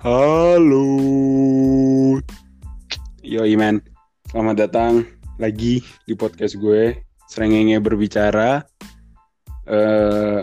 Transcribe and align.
Halo. 0.00 0.80
Yo 3.20 3.44
Iman, 3.44 3.84
selamat 4.32 4.56
datang 4.56 5.04
lagi 5.36 5.84
di 6.08 6.16
podcast 6.16 6.56
gue. 6.56 6.96
Serengenge 7.28 7.76
berbicara. 7.84 8.64
Eh, 9.68 10.40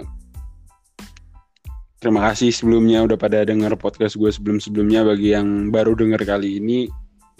terima 1.98 2.30
kasih 2.30 2.54
sebelumnya 2.54 3.02
udah 3.02 3.18
pada 3.18 3.50
denger 3.50 3.74
podcast 3.82 4.22
gue 4.22 4.30
sebelum-sebelumnya. 4.30 5.02
Bagi 5.02 5.34
yang 5.34 5.74
baru 5.74 5.98
denger 5.98 6.22
kali 6.22 6.62
ini, 6.62 6.86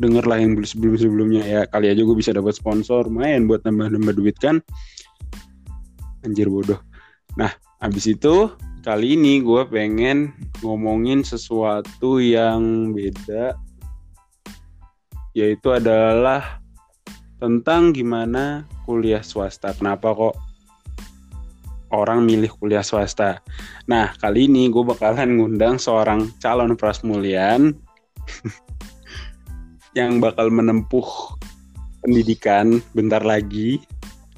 dengerlah 0.02 0.42
yang 0.42 0.58
sebelum-sebelumnya 0.58 1.46
ya. 1.46 1.62
Kali 1.70 1.94
aja 1.94 2.02
gue 2.02 2.18
bisa 2.18 2.34
dapat 2.34 2.58
sponsor, 2.58 3.14
main 3.14 3.46
buat 3.46 3.62
nambah-nambah 3.62 4.18
duit 4.18 4.42
kan. 4.42 4.58
Anjir 6.26 6.50
bodoh. 6.50 6.82
Nah, 7.38 7.54
abis 7.78 8.10
itu 8.10 8.50
kali 8.88 9.20
ini 9.20 9.44
gue 9.44 9.68
pengen 9.68 10.32
ngomongin 10.64 11.20
sesuatu 11.20 12.24
yang 12.24 12.96
beda 12.96 13.60
yaitu 15.36 15.76
adalah 15.76 16.64
tentang 17.36 17.92
gimana 17.92 18.64
kuliah 18.88 19.20
swasta. 19.20 19.76
Kenapa 19.76 20.16
kok 20.16 20.40
orang 21.92 22.24
milih 22.24 22.48
kuliah 22.56 22.80
swasta? 22.80 23.44
Nah, 23.92 24.16
kali 24.24 24.48
ini 24.48 24.72
gue 24.72 24.88
bakalan 24.88 25.36
ngundang 25.36 25.76
seorang 25.76 26.32
calon 26.40 26.80
prasmulian 26.80 27.76
yang 30.00 30.24
bakal 30.24 30.48
menempuh 30.48 31.36
pendidikan 32.08 32.80
bentar 32.96 33.20
lagi 33.20 33.84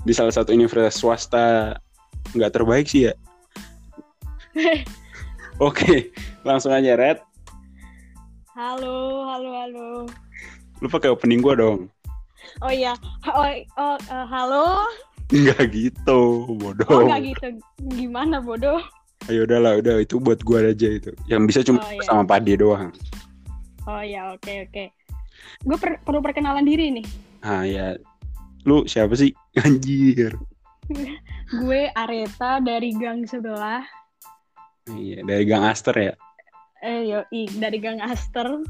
di 0.01 0.09
salah 0.09 0.33
satu 0.33 0.57
universitas 0.57 0.97
swasta 0.97 1.77
nggak 2.33 2.49
terbaik 2.49 2.89
sih 2.89 3.13
ya. 3.13 3.15
Oke, 5.67 6.11
langsung 6.43 6.71
aja 6.71 6.95
Red. 6.95 7.19
Halo, 8.55 9.23
halo, 9.27 9.49
halo. 9.55 9.87
Lu 10.83 10.87
pakai 10.91 11.11
opening 11.11 11.39
gua 11.39 11.55
dong. 11.55 11.87
Oh 12.63 12.71
iya, 12.71 12.95
oh, 13.27 13.43
oh 13.79 13.95
uh, 14.11 14.25
halo. 14.27 14.83
Enggak 15.29 15.69
gitu, 15.71 16.47
bodoh. 16.57 16.87
Oh 16.89 17.03
enggak 17.05 17.35
gitu, 17.35 17.47
gimana 17.95 18.41
bodoh? 18.41 18.81
Ayo 19.27 19.45
udahlah, 19.45 19.77
udah 19.77 20.01
itu 20.01 20.17
buat 20.17 20.41
gua 20.43 20.71
aja 20.71 20.87
itu. 20.89 21.11
Yang 21.29 21.41
bisa 21.51 21.59
cuma 21.63 21.79
Oh, 21.83 21.91
iya. 21.91 22.03
sama 22.07 22.23
Pade 22.25 22.55
doang. 22.57 22.91
Oh 23.87 24.01
iya, 24.03 24.33
oke 24.33 24.69
oke. 24.69 24.83
Gue 25.63 25.77
per- 25.79 26.01
perlu 26.03 26.19
perkenalan 26.19 26.67
diri 26.67 26.91
nih. 26.99 27.05
Ah 27.43 27.63
ya, 27.63 27.95
lu 28.67 28.83
siapa 28.87 29.15
sih? 29.15 29.31
Anjir. 29.63 30.35
Gue 31.63 31.89
Areta 31.93 32.61
dari 32.61 32.93
gang 32.97 33.25
sebelah. 33.25 33.98
Iya, 34.95 35.25
dari 35.25 35.43
Gang 35.45 35.65
Aster 35.65 35.95
ya. 35.97 36.13
Eh 36.79 37.11
yo, 37.11 37.19
dari 37.59 37.75
gang 37.83 37.99
Aster. 37.99 38.63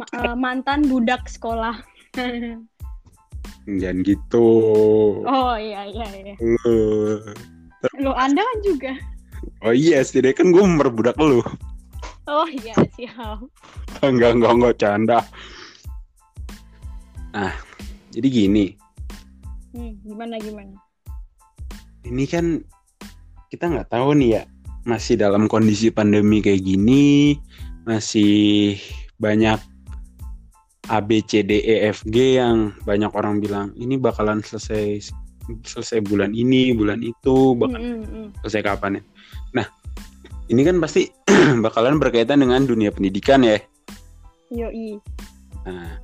Ma- 0.00 0.08
eh, 0.08 0.34
mantan 0.34 0.88
budak 0.88 1.28
sekolah. 1.28 1.84
Jangan 3.68 4.00
gitu. 4.04 4.48
oh 5.24 5.56
iya 5.56 5.84
iya 5.84 6.06
iya. 6.16 6.34
Lu. 8.00 8.12
Anda 8.16 8.40
kan 8.40 8.58
juga. 8.64 8.92
Oh 9.60 9.76
iya, 9.76 10.00
setidaknya 10.00 10.36
kan 10.40 10.46
gue 10.52 10.64
memperbudak 10.64 11.16
lu. 11.20 11.44
Oh 12.24 12.48
iya 12.48 12.72
siap. 12.96 13.44
enggak, 14.00 14.40
enggak, 14.40 14.52
enggak, 14.56 14.74
canda. 14.80 15.18
Nah, 17.36 17.52
jadi 18.16 18.28
gini. 18.32 18.72
Hmm, 19.76 19.92
gimana 20.00 20.40
gimana? 20.40 20.80
ini 22.04 22.24
kan 22.28 22.60
kita 23.54 23.70
nggak 23.70 23.94
tahu 23.94 24.18
nih 24.18 24.30
ya 24.34 24.42
masih 24.82 25.14
dalam 25.14 25.46
kondisi 25.46 25.94
pandemi 25.94 26.42
kayak 26.42 26.66
gini 26.66 27.38
masih 27.86 28.74
banyak 29.22 29.62
A 30.90 30.98
B 30.98 31.22
C 31.22 31.46
D 31.46 31.62
E 31.62 31.86
F 31.94 32.02
G 32.10 32.42
yang 32.42 32.74
banyak 32.82 33.14
orang 33.14 33.38
bilang 33.38 33.70
ini 33.78 33.94
bakalan 33.94 34.42
selesai 34.42 35.14
selesai 35.62 36.02
bulan 36.02 36.34
ini 36.34 36.74
bulan 36.74 36.98
itu 37.06 37.54
bakal 37.54 37.78
Hmm, 37.78 38.02
hmm, 38.02 38.10
hmm. 38.10 38.28
selesai 38.42 38.62
kapan 38.66 38.98
ya 38.98 39.02
nah 39.62 39.66
ini 40.50 40.60
kan 40.66 40.82
pasti 40.82 41.06
bakalan 41.64 42.02
berkaitan 42.02 42.42
dengan 42.42 42.66
dunia 42.66 42.90
pendidikan 42.90 43.46
ya 43.46 43.62
Yoi. 44.50 44.98
nah 45.62 46.02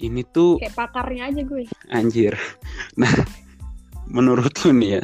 ini 0.00 0.24
tuh 0.24 0.56
Kayak 0.56 0.76
pakarnya 0.80 1.28
aja 1.28 1.44
gue. 1.44 1.68
Anjir. 1.92 2.32
Nah, 2.96 3.12
menurut 4.08 4.48
lu 4.64 4.72
nih 4.72 4.96
ya, 4.96 5.02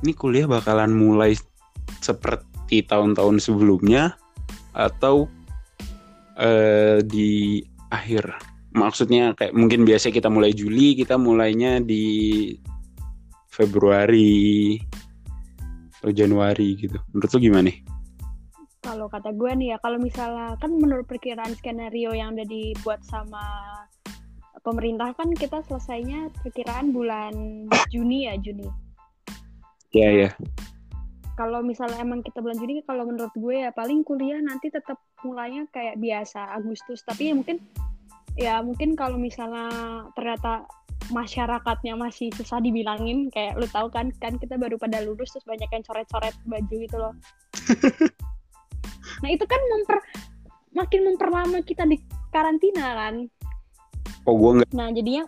ini 0.00 0.12
kuliah 0.16 0.46
bakalan 0.48 0.92
mulai 0.92 1.36
seperti 2.00 2.84
tahun-tahun 2.86 3.40
sebelumnya 3.42 4.16
atau 4.72 5.28
eh, 6.38 7.04
di 7.04 7.60
akhir? 7.92 8.30
Maksudnya 8.70 9.34
kayak 9.34 9.52
mungkin 9.52 9.82
biasa 9.82 10.14
kita 10.14 10.30
mulai 10.30 10.54
Juli, 10.54 10.94
kita 10.94 11.18
mulainya 11.18 11.82
di 11.82 12.54
Februari 13.50 14.78
atau 16.00 16.10
Januari 16.14 16.78
gitu. 16.78 16.96
Menurut 17.10 17.30
lu 17.34 17.40
gimana 17.42 17.66
nih? 17.68 17.90
kalau 18.80 19.06
kata 19.12 19.30
gue 19.36 19.52
nih 19.60 19.76
ya 19.76 19.78
kalau 19.78 20.00
misalnya 20.00 20.56
kan 20.56 20.72
menurut 20.72 21.04
perkiraan 21.04 21.52
skenario 21.52 22.16
yang 22.16 22.32
udah 22.32 22.48
dibuat 22.48 23.04
sama 23.04 23.38
pemerintah 24.64 25.12
kan 25.14 25.30
kita 25.36 25.60
selesainya 25.68 26.32
perkiraan 26.40 26.90
bulan 26.90 27.32
Juni 27.92 28.26
ya 28.26 28.34
Juni 28.40 28.66
Ya 29.90 30.08
ya. 30.10 30.30
kalau 31.40 31.64
misalnya 31.64 32.04
emang 32.04 32.20
kita 32.20 32.44
bulan 32.44 32.60
Juni 32.60 32.84
kalau 32.84 33.08
menurut 33.08 33.32
gue 33.32 33.64
ya 33.64 33.72
paling 33.72 34.04
kuliah 34.04 34.36
nanti 34.44 34.68
tetap 34.68 35.00
mulainya 35.24 35.64
kayak 35.72 35.96
biasa 35.96 36.52
Agustus 36.52 37.00
tapi 37.00 37.32
ya 37.32 37.34
mungkin 37.34 37.56
ya 38.36 38.54
mungkin 38.60 38.92
kalau 38.92 39.16
misalnya 39.16 40.04
ternyata 40.12 40.68
masyarakatnya 41.08 41.96
masih 41.96 42.28
susah 42.36 42.60
dibilangin 42.60 43.32
kayak 43.32 43.56
lu 43.56 43.64
tahu 43.72 43.88
kan 43.88 44.12
kan 44.20 44.36
kita 44.36 44.60
baru 44.60 44.76
pada 44.76 45.00
lulus 45.00 45.32
terus 45.32 45.48
banyak 45.48 45.66
yang 45.72 45.80
coret-coret 45.80 46.36
baju 46.44 46.74
gitu 46.76 46.96
loh 47.00 47.16
nah 49.24 49.30
itu 49.32 49.44
kan 49.48 49.60
memper 49.72 49.98
makin 50.76 51.00
memperlama 51.08 51.58
kita 51.64 51.88
di 51.88 51.96
karantina 52.28 53.00
kan 53.00 53.32
Oh 54.28 54.36
gua 54.36 54.60
nggak, 54.60 54.68
nah 54.76 54.92
jadinya 54.92 55.24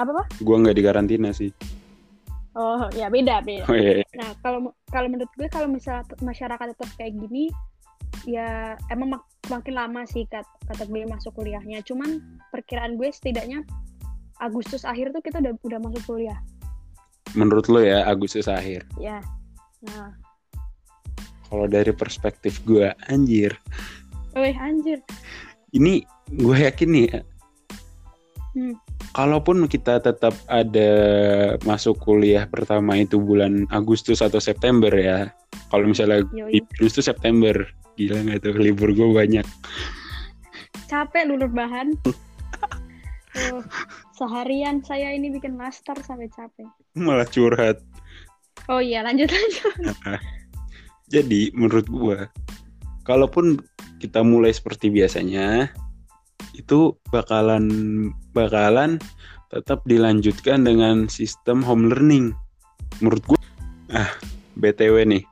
apa 0.00 0.10
apa 0.10 0.24
gua 0.40 0.56
nggak 0.64 0.76
di 0.80 0.82
karantina 0.82 1.30
sih. 1.36 1.52
Oh 2.54 2.86
ya 2.94 3.10
beda 3.10 3.42
beda 3.42 3.66
Oh 3.66 3.76
iya. 3.76 4.02
iya. 4.02 4.06
Nah, 4.14 4.30
kalau 4.40 4.70
kalau 4.90 5.08
menurut 5.10 5.30
gue 5.34 5.48
kalau 5.50 5.66
misalnya 5.66 6.06
t- 6.06 6.18
masyarakat 6.22 6.66
tetap 6.74 6.90
kayak 6.96 7.18
gini 7.18 7.50
ya 8.24 8.78
emang 8.88 9.18
mak- 9.18 9.30
makin 9.50 9.74
lama 9.76 10.06
sih 10.08 10.24
kat, 10.30 10.46
kata 10.70 10.86
gue 10.86 11.04
masuk 11.04 11.34
kuliahnya. 11.34 11.82
Cuman 11.84 12.40
perkiraan 12.54 12.96
gue 12.96 13.10
setidaknya 13.10 13.66
Agustus 14.40 14.82
akhir 14.82 15.10
tuh 15.14 15.22
kita 15.22 15.38
udah 15.42 15.52
udah 15.62 15.78
masuk 15.82 16.02
kuliah. 16.08 16.38
Menurut 17.34 17.66
lu 17.66 17.82
ya 17.82 18.06
Agustus 18.06 18.46
akhir. 18.46 18.86
Ya. 18.98 19.18
Nah, 19.84 20.14
Kalau 21.44 21.70
dari 21.70 21.94
perspektif 21.94 22.58
gue, 22.66 22.90
anjir. 23.06 23.54
weh 24.34 24.56
anjir. 24.58 24.98
Ini 25.70 26.02
gue 26.34 26.56
yakin 26.66 26.88
nih 26.90 27.04
ya. 27.10 27.20
Hmm. 28.54 28.74
Kalaupun 29.14 29.70
kita 29.70 30.02
tetap 30.02 30.34
ada 30.50 30.90
masuk 31.62 32.02
kuliah 32.02 32.50
pertama 32.50 32.98
itu 32.98 33.22
bulan 33.22 33.62
Agustus 33.70 34.18
atau 34.18 34.42
September 34.42 34.90
ya. 34.90 35.30
Kalau 35.70 35.86
misalnya 35.86 36.26
libur 36.50 36.82
itu 36.82 36.98
September. 36.98 37.54
Gila 37.94 38.26
nggak 38.26 38.42
tuh 38.42 38.58
libur 38.58 38.90
gue 38.90 39.06
banyak. 39.14 39.46
Capek 40.90 41.30
lulur 41.30 41.46
bahan. 41.46 41.94
Oh, 43.54 43.62
seharian 44.18 44.82
saya 44.82 45.14
ini 45.14 45.30
bikin 45.30 45.54
master 45.54 45.94
sampai 46.02 46.26
capek. 46.34 46.66
Malah 46.98 47.26
curhat. 47.30 47.78
Oh 48.66 48.82
iya, 48.82 49.06
lanjut 49.06 49.30
lanjut. 49.30 49.74
Jadi 51.06 51.54
menurut 51.54 51.86
gue, 51.86 52.18
kalaupun 53.06 53.62
kita 54.02 54.22
mulai 54.26 54.50
seperti 54.50 54.90
biasanya, 54.90 55.70
itu 56.54 56.94
bakalan 57.10 57.66
bakalan 58.32 59.02
tetap 59.50 59.82
dilanjutkan 59.86 60.66
dengan 60.66 61.06
sistem 61.06 61.62
home 61.62 61.90
learning. 61.90 62.34
Menurut 63.02 63.22
gue, 63.26 63.40
ah 63.94 64.10
btw 64.58 65.02
nih, 65.02 65.22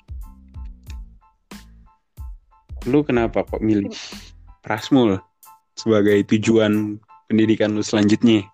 lu 2.91 3.07
kenapa 3.07 3.47
kok 3.47 3.63
milih 3.63 3.91
Prasmul 4.63 5.19
sebagai 5.79 6.23
tujuan 6.27 6.99
pendidikan 7.31 7.75
lu 7.75 7.83
selanjutnya? 7.83 8.47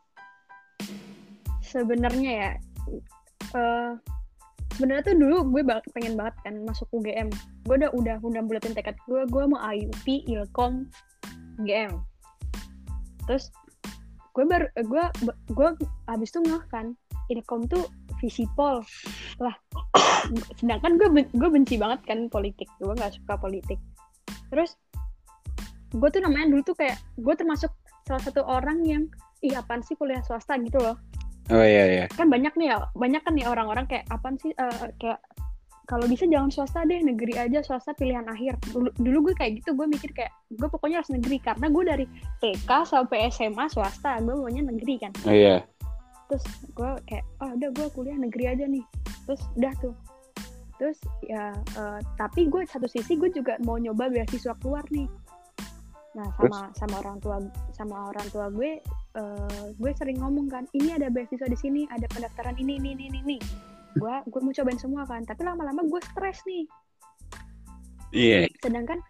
sebenarnya 1.68 2.30
ya 2.32 2.50
eh 3.54 3.92
sebenarnya 4.76 5.12
tuh 5.12 5.16
dulu 5.20 5.36
gue 5.52 5.62
pengen 5.92 6.16
banget 6.16 6.34
kan 6.44 6.54
masuk 6.64 6.88
UGM 6.96 7.28
gue 7.68 7.76
udah 7.76 7.90
udah 7.92 8.16
udah 8.24 8.42
bulatin 8.44 8.72
tekad 8.72 8.96
gue 9.04 9.22
gue 9.28 9.44
mau 9.44 9.60
IUP 9.60 10.06
Ilkom 10.28 10.88
UGM 11.60 11.92
terus 13.28 13.52
gue 14.32 14.44
baru 14.48 14.66
eh, 14.72 14.86
gue 14.86 15.04
gue 15.52 15.68
abis 16.08 16.28
itu 16.32 16.40
ngeh 16.46 16.64
kan 16.72 16.96
Ilkom 17.28 17.68
tuh 17.68 17.84
visipol 18.24 18.80
lah 19.38 19.54
sedangkan 20.58 20.98
gue 20.98 21.08
gue 21.30 21.48
benci 21.50 21.76
banget 21.76 22.00
kan 22.08 22.26
politik 22.32 22.68
gue 22.80 22.92
nggak 22.92 23.14
suka 23.20 23.36
politik. 23.38 23.78
Terus 24.48 24.76
gue 25.92 26.08
tuh 26.08 26.20
namanya 26.20 26.52
dulu 26.52 26.62
tuh 26.72 26.76
kayak 26.76 26.96
gue 27.20 27.34
termasuk 27.36 27.72
salah 28.04 28.22
satu 28.24 28.44
orang 28.44 28.84
yang 28.84 29.04
ih 29.44 29.54
apaan 29.54 29.80
sih 29.84 29.94
kuliah 29.96 30.20
swasta? 30.24 30.56
gitu 30.60 30.80
loh. 30.80 30.96
Oh 31.48 31.64
iya 31.64 31.84
iya. 31.88 32.04
Kan 32.12 32.28
banyak 32.28 32.52
nih 32.56 32.72
ya 32.74 32.88
banyak 32.92 33.22
kan 33.24 33.32
nih 33.36 33.46
orang-orang 33.48 33.88
kayak 33.88 34.04
apaan 34.12 34.36
sih 34.36 34.52
uh, 34.56 34.92
kayak 35.00 35.20
kalau 35.88 36.04
bisa 36.04 36.28
jangan 36.28 36.52
swasta 36.52 36.84
deh 36.84 37.00
negeri 37.00 37.40
aja 37.40 37.64
swasta 37.64 37.96
pilihan 37.96 38.28
akhir. 38.28 38.60
Dulu, 38.76 38.92
dulu 39.00 39.32
gue 39.32 39.34
kayak 39.40 39.64
gitu 39.64 39.72
gue 39.72 39.88
mikir 39.88 40.12
kayak 40.12 40.36
gue 40.52 40.68
pokoknya 40.68 41.00
harus 41.00 41.08
negeri. 41.08 41.40
Karena 41.40 41.66
gue 41.72 41.84
dari 41.88 42.06
TK 42.44 42.70
sampai 42.84 43.32
SMA 43.32 43.72
swasta 43.72 44.20
gue 44.20 44.36
maunya 44.36 44.60
negeri 44.60 45.00
kan. 45.00 45.16
Oh 45.24 45.32
iya. 45.32 45.64
Terus 46.28 46.44
gue 46.76 46.92
kayak 47.08 47.24
oh 47.40 47.56
udah 47.56 47.70
gue 47.72 47.86
kuliah 47.96 48.20
negeri 48.20 48.44
aja 48.52 48.68
nih. 48.68 48.84
Terus 49.24 49.40
udah 49.56 49.72
tuh. 49.80 49.96
Terus 50.76 50.98
ya 51.24 51.56
uh, 51.80 51.98
tapi 52.20 52.52
gue 52.52 52.68
satu 52.68 52.84
sisi 52.84 53.16
gue 53.16 53.32
juga 53.32 53.56
mau 53.64 53.80
nyoba 53.80 54.12
beasiswa 54.12 54.52
keluar 54.60 54.84
nih. 54.92 55.08
Nah 56.12 56.28
sama 56.36 56.68
terus? 56.68 56.76
sama 56.84 56.94
orang 57.00 57.16
tua 57.24 57.36
sama 57.72 57.96
orang 58.12 58.26
tua 58.28 58.52
gue 58.52 58.84
uh, 59.16 59.64
gue 59.72 59.90
sering 59.96 60.20
ngomong 60.20 60.52
kan 60.52 60.68
ini 60.76 61.00
ada 61.00 61.08
beasiswa 61.08 61.48
di 61.48 61.56
sini 61.56 61.88
ada 61.88 62.04
pendaftaran 62.12 62.60
ini 62.60 62.76
ini 62.76 62.92
ini 62.92 63.08
ini 63.24 63.38
gue 63.96 64.14
gue 64.28 64.40
mau 64.42 64.52
cobain 64.52 64.80
semua 64.80 65.02
kan 65.08 65.24
tapi 65.24 65.46
lama-lama 65.46 65.80
gue 65.86 66.00
stres 66.12 66.44
nih 66.44 66.64
iya 68.12 68.44
yeah. 68.44 68.60
sedangkan 68.60 69.00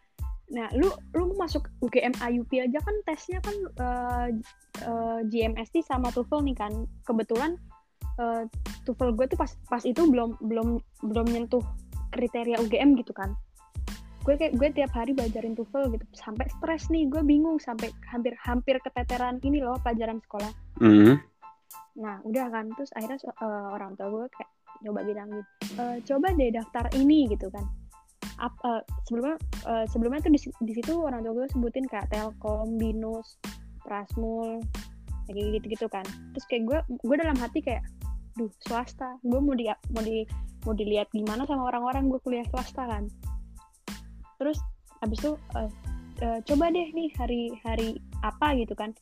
nah 0.49 0.69
lu 0.73 0.89
lu 1.13 1.29
mau 1.35 1.45
masuk 1.45 1.69
UGM 1.85 2.17
IUP 2.17 2.49
aja 2.57 2.81
kan 2.81 2.97
tesnya 3.05 3.39
kan 3.45 3.57
uh, 3.85 4.29
uh, 4.89 5.21
GMST 5.29 5.85
sama 5.85 6.09
TOEFL 6.09 6.41
nih 6.41 6.57
kan 6.57 6.73
kebetulan 7.05 7.61
uh, 8.17 8.49
TOEFL 8.89 9.13
gue 9.13 9.27
tuh 9.29 9.39
pas 9.39 9.53
pas 9.69 9.85
itu 9.85 10.09
belum 10.09 10.41
belum 10.41 10.81
belum 11.05 11.27
nyentuh 11.29 11.61
kriteria 12.17 12.65
UGM 12.65 12.97
gitu 12.97 13.13
kan 13.13 13.37
gue 14.25 14.37
kayak 14.37 14.57
gue 14.57 14.69
tiap 14.73 14.93
hari 14.97 15.13
belajarin 15.13 15.53
TOEFL 15.53 15.93
gitu 15.97 16.05
sampai 16.17 16.49
stres 16.49 16.89
nih 16.89 17.09
gue 17.13 17.21
bingung 17.21 17.61
sampai 17.61 17.93
hampir 18.09 18.33
hampir 18.41 18.81
keteteran 18.81 19.37
ini 19.45 19.61
loh 19.61 19.77
pelajaran 19.85 20.21
sekolah 20.25 20.53
mm 20.81 20.93
-hmm. 20.93 21.15
nah 22.01 22.25
udah 22.25 22.47
kan 22.49 22.73
terus 22.73 22.89
akhirnya 22.97 23.21
uh, 23.41 23.73
orang 23.77 23.97
tua 24.01 24.09
gue 24.09 24.25
kayak 24.33 24.51
coba 24.85 25.01
bilang 25.03 25.29
gitu 25.31 25.51
e, 25.79 25.83
coba 26.07 26.27
deh 26.39 26.51
daftar 26.55 26.85
ini 26.95 27.27
gitu 27.31 27.51
kan 27.51 27.67
Up, 28.39 28.55
uh, 28.63 28.79
sebelumnya 29.03 29.35
uh, 29.67 29.83
sebelumnya 29.91 30.23
tuh 30.23 30.31
di, 30.31 30.39
di 30.71 30.73
situ 30.79 30.95
orang 30.95 31.27
tua 31.27 31.43
gue 31.43 31.47
sebutin 31.51 31.91
kayak 31.91 32.07
Telkom, 32.15 32.79
Binus, 32.79 33.35
Prasmul, 33.83 34.63
kayak 35.27 35.59
gitu 35.59 35.67
gitu 35.75 35.87
kan. 35.91 36.07
Terus 36.35 36.47
kayak 36.47 36.63
gue 36.71 36.79
gue 37.03 37.17
dalam 37.19 37.35
hati 37.35 37.59
kayak, 37.59 37.83
duh 38.39 38.51
swasta, 38.63 39.19
gue 39.27 39.39
mau 39.43 39.59
di 39.59 39.67
mau 39.91 40.03
di 40.07 40.23
mau 40.63 40.71
dilihat 40.71 41.11
gimana 41.11 41.51
sama 41.51 41.67
orang-orang 41.67 42.07
gue 42.15 42.21
kuliah 42.23 42.47
swasta 42.55 42.87
kan. 42.87 43.11
Terus 44.39 44.63
abis 45.03 45.19
itu 45.19 45.33
uh, 45.59 45.71
uh, 46.23 46.39
coba 46.47 46.71
deh 46.71 46.95
nih 46.95 47.11
hari 47.19 47.51
hari 47.67 47.99
apa 48.23 48.55
gitu 48.55 48.79
kan, 48.79 48.95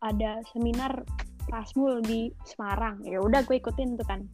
ada 0.00 0.40
seminar 0.56 1.04
Prasmul 1.44 2.00
di 2.00 2.32
Semarang. 2.48 3.04
Ya 3.04 3.20
udah 3.20 3.44
gue 3.44 3.60
ikutin 3.60 4.00
tuh 4.00 4.08
kan 4.08 4.24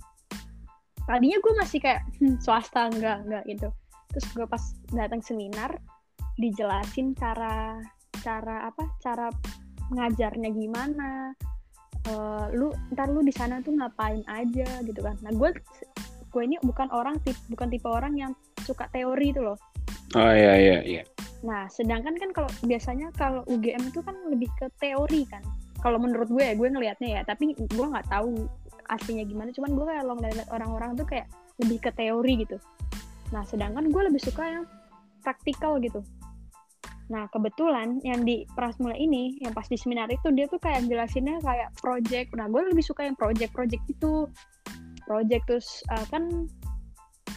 tadinya 1.08 1.40
gue 1.40 1.52
masih 1.56 1.81
kayak 1.81 2.05
hm, 2.20 2.37
swasta 2.44 2.93
enggak 2.93 3.25
enggak 3.25 3.44
gitu. 3.49 3.69
Terus 4.12 4.26
gue 4.37 4.46
pas 4.46 4.62
datang 4.93 5.25
seminar 5.25 5.72
dijelasin 6.37 7.16
cara 7.16 7.81
cara 8.20 8.69
apa 8.69 8.84
cara 9.00 9.32
ngajarnya 9.88 10.52
gimana 10.52 11.32
uh, 12.12 12.46
lu 12.52 12.70
ntar 12.93 13.08
lu 13.08 13.25
di 13.25 13.32
sana 13.32 13.64
tuh 13.64 13.72
ngapain 13.72 14.20
aja 14.28 14.69
gitu 14.84 15.00
kan. 15.00 15.16
Nah 15.25 15.32
gue 15.32 15.50
gue 16.28 16.43
ini 16.44 16.60
bukan 16.60 16.93
orang 16.93 17.16
tip, 17.25 17.34
bukan 17.49 17.72
tipe 17.72 17.88
orang 17.88 18.12
yang 18.20 18.32
suka 18.69 18.84
teori 18.93 19.32
itu 19.32 19.40
loh. 19.40 19.56
Oh 20.12 20.32
iya 20.32 20.54
iya 20.61 20.78
iya. 20.84 21.02
Nah 21.40 21.64
sedangkan 21.72 22.20
kan 22.20 22.31
kalau 22.37 22.50
biasanya 22.69 23.08
kalau 23.16 23.40
UGM 23.49 23.88
itu 23.88 24.04
kan 24.04 24.16
lebih 24.28 24.52
ke 24.61 24.69
teori 24.76 25.25
kan. 25.25 25.40
Kalau 25.81 25.96
menurut 25.96 26.28
gue 26.28 26.52
gue 26.52 26.69
ngelihatnya 26.69 27.08
ya 27.08 27.22
tapi 27.25 27.56
gue 27.56 27.87
nggak 27.87 28.12
tahu 28.12 28.44
aslinya 28.88 29.25
gimana. 29.29 29.52
Cuman 29.52 29.76
gue 29.76 29.85
kayak 29.87 30.05
long 30.05 30.19
ngeliat 30.20 30.49
orang-orang 30.50 30.96
tuh 30.96 31.06
kayak 31.06 31.29
lebih 31.61 31.79
ke 31.79 31.90
teori 31.94 32.35
gitu. 32.44 32.56
Nah 33.32 33.44
sedangkan 33.44 33.93
gue 33.93 34.02
lebih 34.08 34.20
suka 34.20 34.44
yang 34.44 34.64
praktikal 35.20 35.76
gitu. 35.79 36.00
Nah 37.08 37.29
kebetulan 37.32 38.00
yang 38.05 38.25
di 38.25 38.44
Prasmula 38.52 38.96
ini 38.96 39.40
yang 39.40 39.56
pas 39.56 39.64
di 39.69 39.76
seminar 39.81 40.12
itu 40.12 40.29
dia 40.32 40.44
tuh 40.49 40.61
kayak 40.61 40.88
jelasinnya 40.88 41.40
kayak 41.40 41.73
project. 41.81 42.32
Nah 42.37 42.49
gue 42.49 42.62
lebih 42.73 42.85
suka 42.85 43.08
yang 43.08 43.17
project-project 43.17 43.85
itu 43.88 44.29
project 45.08 45.44
terus 45.49 45.81
uh, 45.88 46.05
kan 46.12 46.49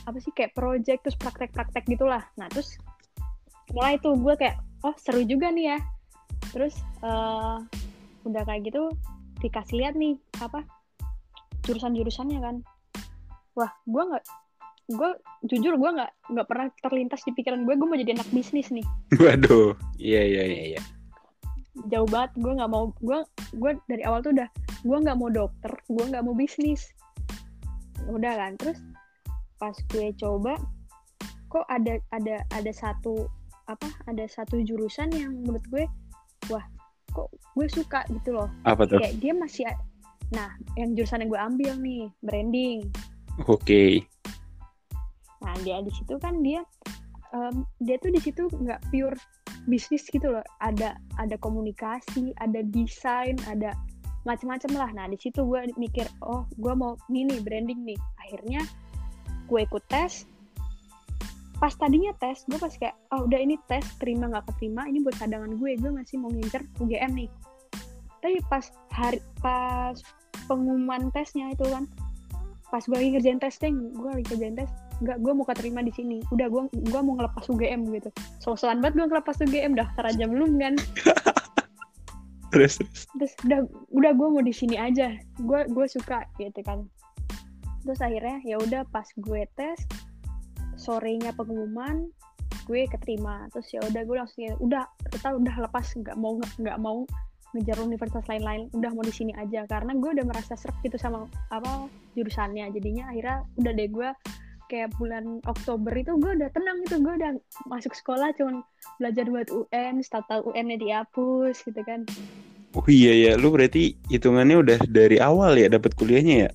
apa 0.07 0.17
sih 0.19 0.33
kayak 0.33 0.51
project 0.55 1.07
terus 1.07 1.17
praktek-praktek 1.19 1.87
gitulah. 1.87 2.23
Nah 2.35 2.51
terus 2.51 2.75
mulai 3.71 3.95
tuh 4.03 4.15
gue 4.19 4.35
kayak 4.35 4.59
oh 4.83 4.95
seru 4.99 5.23
juga 5.23 5.51
nih 5.51 5.75
ya. 5.75 5.79
Terus 6.51 6.75
uh, 6.99 7.63
udah 8.27 8.43
kayak 8.43 8.67
gitu 8.67 8.91
dikasih 9.41 9.81
lihat 9.81 9.95
nih 9.97 10.19
apa 10.43 10.61
jurusan-jurusannya 11.65 12.39
kan. 12.41 12.55
Wah 13.57 13.71
gue 13.85 14.03
nggak 14.03 14.23
gue 14.91 15.09
jujur 15.47 15.79
gue 15.79 15.89
nggak 15.93 16.11
nggak 16.35 16.47
pernah 16.47 16.67
terlintas 16.83 17.23
di 17.23 17.31
pikiran 17.31 17.63
gue 17.63 17.73
gue 17.77 17.87
mau 17.87 17.97
jadi 17.97 18.17
anak 18.17 18.29
bisnis 18.33 18.69
nih. 18.73 18.85
Waduh. 19.21 19.77
Iya 19.97 20.21
iya 20.25 20.43
iya 20.47 20.63
iya. 20.75 20.81
Jauh 21.87 22.07
banget 22.09 22.35
gue 22.39 22.51
nggak 22.51 22.71
mau 22.71 22.91
gue 22.99 23.19
gue 23.55 23.71
dari 23.87 24.03
awal 24.03 24.19
tuh 24.25 24.35
udah 24.35 24.49
gue 24.81 24.97
nggak 24.97 25.17
mau 25.17 25.29
dokter 25.29 25.71
gue 25.87 26.03
nggak 26.09 26.23
mau 26.25 26.35
bisnis. 26.35 26.89
Udah 28.09 28.33
kan 28.35 28.57
terus 28.57 28.79
pas 29.61 29.77
gue 29.93 30.09
coba 30.17 30.57
kok 31.51 31.67
ada 31.69 31.99
ada 32.15 32.41
ada 32.55 32.71
satu 32.71 33.29
apa 33.69 33.87
ada 34.09 34.25
satu 34.25 34.57
jurusan 34.63 35.11
yang 35.13 35.31
menurut 35.45 35.63
gue 35.69 35.85
wah 36.49 36.65
kok 37.11 37.27
gue 37.55 37.67
suka 37.67 38.07
gitu 38.09 38.35
loh. 38.35 38.49
Apa 38.63 38.87
tuh? 38.87 38.99
Kayak 38.99 39.15
dia 39.19 39.33
masih 39.35 39.63
Nah, 40.31 40.55
yang 40.79 40.95
jurusan 40.95 41.27
yang 41.27 41.29
gue 41.31 41.41
ambil 41.41 41.71
nih, 41.79 42.03
branding. 42.23 42.79
Oke. 43.47 43.59
Okay. 43.59 43.91
Nah, 45.43 45.55
dia 45.65 45.83
di 45.83 45.91
situ 45.91 46.15
kan 46.21 46.39
dia 46.39 46.61
um, 47.35 47.65
dia 47.81 47.97
tuh 47.99 48.13
di 48.13 48.21
situ 48.21 48.47
nggak 48.47 48.79
pure 48.93 49.17
bisnis 49.67 50.07
gitu 50.07 50.31
loh. 50.31 50.45
Ada 50.63 50.95
ada 51.19 51.35
komunikasi, 51.43 52.31
ada 52.39 52.63
desain, 52.63 53.35
ada 53.51 53.75
macam-macam 54.23 54.71
lah. 54.77 54.89
Nah, 54.93 55.05
di 55.09 55.17
situ 55.17 55.43
gue 55.43 55.67
mikir, 55.75 56.05
oh, 56.23 56.45
gue 56.55 56.73
mau 56.77 56.95
nih 57.09 57.41
branding 57.41 57.83
nih. 57.83 57.99
Akhirnya 58.21 58.61
gue 59.49 59.59
ikut 59.65 59.83
tes. 59.91 60.29
Pas 61.59 61.73
tadinya 61.77 62.09
tes, 62.17 62.41
gue 62.49 62.57
pas 62.57 62.73
kayak, 62.73 62.97
oh 63.13 63.29
udah 63.29 63.37
ini 63.37 63.53
tes, 63.69 63.85
terima 64.01 64.25
nggak 64.33 64.49
keterima, 64.49 64.89
ini 64.89 64.97
buat 65.05 65.13
cadangan 65.13 65.61
gue, 65.61 65.77
gue 65.77 65.91
masih 65.93 66.17
mau 66.17 66.33
ngincer 66.33 66.65
UGM 66.81 67.13
nih. 67.13 67.29
Tapi 68.17 68.41
pas 68.49 68.65
hari 68.89 69.21
pas 69.37 69.93
pengumuman 70.51 71.07
tesnya 71.15 71.47
itu 71.55 71.63
kan. 71.71 71.87
Pas 72.67 72.83
gue 72.83 72.95
lagi 72.99 73.15
ngerjain 73.15 73.39
testing 73.39 73.95
gue 73.95 74.11
lagi 74.11 74.27
ngerjain 74.27 74.55
tes. 74.59 74.69
Nggak 74.99 75.17
gue 75.23 75.31
mau 75.31 75.47
keterima 75.47 75.79
di 75.79 75.95
sini. 75.95 76.19
Udah 76.35 76.51
gue 76.51 76.67
gue 76.75 77.01
mau 77.01 77.15
ngelepas 77.15 77.47
UGM 77.47 77.87
gitu. 77.95 78.11
So-soan 78.43 78.83
banget 78.83 78.99
gue 78.99 79.07
ngelepas 79.15 79.35
UGM 79.39 79.79
daftar 79.79 80.11
aja 80.11 80.27
belum 80.27 80.59
kan. 80.59 80.75
Terus 82.51 82.83
terus. 83.15 83.33
Udah 83.47 83.63
udah 83.95 84.11
gue 84.11 84.27
mau 84.27 84.43
di 84.43 84.51
sini 84.51 84.75
aja. 84.75 85.15
Gue 85.39 85.63
gue 85.71 85.87
suka 85.87 86.27
gitu 86.35 86.59
kan. 86.67 86.83
Terus 87.87 88.03
akhirnya 88.03 88.43
ya 88.43 88.59
udah 88.59 88.83
pas 88.91 89.07
gue 89.15 89.47
tes 89.55 89.79
sorenya 90.75 91.31
pengumuman 91.31 92.11
gue 92.67 92.83
keterima. 92.91 93.47
Terus 93.55 93.67
ya 93.71 93.79
udah 93.87 94.01
gue 94.03 94.15
langsung 94.19 94.43
udah 94.59 94.83
kita 95.15 95.31
udah 95.31 95.55
lepas. 95.63 95.95
Nggak 95.95 96.19
mau 96.19 96.43
nggak 96.59 96.77
mau 96.83 97.07
ngejar 97.51 97.77
universitas 97.83 98.23
lain-lain 98.27 98.71
udah 98.71 98.91
mau 98.95 99.03
di 99.03 99.13
sini 99.13 99.33
aja. 99.35 99.67
Karena 99.67 99.95
gue 99.95 100.09
udah 100.15 100.25
merasa 100.27 100.55
serak 100.55 100.79
gitu 100.83 100.95
sama 100.95 101.27
apa 101.51 101.87
jurusannya. 102.15 102.71
Jadinya 102.71 103.11
akhirnya 103.11 103.37
udah 103.59 103.71
deh 103.75 103.89
gue 103.91 104.09
kayak 104.71 104.95
bulan 104.95 105.43
Oktober 105.43 105.91
itu 105.91 106.15
gue 106.15 106.31
udah 106.39 106.49
tenang 106.55 106.77
gitu. 106.87 107.03
Gue 107.03 107.13
udah 107.19 107.31
masuk 107.67 107.91
sekolah 107.91 108.31
cuman 108.39 108.63
belajar 108.97 109.25
buat 109.27 109.47
UN 109.51 109.99
tahu 110.03 110.41
UN-nya 110.55 110.77
dihapus 110.79 111.55
gitu 111.67 111.81
kan. 111.83 112.07
Oh 112.71 112.87
iya 112.87 113.11
ya 113.11 113.31
lu 113.35 113.51
berarti 113.51 113.99
hitungannya 114.07 114.63
udah 114.63 114.79
dari 114.87 115.19
awal 115.19 115.59
ya 115.59 115.67
dapat 115.67 115.91
kuliahnya 115.99 116.47
ya? 116.47 116.49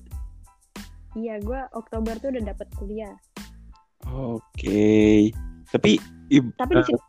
Iya 1.13 1.35
gue 1.45 1.61
Oktober 1.77 2.17
tuh 2.17 2.33
udah 2.33 2.43
dapat 2.53 2.67
kuliah. 2.77 3.13
Oke. 4.09 4.41
Okay. 4.57 5.19
tapi 5.67 5.99
tapi 6.55 6.73
di 6.79 6.83
situ 6.87 7.01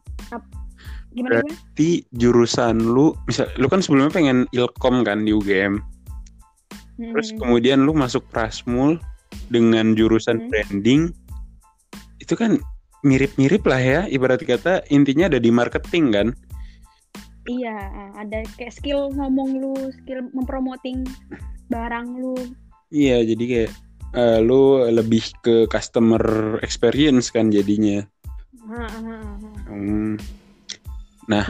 Gimana 1.12 1.40
Berarti 1.40 2.04
jurusan 2.12 2.84
lu, 2.84 3.16
misal 3.24 3.48
lu 3.56 3.66
kan 3.72 3.80
sebelumnya 3.80 4.12
pengen 4.12 4.38
ilkom 4.52 5.02
kan 5.02 5.24
di 5.24 5.32
UGM. 5.32 5.80
Hmm. 6.98 7.12
Terus 7.14 7.32
kemudian 7.38 7.86
lu 7.86 7.96
masuk 7.96 8.26
Prasmul 8.28 9.00
dengan 9.48 9.96
jurusan 9.96 10.44
hmm. 10.44 10.48
branding. 10.52 11.02
Itu 12.20 12.36
kan 12.36 12.60
mirip-mirip 13.06 13.62
lah 13.64 13.80
ya, 13.80 14.00
ibarat 14.10 14.42
kata 14.42 14.84
intinya 14.92 15.30
ada 15.30 15.40
di 15.40 15.48
marketing 15.48 16.06
kan. 16.12 16.28
Iya, 17.48 17.76
ada 18.12 18.44
kayak 18.60 18.76
skill 18.76 19.08
ngomong 19.16 19.56
lu, 19.56 19.74
skill 20.02 20.28
mempromoting 20.36 21.08
barang 21.72 22.08
lu. 22.20 22.36
Iya, 22.92 23.24
jadi 23.24 23.44
kayak 23.48 23.72
eh, 24.12 24.38
lu 24.44 24.84
lebih 24.84 25.24
ke 25.40 25.64
customer 25.72 26.20
experience 26.60 27.32
kan 27.32 27.48
jadinya. 27.48 28.04
Ha, 28.68 28.84
ha, 28.84 29.16
ha. 29.16 29.16
Hmm. 29.72 30.20
Nah, 31.28 31.44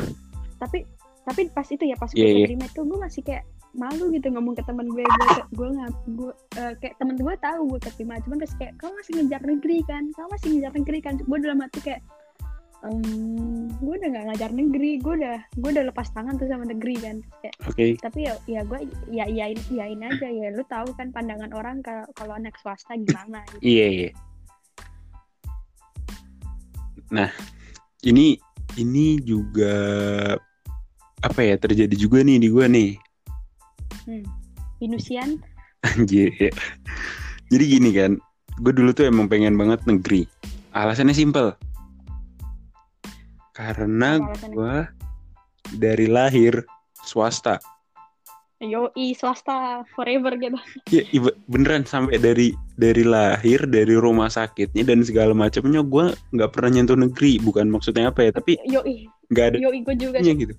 tapi 0.58 0.82
tapi 1.22 1.46
pas 1.52 1.66
itu 1.68 1.84
ya 1.84 1.94
pas 1.94 2.08
gue 2.08 2.18
Iya, 2.18 2.28
iya. 2.28 2.46
keterima 2.48 2.66
itu 2.66 2.80
gue 2.82 2.98
masih 2.98 3.22
kayak 3.22 3.44
malu 3.76 4.08
gitu 4.10 4.32
ngomong 4.32 4.56
ke 4.56 4.64
teman 4.64 4.88
gue 4.88 5.04
gue 5.04 5.28
gue 5.54 5.68
nggak 5.76 5.92
gue 6.16 6.32
eh, 6.56 6.72
kayak 6.80 6.94
temen 6.96 7.20
gue 7.20 7.34
tahu 7.36 7.60
gue 7.68 7.80
keterima 7.84 8.16
cuman 8.24 8.36
terus 8.40 8.56
kayak 8.56 8.72
kamu 8.80 8.92
masih 8.96 9.12
ngejar 9.20 9.42
negeri 9.44 9.78
kan 9.84 10.02
kamu 10.16 10.28
masih 10.32 10.48
ngejar 10.56 10.72
negeri 10.72 10.98
kan 11.04 11.14
gue 11.20 11.38
dalam 11.38 11.60
hati 11.60 11.78
kayak 11.84 12.00
"Em, 12.78 13.68
gue 13.76 13.94
udah 13.98 14.08
nggak 14.08 14.24
ngajar 14.32 14.50
negeri 14.56 14.90
gue 14.98 15.14
udah 15.20 15.36
gue 15.52 15.70
udah 15.76 15.84
lepas 15.92 16.08
tangan 16.16 16.34
tuh 16.40 16.48
sama 16.48 16.64
negeri 16.64 16.96
kan 16.96 17.16
kayak 17.44 17.54
oke. 17.68 17.86
tapi 18.00 18.18
ya 18.24 18.32
ya 18.48 18.60
gue 18.64 18.78
ya 19.12 19.24
iyain 19.28 19.58
iyain 19.68 20.00
aja 20.00 20.28
ya 20.32 20.48
lu 20.48 20.64
tahu 20.64 20.88
kan 20.96 21.12
pandangan 21.12 21.52
orang 21.52 21.84
kalau 21.84 22.08
kalau 22.16 22.34
anak 22.34 22.56
swasta 22.58 22.96
gimana 22.96 23.44
gitu 23.52 23.62
Iya, 23.62 23.86
iya. 23.92 24.10
Nah, 27.08 27.30
ini 28.04 28.36
ini 28.76 29.22
juga 29.22 29.76
apa 31.24 31.40
ya 31.40 31.56
terjadi 31.56 31.94
juga 31.96 32.20
nih 32.20 32.36
di 32.42 32.48
gua 32.52 32.66
nih. 32.68 32.98
Inusian 34.78 35.40
Anjir. 35.86 36.34
ya. 36.38 36.50
Jadi 37.48 37.64
gini 37.64 37.90
kan, 37.94 38.12
gue 38.60 38.72
dulu 38.74 38.90
tuh 38.92 39.08
emang 39.08 39.30
pengen 39.30 39.54
banget 39.56 39.80
negeri. 39.86 40.26
Alasannya 40.74 41.14
simpel. 41.14 41.54
Karena 43.54 44.20
gue 44.20 44.76
dari 45.78 46.06
lahir 46.10 46.66
swasta. 47.06 47.62
Yoi 48.58 49.14
swasta 49.14 49.86
forever 49.94 50.34
gitu 50.34 50.58
Ya 50.90 51.02
iba- 51.14 51.34
beneran 51.46 51.86
sampai 51.86 52.18
dari 52.18 52.50
dari 52.74 53.06
lahir 53.06 53.62
dari 53.64 53.94
rumah 53.94 54.26
sakitnya 54.26 54.82
dan 54.82 55.06
segala 55.06 55.30
macamnya 55.30 55.78
gue 55.80 56.10
nggak 56.34 56.50
pernah 56.50 56.70
nyentuh 56.74 56.98
negeri. 56.98 57.38
Bukan 57.38 57.70
maksudnya 57.70 58.10
apa 58.10 58.26
ya, 58.26 58.30
tapi 58.34 58.58
yoi 58.66 59.06
nggak 59.30 59.44
ada 59.54 59.56
yoi 59.62 59.78
gue 59.86 59.94
juga 59.94 60.18
nya 60.18 60.34
gitu. 60.34 60.54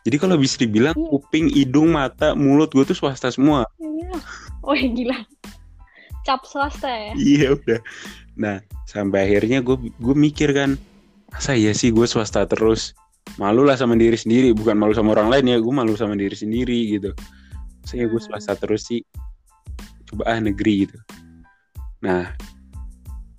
Jadi 0.00 0.16
kalau 0.16 0.38
bisa 0.38 0.56
dibilang 0.56 0.94
Iya. 0.96 1.08
kuping, 1.12 1.46
hidung, 1.52 1.92
mata, 1.92 2.32
mulut 2.32 2.70
gue 2.70 2.86
tuh 2.86 2.96
swasta 2.96 3.28
semua. 3.28 3.66
Iya. 3.76 4.14
Oh 4.62 4.72
gila. 4.72 5.18
Cap 6.22 6.46
swasta 6.46 6.86
ya. 6.86 7.12
Iya 7.18 7.46
udah. 7.58 7.80
Nah 8.38 8.56
sampai 8.86 9.26
akhirnya 9.26 9.58
gue 9.60 9.74
gue 9.76 10.14
mikir 10.14 10.54
kan, 10.54 10.78
masa 11.28 11.52
iya 11.52 11.74
sih 11.74 11.90
gue 11.90 12.06
swasta 12.06 12.46
terus. 12.46 12.94
Malu 13.38 13.62
lah 13.62 13.76
sama 13.76 13.94
diri 13.94 14.16
sendiri, 14.16 14.50
bukan 14.50 14.74
malu 14.74 14.90
sama 14.90 15.12
orang 15.14 15.30
lain 15.30 15.44
ya. 15.50 15.56
Gue 15.60 15.70
malu 15.70 15.94
sama 15.94 16.16
diri 16.16 16.34
sendiri 16.34 16.96
gitu. 16.98 17.10
Saya 17.84 18.06
gue 18.06 18.20
Hmm. 18.20 18.26
swasta 18.30 18.54
terus 18.54 18.86
sih. 18.86 19.00
Coba 20.06 20.26
ah 20.26 20.38
negeri 20.38 20.86
gitu. 20.86 20.98
Nah 22.00 22.32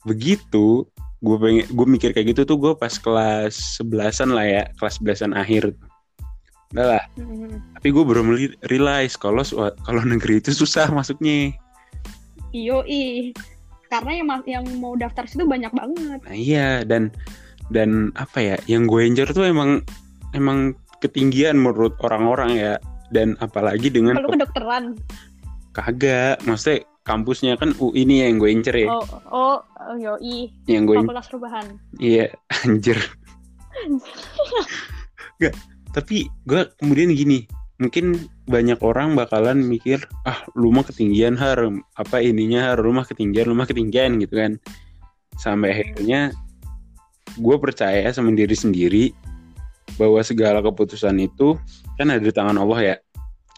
begitu 0.02 0.90
gue 1.22 1.38
pengen 1.38 1.66
gue 1.70 1.86
mikir 1.86 2.10
kayak 2.10 2.34
gitu 2.34 2.42
tuh 2.50 2.58
gue 2.58 2.74
pas 2.74 2.90
kelas 2.90 3.78
sebelasan 3.78 4.34
lah 4.34 4.42
ya 4.42 4.64
kelas 4.82 4.98
sebelasan 4.98 5.38
akhir 5.38 5.70
udah 6.74 6.98
lah 6.98 7.04
Hmm. 7.14 7.62
tapi 7.78 7.94
gue 7.94 8.02
belum 8.02 8.34
li- 8.34 8.58
realize 8.66 9.14
kalau 9.14 9.46
kalau 9.86 10.02
negeri 10.02 10.42
itu 10.42 10.50
susah 10.56 10.90
masuknya 10.90 11.54
Yoi. 12.52 13.32
Karena 13.92 14.24
yang 14.24 14.28
yang 14.48 14.66
mau 14.80 14.96
daftar 14.96 15.28
situ 15.28 15.44
banyak 15.46 15.70
banget. 15.72 16.20
nah 16.26 16.34
iya 16.34 16.82
dan 16.82 17.12
dan 17.70 18.10
apa 18.16 18.40
ya 18.42 18.56
yang 18.66 18.88
gue 18.88 19.04
enjoy 19.06 19.28
tuh 19.30 19.46
emang 19.46 19.84
emang 20.34 20.74
ketinggian 21.04 21.60
menurut 21.60 21.94
orang-orang 22.02 22.56
ya 22.56 22.74
dan 23.12 23.36
apalagi 23.38 23.88
dengan 23.88 24.16
Kalau 24.16 24.32
kedokteran. 24.32 24.84
kagak 25.72 26.40
maksudnya 26.44 26.84
kampusnya 27.02 27.56
kan 27.56 27.72
UI 27.78 28.04
ini 28.04 28.24
yang 28.24 28.38
gue 28.38 28.50
incer 28.50 28.76
ya 28.76 28.88
Oh, 28.90 29.04
oh, 29.28 29.58
oh 29.62 29.96
yoi. 29.96 30.52
yang 30.66 30.84
gue 30.84 30.96
Fakultas 30.98 31.28
perubahan. 31.28 31.66
iya 31.98 32.28
anjir 32.64 33.00
Nggak, 35.40 35.56
tapi 35.92 36.28
gue 36.46 36.62
kemudian 36.78 37.12
gini 37.12 37.48
mungkin 37.82 38.14
banyak 38.46 38.78
orang 38.80 39.18
bakalan 39.18 39.58
mikir 39.58 39.98
ah 40.24 40.38
lu 40.54 40.70
mah 40.70 40.86
ketinggian 40.86 41.34
har 41.34 41.58
apa 41.98 42.22
ininya 42.22 42.70
har 42.70 42.78
lu 42.78 42.94
mah 42.94 43.02
ketinggian 43.04 43.50
lu 43.50 43.58
mah 43.58 43.66
ketinggian 43.66 44.22
gitu 44.22 44.38
kan 44.38 44.62
sampai 45.36 45.74
akhirnya 45.74 46.30
gue 47.34 47.56
percaya 47.58 48.06
sama 48.14 48.30
diri 48.32 48.54
sendiri 48.54 49.04
bahwa 50.00 50.20
segala 50.24 50.60
keputusan 50.64 51.18
itu 51.20 51.56
kan 52.00 52.12
ada 52.12 52.22
di 52.22 52.34
tangan 52.34 52.58
Allah 52.60 52.80
ya 52.80 52.96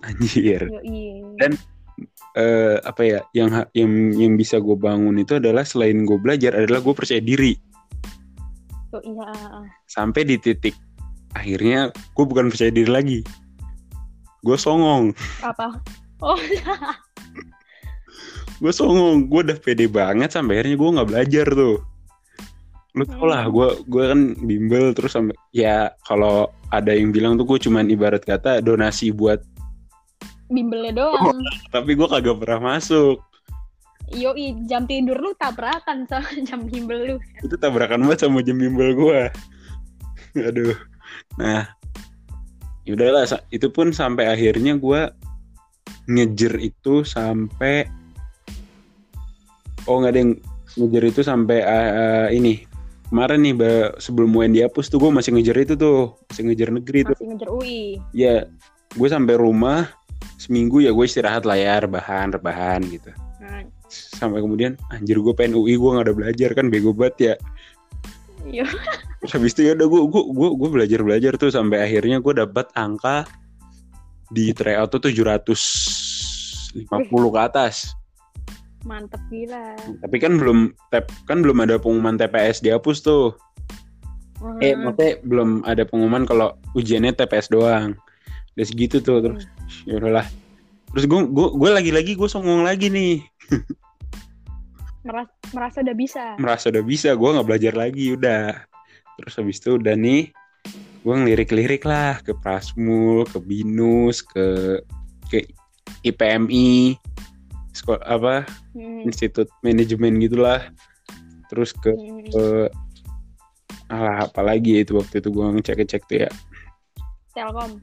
anjir 0.06 0.70
Yoi. 0.70 1.22
Dan- 1.40 1.60
Eh, 2.34 2.82
apa 2.82 3.06
ya 3.06 3.22
yang 3.38 3.54
yang 3.78 4.10
yang 4.18 4.34
bisa 4.34 4.58
gue 4.58 4.74
bangun 4.74 5.22
itu 5.22 5.38
adalah 5.38 5.62
selain 5.62 6.02
gue 6.02 6.18
belajar 6.18 6.58
adalah 6.58 6.82
gue 6.82 6.90
percaya 6.98 7.22
diri 7.22 7.54
Yoi. 8.90 9.14
ya. 9.14 9.30
sampai 9.86 10.26
di 10.26 10.42
titik 10.42 10.74
akhirnya 11.38 11.94
gue 11.94 12.26
bukan 12.26 12.50
percaya 12.50 12.74
diri 12.74 12.90
lagi 12.90 13.20
gue 14.42 14.58
songong 14.58 15.14
Apa? 15.46 15.78
Oh, 16.26 16.34
gue 18.66 18.74
songong 18.74 19.30
gue 19.30 19.54
udah 19.54 19.58
pede 19.62 19.86
banget 19.86 20.34
sampai 20.34 20.58
akhirnya 20.58 20.82
gue 20.82 20.90
nggak 20.90 21.10
belajar 21.14 21.48
tuh 21.54 21.86
lu 22.94 23.04
tau 23.10 23.26
lah 23.26 23.50
gue 23.50 23.68
gue 23.90 24.04
kan 24.06 24.22
bimbel 24.46 24.94
terus 24.94 25.18
sampai 25.18 25.34
ya 25.50 25.90
kalau 26.06 26.46
ada 26.70 26.94
yang 26.94 27.10
bilang 27.10 27.42
tuh 27.42 27.46
gue 27.50 27.58
cuman 27.58 27.90
ibarat 27.90 28.22
kata 28.22 28.62
donasi 28.62 29.10
buat 29.10 29.42
bimbelnya 30.54 31.02
doang. 31.02 31.42
tapi 31.74 31.98
gue 31.98 32.06
kagak 32.06 32.38
pernah 32.38 32.78
masuk 32.78 33.18
Yoi, 34.14 34.54
jam 34.70 34.86
tidur 34.86 35.18
lu 35.18 35.34
tabrakan 35.42 36.06
sama 36.06 36.30
jam 36.48 36.70
bimbel 36.70 37.00
lu. 37.02 37.18
itu 37.42 37.56
tabrakan 37.58 38.06
banget 38.06 38.30
sama 38.30 38.46
jam 38.46 38.62
bimbel 38.62 38.94
gue 38.94 39.22
aduh 40.54 40.78
nah 41.42 41.66
yaudahlah 42.86 43.26
itu 43.50 43.74
pun 43.74 43.90
sampai 43.90 44.30
akhirnya 44.30 44.78
gue 44.78 45.10
ngejer 46.14 46.54
itu 46.62 47.02
sampai 47.02 47.90
oh 49.90 49.98
nggak 49.98 50.14
ada 50.14 50.20
yang 50.20 50.32
ngejer 50.78 51.04
itu 51.10 51.22
sampai 51.26 51.58
eh, 51.66 51.92
eh, 51.98 52.28
ini 52.38 52.73
kemarin 53.14 53.46
nih 53.46 53.54
ba- 53.54 53.94
sebelum 54.02 54.34
UN 54.34 54.50
dihapus 54.52 54.90
tuh 54.90 54.98
gue 54.98 55.14
masih 55.14 55.38
ngejar 55.38 55.54
itu 55.62 55.78
tuh 55.78 56.18
masih 56.26 56.50
ngejar 56.50 56.70
negeri 56.74 57.00
tuh 57.06 57.14
Masih 57.14 57.28
ngejar 57.30 57.50
UI. 57.54 58.02
ya 58.10 58.50
gue 58.98 59.06
sampai 59.08 59.38
rumah 59.38 59.86
seminggu 60.42 60.82
ya 60.82 60.90
gue 60.90 61.06
istirahat 61.06 61.46
lah 61.46 61.54
ya 61.54 61.78
rebahan 61.78 62.34
rebahan 62.34 62.82
gitu 62.90 63.14
Nah, 63.38 63.60
sampai 63.92 64.42
kemudian 64.42 64.80
anjir 64.90 65.22
gue 65.22 65.34
pengen 65.38 65.62
UI 65.62 65.78
gue 65.78 65.90
nggak 65.94 66.06
ada 66.10 66.16
belajar 66.18 66.50
kan 66.58 66.74
bego 66.74 66.90
banget 66.90 67.16
ya 67.22 67.34
iya. 68.50 68.66
Terus 69.22 69.32
habis 69.38 69.54
itu 69.54 69.62
ya 69.68 69.78
udah 69.78 69.86
gue 69.86 70.02
gue 70.10 70.24
gue 70.34 70.50
gue 70.58 70.70
belajar 70.74 71.00
belajar 71.06 71.32
tuh 71.38 71.48
sampai 71.48 71.86
akhirnya 71.86 72.18
gue 72.18 72.34
dapat 72.34 72.66
angka 72.74 73.30
di 74.28 74.50
tryout 74.52 74.90
tuh 74.90 75.00
750 75.00 75.54
ke 77.08 77.40
atas. 77.40 77.94
Mantep 78.84 79.20
gila. 79.32 79.80
Tapi 80.04 80.18
kan 80.20 80.36
belum 80.36 80.76
tep 80.92 81.08
kan 81.28 81.40
belum 81.40 81.64
ada 81.64 81.80
pengumuman 81.80 82.20
TPS 82.20 82.60
dihapus 82.60 83.04
tuh. 83.04 83.36
Eh 84.60 84.76
Hmm. 84.76 84.92
maksudnya 84.92 85.24
belum 85.24 85.50
ada 85.64 85.88
pengumuman 85.88 86.28
kalau 86.28 86.52
ujiannya 86.76 87.16
TPS 87.16 87.48
doang. 87.48 87.96
Udah 88.54 88.66
segitu 88.68 89.00
tuh 89.00 89.24
terus 89.24 89.48
ya 89.88 89.98
udahlah. 89.98 90.28
Terus 90.94 91.06
gue 91.08 91.22
gue 91.32 91.48
gue 91.56 91.70
lagi-lagi 91.72 92.14
gue 92.14 92.30
songong 92.30 92.68
lagi 92.68 92.92
nih. 92.92 93.24
merasa, 95.04 95.32
merasa 95.52 95.78
udah 95.84 95.96
bisa. 95.96 96.24
merasa 96.40 96.66
udah 96.72 96.84
bisa 96.84 97.10
gue 97.12 97.30
nggak 97.36 97.48
belajar 97.48 97.74
lagi 97.76 98.16
udah 98.16 98.56
terus 99.20 99.36
habis 99.36 99.60
itu 99.60 99.76
udah 99.76 99.94
nih 100.00 100.32
gue 101.04 101.14
ngelirik-lirik 101.14 101.84
lah 101.84 102.24
ke 102.24 102.32
Prasmul 102.40 103.28
ke 103.28 103.38
Binus 103.44 104.24
ke 104.24 104.80
ke 105.28 105.44
IPMI 106.08 106.96
sekolah 107.74 108.02
apa 108.02 108.46
Hmm. 108.72 109.04
Institut 109.04 109.50
Manajemen 109.60 110.18
gitulah 110.18 110.62
terus 111.50 111.74
ke, 111.74 111.90
Hmm. 111.90 112.24
ke 112.26 112.46
alah 113.88 114.26
apalagi 114.26 114.78
ya 114.78 114.82
itu 114.82 114.94
waktu 114.96 115.20
itu 115.20 115.30
gue 115.30 115.46
ngecek-ngecek 115.52 116.02
tuh 116.06 116.18
ya 116.24 116.30
Telkom. 117.34 117.82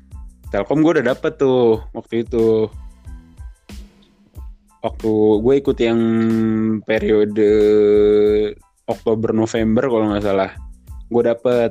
Telkom 0.48 0.78
gue 0.80 0.92
udah 0.98 1.06
dapet 1.10 1.32
tuh 1.36 1.82
waktu 1.92 2.22
itu 2.22 2.66
waktu 4.80 5.10
gue 5.38 5.54
ikut 5.58 5.78
yang 5.78 6.00
periode 6.82 7.50
Oktober 8.86 9.30
November 9.30 9.84
kalau 9.86 10.06
nggak 10.08 10.24
salah 10.24 10.50
gue 11.06 11.22
dapet 11.22 11.70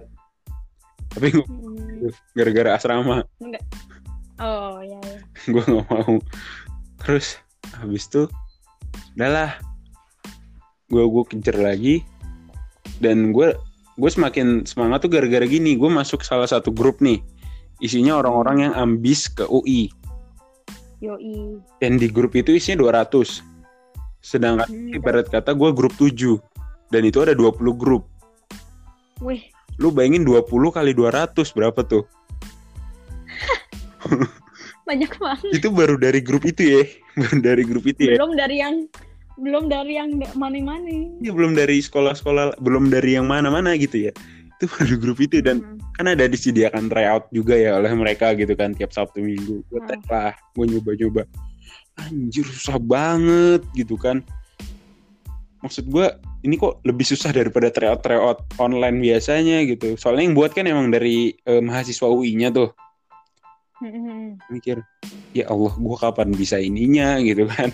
tapi 1.09 1.27
gua- 1.33 1.47
Hmm. 1.49 2.11
gara-gara 2.31 2.77
asrama 2.77 3.25
Oh 4.39 4.79
ya 4.85 4.99
ya. 5.01 5.19
gue 5.45 5.63
nggak 5.63 5.85
mau 5.89 6.15
terus 7.01 7.41
habis 7.77 8.09
itu 8.09 8.25
udahlah. 9.13 9.59
Gue 10.89 11.05
gue 11.05 11.23
kejar 11.35 11.57
lagi. 11.61 12.01
Dan 12.97 13.29
gue 13.35 13.53
gue 13.99 14.09
semakin 14.09 14.65
semangat 14.65 15.05
tuh 15.05 15.11
gara-gara 15.13 15.45
gini. 15.45 15.77
Gue 15.77 15.91
masuk 15.91 16.25
salah 16.25 16.49
satu 16.49 16.73
grup 16.73 17.03
nih. 17.03 17.21
Isinya 17.79 18.19
orang-orang 18.19 18.69
yang 18.69 18.73
ambis 18.75 19.31
ke 19.31 19.47
UI 19.47 19.87
Yoi. 20.99 21.63
dan 21.79 21.95
di 21.95 22.11
grup 22.11 22.35
itu 22.35 22.51
isinya 22.51 22.83
200 23.07 23.39
Sedangkan 24.19 24.67
Hmm, 24.67 24.91
ibarat 24.91 25.31
kata 25.31 25.55
gue 25.55 25.71
grup 25.71 25.95
7 25.95 26.11
dan 26.91 27.07
itu 27.07 27.23
ada 27.23 27.31
20 27.31 27.71
grup. 27.79 28.03
Wih, 29.23 29.47
Lu 29.79 29.95
bayangin 29.95 30.27
20 30.27 30.75
kali 30.75 30.91
200 30.91 31.55
berapa 31.55 31.79
tuh? 31.87 32.03
banyak 34.89 35.11
banget. 35.21 35.51
Itu 35.53 35.69
baru 35.69 35.95
dari 36.01 36.19
grup 36.25 36.43
itu 36.49 36.63
ya. 36.65 36.81
Baru 37.19 37.37
dari 37.43 37.63
grup 37.67 37.85
itu 37.85 38.01
ya. 38.09 38.15
Belum 38.17 38.33
dari 38.33 38.57
yang 38.63 38.75
belum 39.39 39.71
dari 39.71 39.93
yang 39.95 40.09
money-money. 40.35 41.23
Iya, 41.23 41.31
belum 41.31 41.55
dari 41.55 41.79
sekolah-sekolah, 41.79 42.59
belum 42.59 42.91
dari 42.91 43.15
yang 43.15 43.27
mana-mana 43.27 43.75
gitu 43.77 44.09
ya. 44.09 44.11
Itu 44.59 44.67
baru 44.75 44.95
grup 44.99 45.19
itu 45.23 45.39
dan 45.39 45.61
Hmm. 45.63 45.77
kan 45.95 46.07
ada 46.15 46.27
disediakan 46.31 46.87
tryout 46.87 47.27
juga 47.35 47.59
ya 47.59 47.75
oleh 47.75 47.91
mereka 47.91 48.31
gitu 48.35 48.55
kan 48.55 48.71
tiap 48.75 48.91
Sabtu 48.95 49.19
Minggu. 49.19 49.63
Gue 49.67 49.79
Hmm. 49.83 49.99
lah, 50.07 50.33
gue 50.55 50.65
nyoba-nyoba. 50.67 51.23
Anjir 51.99 52.47
susah 52.47 52.79
banget 52.79 53.63
gitu 53.75 53.99
kan. 53.99 54.23
Maksud 55.59 55.91
gue 55.91 56.07
ini 56.47 56.55
kok 56.55 56.79
lebih 56.87 57.03
susah 57.03 57.35
daripada 57.35 57.67
tryout 57.67 57.99
tryout 57.99 58.39
online 58.63 59.03
biasanya 59.03 59.67
gitu. 59.67 59.99
Soalnya 59.99 60.31
yang 60.31 60.35
buat 60.39 60.55
kan 60.55 60.63
emang 60.63 60.87
dari 60.87 61.35
eh, 61.43 61.59
mahasiswa 61.59 62.07
UI-nya 62.07 62.47
tuh. 62.55 62.71
Mikir, 64.51 64.83
ya 65.31 65.47
Allah 65.47 65.73
gue 65.73 65.97
kapan 65.97 66.29
bisa 66.35 66.59
ininya 66.59 67.17
gitu 67.27 67.47
kan. 67.47 67.71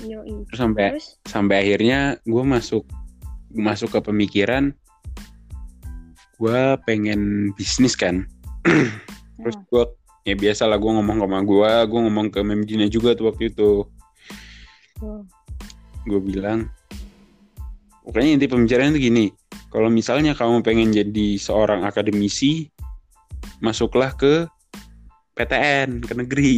Yoi. 0.00 0.48
Terus 0.48 0.60
sampai 0.60 0.84
Terus 0.96 1.08
sampai 1.28 1.56
akhirnya 1.60 2.16
gue 2.24 2.44
masuk 2.44 2.88
masuk 3.52 3.98
ke 3.98 4.00
pemikiran 4.00 4.72
gue 6.40 6.60
pengen 6.88 7.52
bisnis 7.52 7.92
kan 7.92 8.24
terus 9.44 9.56
Hmm. 9.60 9.68
gue 9.68 9.84
ya 10.24 10.34
biasa 10.36 10.64
lah 10.68 10.80
gue 10.80 10.88
ngomong 10.88 11.20
sama 11.20 11.40
gue 11.44 11.72
gue 11.84 12.00
ngomong 12.00 12.26
ke 12.32 12.40
Memdina 12.40 12.88
juga 12.88 13.12
tuh 13.12 13.32
waktu 13.32 13.52
itu 13.52 13.84
gue 16.08 16.20
bilang 16.20 16.68
pokoknya 18.04 18.40
inti 18.40 18.46
pembicaraan 18.48 18.96
itu 18.96 19.12
gini 19.12 19.26
kalau 19.68 19.92
misalnya 19.92 20.32
kamu 20.32 20.64
pengen 20.64 20.92
jadi 20.92 21.36
seorang 21.36 21.84
akademisi 21.84 22.72
masuklah 23.60 24.16
ke 24.16 24.48
PTN 25.40 26.04
ke 26.04 26.12
negeri 26.12 26.54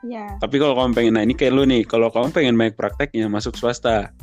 Ya. 0.00 0.30
tapi 0.38 0.62
kalau 0.62 0.78
kamu 0.78 0.94
pengen 0.94 1.12
nah 1.12 1.26
ini 1.26 1.34
kayak 1.34 1.52
lu 1.52 1.66
nih 1.66 1.82
kalau 1.82 2.06
kamu 2.06 2.30
pengen 2.30 2.54
banyak 2.54 2.72
prakteknya 2.72 3.26
masuk 3.26 3.58
swasta 3.58 4.14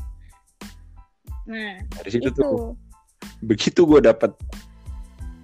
Nah, 1.46 1.78
dari 1.94 2.10
situ 2.10 2.32
itu. 2.32 2.42
tuh 2.42 2.74
begitu 3.44 3.84
gue 3.86 4.00
dapat 4.02 4.32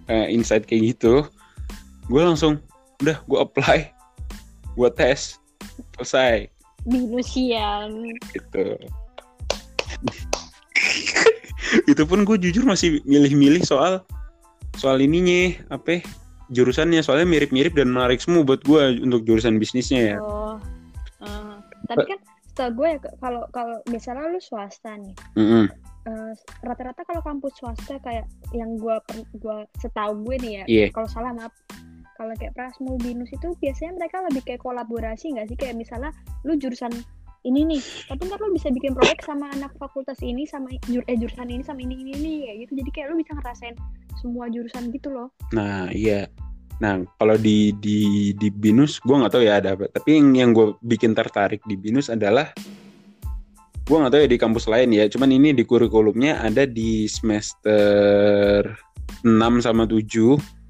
eh, 0.08 0.32
insight 0.32 0.64
kayak 0.64 0.96
gitu 0.96 1.28
gue 2.08 2.22
langsung 2.24 2.64
udah 3.04 3.20
gue 3.22 3.40
apply 3.40 3.92
gue 4.74 4.90
tes 4.96 5.36
selesai 5.94 6.48
Binusian. 6.88 7.92
gitu 8.32 8.80
itu 11.92 12.04
pun 12.04 12.24
gue 12.24 12.38
jujur 12.40 12.64
masih 12.64 13.04
milih-milih 13.04 13.62
soal 13.62 14.02
soal 14.74 14.98
ininya 14.98 15.54
apa 15.70 16.00
ya, 16.00 16.02
jurusannya 16.52 17.00
soalnya 17.02 17.26
mirip-mirip 17.26 17.74
dan 17.74 17.90
menarik 17.90 18.20
semua 18.20 18.44
buat 18.44 18.60
gue 18.62 19.00
untuk 19.02 19.24
jurusan 19.24 19.56
bisnisnya 19.58 20.16
ya 20.16 20.18
Oh. 20.20 20.60
eh, 21.24 21.56
tapi 21.88 22.04
kan 22.06 22.20
setahu 22.52 22.84
gue 22.84 22.88
ya 22.94 23.00
kalau 23.24 23.48
kalau 23.56 23.80
misalnya 23.88 24.28
lu 24.28 24.42
swasta 24.44 25.00
nih, 25.00 25.16
Mm-mm. 25.40 25.72
eh, 26.04 26.32
rata-rata 26.62 27.08
kalau 27.08 27.24
kampus 27.24 27.56
swasta 27.56 27.96
kayak 28.04 28.28
yang 28.52 28.76
gue 28.76 28.96
gua 29.40 29.64
setahu 29.80 30.20
gue 30.28 30.36
nih 30.44 30.52
ya, 30.52 30.64
Iya. 30.68 30.86
kalau 30.92 31.08
salah 31.08 31.32
maaf. 31.32 31.56
Kalau 32.20 32.38
kayak 32.38 32.54
Prasmul 32.54 33.02
Binus 33.02 33.34
itu 33.34 33.56
biasanya 33.58 33.98
mereka 33.98 34.22
lebih 34.30 34.46
kayak 34.46 34.62
kolaborasi 34.62 35.34
nggak 35.34 35.48
sih? 35.50 35.58
Kayak 35.58 35.80
misalnya 35.82 36.12
lu 36.46 36.54
jurusan 36.54 36.94
ini 37.42 37.66
nih, 37.66 37.82
tapi 38.06 38.30
ntar 38.30 38.38
lu 38.38 38.54
bisa 38.54 38.70
bikin 38.70 38.94
proyek 38.94 39.26
sama 39.26 39.50
anak 39.58 39.74
fakultas 39.82 40.22
ini 40.22 40.46
sama 40.46 40.70
jur 40.86 41.02
eh 41.10 41.18
jurusan 41.18 41.50
ini 41.50 41.66
sama 41.66 41.82
ini 41.82 41.98
ini 41.98 42.12
ini 42.14 42.34
kayak 42.46 42.58
gitu. 42.68 42.72
Jadi 42.84 42.90
kayak 42.94 43.08
lu 43.10 43.16
bisa 43.18 43.32
ngerasain 43.34 43.74
semua 44.22 44.46
jurusan 44.54 44.94
gitu 44.94 45.10
loh. 45.10 45.34
Nah 45.50 45.90
iya. 45.90 46.30
Nah 46.82 47.06
kalau 47.22 47.38
di 47.38 47.72
di 47.78 48.32
di 48.34 48.50
binus 48.50 48.98
gue 49.00 49.14
nggak 49.14 49.34
tahu 49.38 49.44
ya 49.46 49.62
ada 49.62 49.78
apa. 49.78 49.86
Tapi 49.94 50.18
yang 50.18 50.28
yang 50.34 50.50
gue 50.52 50.74
bikin 50.82 51.14
tertarik 51.14 51.62
di 51.70 51.78
binus 51.78 52.10
adalah 52.10 52.50
gue 53.86 53.98
nggak 53.98 54.12
tahu 54.12 54.22
ya 54.26 54.30
di 54.30 54.40
kampus 54.42 54.66
lain 54.66 54.90
ya. 54.92 55.06
Cuman 55.06 55.30
ini 55.30 55.54
di 55.54 55.62
kurikulumnya 55.62 56.42
ada 56.42 56.66
di 56.66 57.06
semester 57.06 58.66
6 59.22 59.62
sama 59.62 59.86
7 59.86 60.62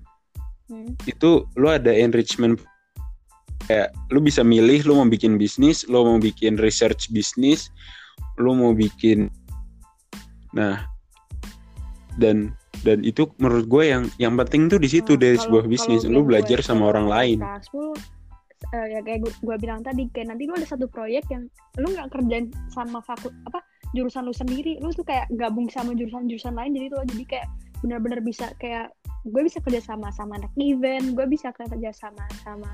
Hmm. 0.72 0.96
itu 1.04 1.44
lu 1.60 1.68
ada 1.68 1.92
enrichment 1.92 2.56
kayak 3.68 3.92
lu 4.08 4.24
bisa 4.24 4.40
milih 4.40 4.88
lu 4.88 4.96
mau 4.96 5.04
bikin 5.04 5.36
bisnis, 5.36 5.84
lu 5.92 6.00
mau 6.08 6.16
bikin 6.16 6.56
research 6.56 7.12
bisnis, 7.12 7.68
lu 8.40 8.56
mau 8.56 8.72
bikin 8.72 9.28
nah 10.56 10.88
dan 12.16 12.56
dan 12.82 13.06
itu 13.06 13.30
menurut 13.38 13.66
gue 13.70 13.84
yang 13.88 14.04
yang 14.18 14.34
penting 14.34 14.66
tuh 14.66 14.82
di 14.82 14.90
situ 14.90 15.14
Nah, 15.14 15.22
dari 15.22 15.38
kalau- 15.38 15.46
sebuah 15.46 15.64
bisnis. 15.70 16.02
lu 16.10 16.26
belajar 16.26 16.60
sama 16.66 16.90
orang 16.90 17.06
lain. 17.06 17.38
Prasmul, 17.38 17.94
eh, 18.74 18.86
ya 18.98 19.00
kayak 19.06 19.20
gue, 19.22 19.34
gue 19.38 19.56
bilang 19.62 19.82
tadi 19.86 20.10
kayak 20.10 20.34
nanti 20.34 20.50
lu 20.50 20.54
ada 20.58 20.66
satu 20.66 20.90
proyek 20.90 21.26
yang 21.30 21.46
lu 21.78 21.88
nggak 21.94 22.10
kerjain 22.10 22.50
sama 22.74 23.00
fakul 23.06 23.30
apa 23.46 23.62
jurusan 23.94 24.26
lu 24.26 24.34
sendiri. 24.34 24.82
Lu 24.82 24.90
tuh 24.92 25.06
kayak 25.06 25.30
gabung 25.38 25.70
sama 25.70 25.94
jurusan-jurusan 25.94 26.58
lain. 26.58 26.74
Jadi 26.74 26.86
tuh 26.90 27.00
jadi 27.06 27.24
kayak 27.30 27.48
benar-benar 27.86 28.20
bisa 28.22 28.50
kayak 28.58 28.90
gue 29.22 29.42
bisa 29.46 29.62
kerja 29.62 29.82
sama 29.82 30.10
sama 30.10 30.42
anak 30.42 30.52
event. 30.58 31.14
Gue 31.14 31.30
bisa 31.30 31.54
kerja 31.54 31.92
sama 31.94 32.26
sama 32.42 32.72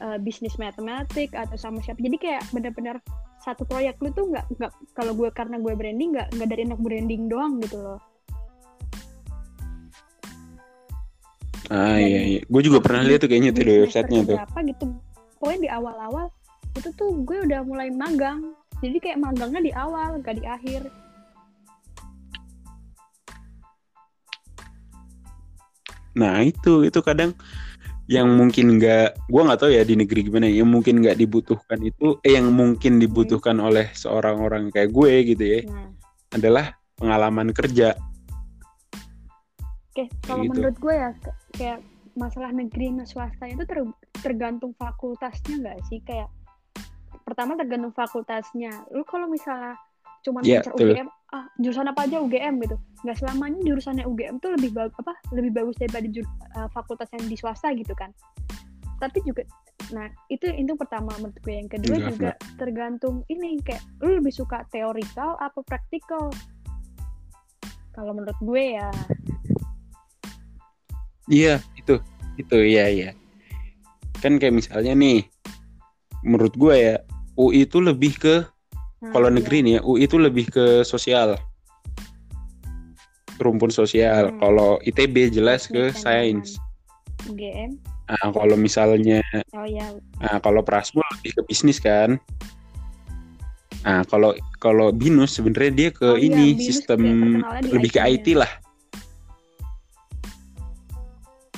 eh, 0.00 0.18
bisnis 0.20 0.56
matematik 0.60 1.32
atau 1.32 1.56
sama 1.56 1.80
siapa. 1.80 2.00
Jadi 2.00 2.16
kayak 2.20 2.42
benar-benar 2.52 3.00
satu 3.40 3.64
proyek. 3.64 3.96
Lu 4.04 4.12
tuh 4.12 4.28
nggak 4.28 4.44
nggak 4.60 4.72
kalau 4.92 5.16
gue 5.16 5.28
karena 5.32 5.56
gue 5.56 5.72
branding 5.72 6.12
nggak 6.12 6.28
nggak 6.36 6.48
dari 6.52 6.62
anak 6.68 6.80
branding 6.84 7.28
doang 7.32 7.56
gitu 7.64 7.80
loh 7.80 8.00
ah 11.70 11.96
Dan- 11.96 12.02
iya 12.02 12.20
iya. 12.36 12.40
Gue 12.50 12.62
juga 12.66 12.82
pernah 12.82 13.06
lihat 13.06 13.22
tuh 13.22 13.30
kayaknya 13.30 13.50
tuh 13.54 13.64
di 13.64 13.72
websitenya 13.86 14.20
tuh. 14.26 14.36
keberapa 14.36 14.58
gitu. 14.66 14.84
Pokoknya 15.38 15.58
di 15.62 15.70
awal-awal 15.70 16.26
itu 16.76 16.88
tuh 16.98 17.10
gue 17.22 17.38
udah 17.46 17.60
mulai 17.62 17.88
magang. 17.94 18.52
Jadi 18.82 18.96
kayak 18.98 19.18
magangnya 19.22 19.60
di 19.62 19.72
awal 19.72 20.18
gak 20.20 20.36
di 20.36 20.44
akhir. 20.44 20.90
Nah 26.18 26.42
itu 26.42 26.84
itu 26.84 27.00
kadang 27.06 27.32
yang 28.10 28.26
mungkin 28.26 28.74
nggak 28.74 29.30
gue 29.30 29.42
nggak 29.46 29.60
tahu 29.62 29.70
ya 29.70 29.86
di 29.86 29.94
negeri 29.94 30.26
gimana 30.26 30.50
ya, 30.50 30.66
yang 30.66 30.68
mungkin 30.74 30.98
nggak 30.98 31.14
dibutuhkan 31.14 31.78
itu 31.78 32.18
eh 32.26 32.34
yang 32.34 32.50
mungkin 32.50 32.98
dibutuhkan 32.98 33.54
oleh 33.62 33.86
seorang 33.94 34.42
orang 34.42 34.66
kayak 34.74 34.90
gue 34.90 35.12
gitu 35.30 35.44
ya 35.46 35.60
nah. 35.70 35.86
adalah 36.34 36.74
pengalaman 36.98 37.54
kerja 37.54 37.94
oke 40.08 40.26
kalau 40.26 40.42
gitu. 40.44 40.50
menurut 40.56 40.76
gue 40.80 40.94
ya 40.94 41.10
kayak 41.56 41.78
masalah 42.18 42.50
negeri 42.50 42.90
sama 42.90 43.04
swasta 43.06 43.44
itu 43.46 43.62
ter- 43.66 43.98
tergantung 44.20 44.72
fakultasnya 44.76 45.54
nggak 45.62 45.78
sih? 45.86 46.02
Kayak 46.02 46.28
pertama 47.22 47.54
tergantung 47.54 47.94
fakultasnya. 47.94 48.86
Lu 48.90 49.06
kalau 49.06 49.30
misalnya 49.30 49.78
cuman 50.20 50.44
Iya, 50.44 50.60
ngincer 50.60 50.72
betul. 50.76 50.92
UGM 50.92 51.08
ah 51.30 51.44
jurusan 51.62 51.86
apa 51.88 52.00
aja 52.04 52.16
UGM 52.20 52.54
gitu. 52.66 52.76
Nggak 53.06 53.16
selamanya 53.22 53.60
jurusannya 53.64 54.04
UGM 54.04 54.36
tuh 54.42 54.50
lebih 54.58 54.70
bagus 54.74 54.94
apa 55.00 55.12
lebih 55.32 55.52
bagus 55.54 55.76
daripada 55.80 56.06
jur- 56.10 56.34
eh, 56.58 56.68
fakultas 56.74 57.08
yang 57.14 57.24
di 57.30 57.36
swasta 57.38 57.72
gitu 57.72 57.94
kan. 57.96 58.10
Tapi 59.00 59.18
juga 59.24 59.46
nah 59.90 60.06
itu 60.28 60.46
itu 60.46 60.72
pertama 60.76 61.14
menurut 61.18 61.38
gue. 61.40 61.54
Yang 61.56 61.68
kedua 61.78 61.96
Enggak, 61.96 62.10
juga 62.12 62.30
tergantung 62.60 63.16
ini 63.32 63.58
kayak 63.64 63.82
lu 64.04 64.20
lebih 64.20 64.34
suka 64.34 64.66
teorikal 64.68 65.38
apa 65.40 65.62
praktikal? 65.64 66.28
Kalau 67.90 68.12
menurut 68.14 68.38
gue 68.38 68.64
ya 68.78 68.90
Iya, 71.28 71.60
itu. 71.76 72.00
Itu 72.40 72.56
iya 72.56 72.88
iya. 72.88 73.10
Kan 74.24 74.40
kayak 74.40 74.56
misalnya 74.56 74.96
nih 74.96 75.26
menurut 76.24 76.52
gue 76.56 76.74
ya 76.76 76.96
UI 77.36 77.64
itu 77.64 77.80
lebih 77.80 78.20
ke 78.20 78.44
nah, 79.00 79.12
kalau 79.12 79.32
iya. 79.32 79.36
negeri 79.40 79.58
nih 79.64 79.72
ya 79.76 79.80
UI 79.84 80.08
itu 80.08 80.16
lebih 80.16 80.46
ke 80.48 80.64
sosial. 80.86 81.36
Rumpun 83.40 83.72
sosial. 83.72 84.32
Hmm. 84.32 84.38
Kalau 84.40 84.70
ITB 84.84 85.32
jelas 85.32 85.68
ke 85.68 85.92
Teknik 85.92 85.96
dan 85.96 86.02
sains. 86.04 86.48
UGM 87.28 87.90
Nah, 88.10 88.34
kalau 88.34 88.56
misalnya 88.58 89.22
oh 89.54 89.62
ya 89.62 89.86
nah, 90.18 90.42
kalau 90.42 90.66
Prasmul 90.66 91.06
lebih 91.18 91.38
ke 91.38 91.42
bisnis 91.46 91.78
kan. 91.78 92.18
Nah, 93.86 94.02
kalau 94.10 94.34
kalau 94.58 94.90
Binus 94.90 95.38
sebenarnya 95.38 95.72
dia 95.72 95.90
ke 95.94 96.04
Oh 96.04 96.18
iya, 96.18 96.26
ini 96.26 96.58
Binus 96.58 96.66
sistem 96.66 97.00
lebih 97.70 97.94
ke 97.94 98.00
IT-nya. 98.02 98.10
IT 98.10 98.26
lah. 98.34 98.52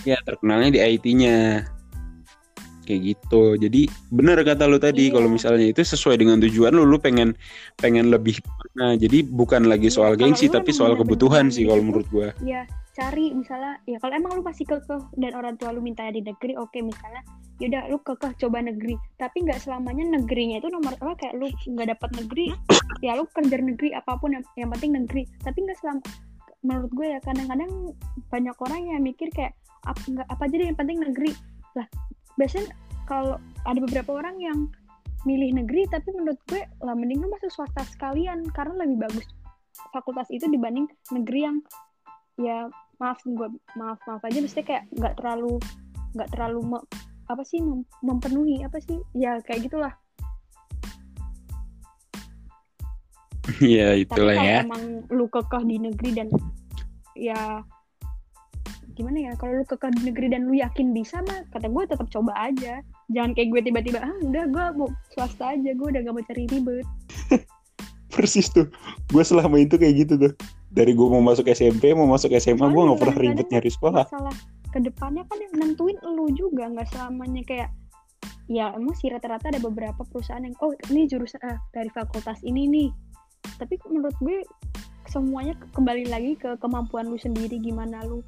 Ya, 0.02 0.18
terkenalnya 0.26 0.70
di 0.74 0.80
IT-nya. 0.82 1.66
kayak 2.82 3.14
gitu. 3.14 3.54
Jadi 3.62 3.86
bener 4.10 4.42
kata 4.42 4.66
lu 4.66 4.74
tadi 4.74 5.06
Iya. 5.06 5.14
kalau 5.14 5.30
misalnya 5.30 5.70
itu 5.70 5.86
sesuai 5.86 6.18
dengan 6.18 6.42
tujuan 6.42 6.74
lu 6.74 6.82
lu 6.82 6.98
pengen 6.98 7.30
pengen 7.78 8.10
lebih 8.10 8.42
nah 8.74 8.98
jadi 8.98 9.22
bukan 9.22 9.70
lagi 9.70 9.86
Iya, 9.86 9.94
soal 9.94 10.12
kalau 10.18 10.26
gengsi 10.26 10.50
tapi 10.50 10.74
soal 10.74 10.98
kebutuhan 10.98 11.46
sih 11.46 11.62
kalau 11.62 11.78
menurut 11.78 12.10
gua. 12.10 12.34
Ya 12.42 12.66
cari 12.98 13.30
misalnya 13.32 13.78
ya 13.86 14.02
kalau 14.02 14.18
emang 14.18 14.34
lu 14.34 14.42
masih 14.42 14.66
kekeh 14.66 14.98
dan 15.14 15.32
orang 15.38 15.54
tua 15.62 15.70
lu 15.70 15.78
mintanya 15.78 16.10
di 16.10 16.26
negeri 16.26 16.58
oke 16.58 16.74
misalnya 16.82 17.22
yaudah 17.62 17.86
lu 17.86 18.02
kekeh 18.02 18.32
coba 18.42 18.58
negeri. 18.66 18.98
Tapi 19.14 19.36
nggak 19.46 19.62
selamanya 19.62 20.04
negerinya 20.18 20.58
itu 20.58 20.68
nomor 20.74 20.98
apa 20.98 21.14
kayak 21.22 21.34
lu 21.38 21.46
nggak 21.54 21.86
dapat 21.94 22.10
negeri 22.18 22.50
ya 22.98 23.14
lu 23.14 23.30
kerja 23.30 23.62
negeri 23.62 23.94
apa 23.94 24.18
pun 24.18 24.34
yang, 24.34 24.44
yang 24.58 24.74
penting 24.74 24.98
negeri. 24.98 25.22
Tapi 25.46 25.58
nggak 25.62 25.78
selam 25.78 26.02
menurut 26.62 26.90
gue 26.94 27.06
ya 27.10 27.18
kadang-kadang 27.22 27.70
banyak 28.30 28.56
orang 28.58 28.80
yang 28.86 29.02
mikir 29.02 29.30
kayak 29.34 29.54
apa 29.86 30.00
nggak 30.06 30.28
apa 30.28 30.42
aja 30.46 30.54
deh 30.58 30.66
yang 30.70 30.78
penting 30.78 30.98
negeri. 31.02 31.32
Lah 31.78 31.86
biasanya 32.36 32.72
kalau 33.06 33.36
ada 33.68 33.78
beberapa 33.82 34.10
orang 34.14 34.36
yang 34.40 34.58
milih 35.22 35.54
negeri 35.54 35.86
tapi 35.86 36.10
menurut 36.10 36.38
gue 36.50 36.62
lah 36.82 36.98
mending 36.98 37.22
lu 37.22 37.30
masuk 37.30 37.50
swasta 37.54 37.86
sekalian 37.86 38.42
karena 38.50 38.74
lebih 38.82 39.06
bagus 39.06 39.26
fakultas 39.94 40.26
itu 40.34 40.50
dibanding 40.50 40.90
negeri 41.14 41.46
yang 41.46 41.56
ya 42.40 42.66
maaf 42.98 43.22
gue 43.22 43.48
maaf 43.78 44.02
maaf 44.06 44.22
aja 44.26 44.42
mesti 44.42 44.66
kayak 44.66 44.90
nggak 44.94 45.14
terlalu 45.18 45.62
nggak 46.18 46.28
terlalu 46.34 46.60
me- 46.74 46.86
apa 47.30 47.42
sih 47.46 47.62
mem- 47.62 47.86
mempenuhi 48.02 48.60
apa 48.66 48.78
sih 48.82 48.98
ya 49.16 49.38
kayak 49.42 49.70
gitulah. 49.70 49.94
Iya 53.58 53.98
tapi 53.98 54.06
itulah 54.06 54.34
kalau 54.38 54.48
ya. 54.54 54.58
emang 54.62 54.84
lu 55.10 55.26
kekeh 55.26 55.62
di 55.66 55.76
negeri 55.82 56.10
dan 56.14 56.28
ya 57.18 57.66
gimana 58.92 59.18
ya 59.28 59.32
kalau 59.40 59.60
lu 59.60 59.64
kekeh 59.64 59.90
di 59.96 60.12
negeri 60.12 60.26
dan 60.32 60.48
lu 60.48 60.54
yakin 60.56 60.92
bisa 60.92 61.20
mah 61.24 61.44
kata 61.52 61.68
gue 61.68 61.84
tetap 61.88 62.08
coba 62.12 62.32
aja. 62.36 62.80
Jangan 63.12 63.32
kayak 63.36 63.48
gue 63.52 63.60
tiba-tiba 63.72 63.98
ah 64.00 64.14
udah 64.24 64.44
gue 64.48 64.64
mau 64.76 64.88
swasta 65.12 65.56
aja 65.56 65.70
gue 65.72 65.86
udah 65.88 66.00
gak 66.04 66.14
mau 66.14 66.24
cari 66.24 66.44
ribet. 66.48 66.86
Persis 68.12 68.52
tuh. 68.52 68.68
Gue 69.08 69.24
selama 69.24 69.56
itu 69.56 69.80
kayak 69.80 69.94
gitu 70.06 70.14
tuh. 70.20 70.32
Dari 70.72 70.92
gue 70.92 71.08
mau 71.08 71.20
masuk 71.24 71.48
SMP 71.48 71.92
mau 71.96 72.08
masuk 72.08 72.32
SMA 72.36 72.68
gue 72.68 72.82
nggak 72.82 73.00
pernah 73.00 73.16
ribet 73.16 73.46
nyari 73.48 73.70
sekolah. 73.72 74.04
masalah 74.08 74.36
ke 74.72 74.78
depannya 74.80 75.22
kan 75.28 75.36
yang 75.36 75.54
nentuin 75.60 76.00
lu 76.00 76.32
juga 76.32 76.64
nggak 76.64 76.88
selamanya 76.96 77.44
kayak 77.44 77.68
ya 78.48 78.72
emang 78.72 78.96
sih 78.96 79.12
rata-rata 79.12 79.52
ada 79.52 79.60
beberapa 79.60 80.00
perusahaan 80.08 80.40
yang 80.40 80.56
oh 80.64 80.72
ini 80.88 81.04
jurusan 81.04 81.40
ah, 81.44 81.60
dari 81.76 81.92
fakultas 81.92 82.40
ini 82.44 82.68
nih. 82.68 82.88
Tapi 83.60 83.74
menurut 83.88 84.16
gue 84.20 84.44
semuanya 85.12 85.52
ke- 85.60 85.68
kembali 85.76 86.08
lagi 86.08 86.32
ke 86.40 86.56
kemampuan 86.56 87.12
lu 87.12 87.20
sendiri 87.20 87.60
gimana 87.60 88.00
lu 88.08 88.24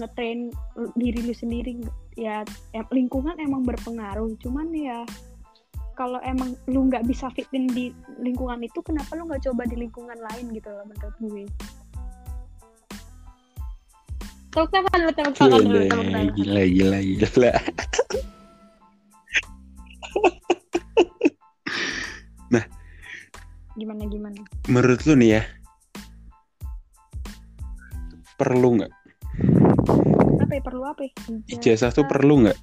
ngetrain 0.00 0.48
diri 0.96 1.20
lu 1.20 1.36
sendiri 1.36 1.84
ya 2.16 2.40
lingkungan 2.88 3.36
emang 3.36 3.68
berpengaruh 3.68 4.32
cuman 4.40 4.72
ya 4.72 5.04
kalau 5.92 6.16
emang 6.24 6.56
lu 6.72 6.88
nggak 6.88 7.04
bisa 7.04 7.28
fitin 7.36 7.68
di 7.68 7.92
lingkungan 8.16 8.64
itu 8.64 8.80
kenapa 8.80 9.12
lu 9.12 9.28
nggak 9.28 9.44
coba 9.44 9.68
di 9.68 9.76
lingkungan 9.76 10.16
lain 10.16 10.48
gitu 10.56 10.72
loh 10.72 10.88
menurut 10.88 11.12
gue. 11.20 11.44
Tepuk 14.52 14.68
tangan 14.72 14.96
dulu 15.00 15.12
tepuk 15.16 15.36
tangan 15.36 15.60
dulu 15.60 15.80
Gila, 15.80 15.88
tepuk 15.92 16.08
tangan 16.08 16.32
gila, 16.36 16.62
gila, 16.64 16.98
gila. 17.04 17.52
gimana 23.72 24.04
gimana? 24.04 24.40
Menurut 24.68 25.00
lu 25.08 25.16
nih 25.16 25.40
ya, 25.40 25.42
perlu 28.42 28.82
nggak 28.82 28.92
apa 30.42 30.52
ya 30.58 30.62
perlu 30.66 30.82
apa 30.84 31.02
ya? 31.06 31.12
ijazah 31.54 31.94
tuh 31.94 32.04
perlu 32.04 32.44
nggak? 32.44 32.58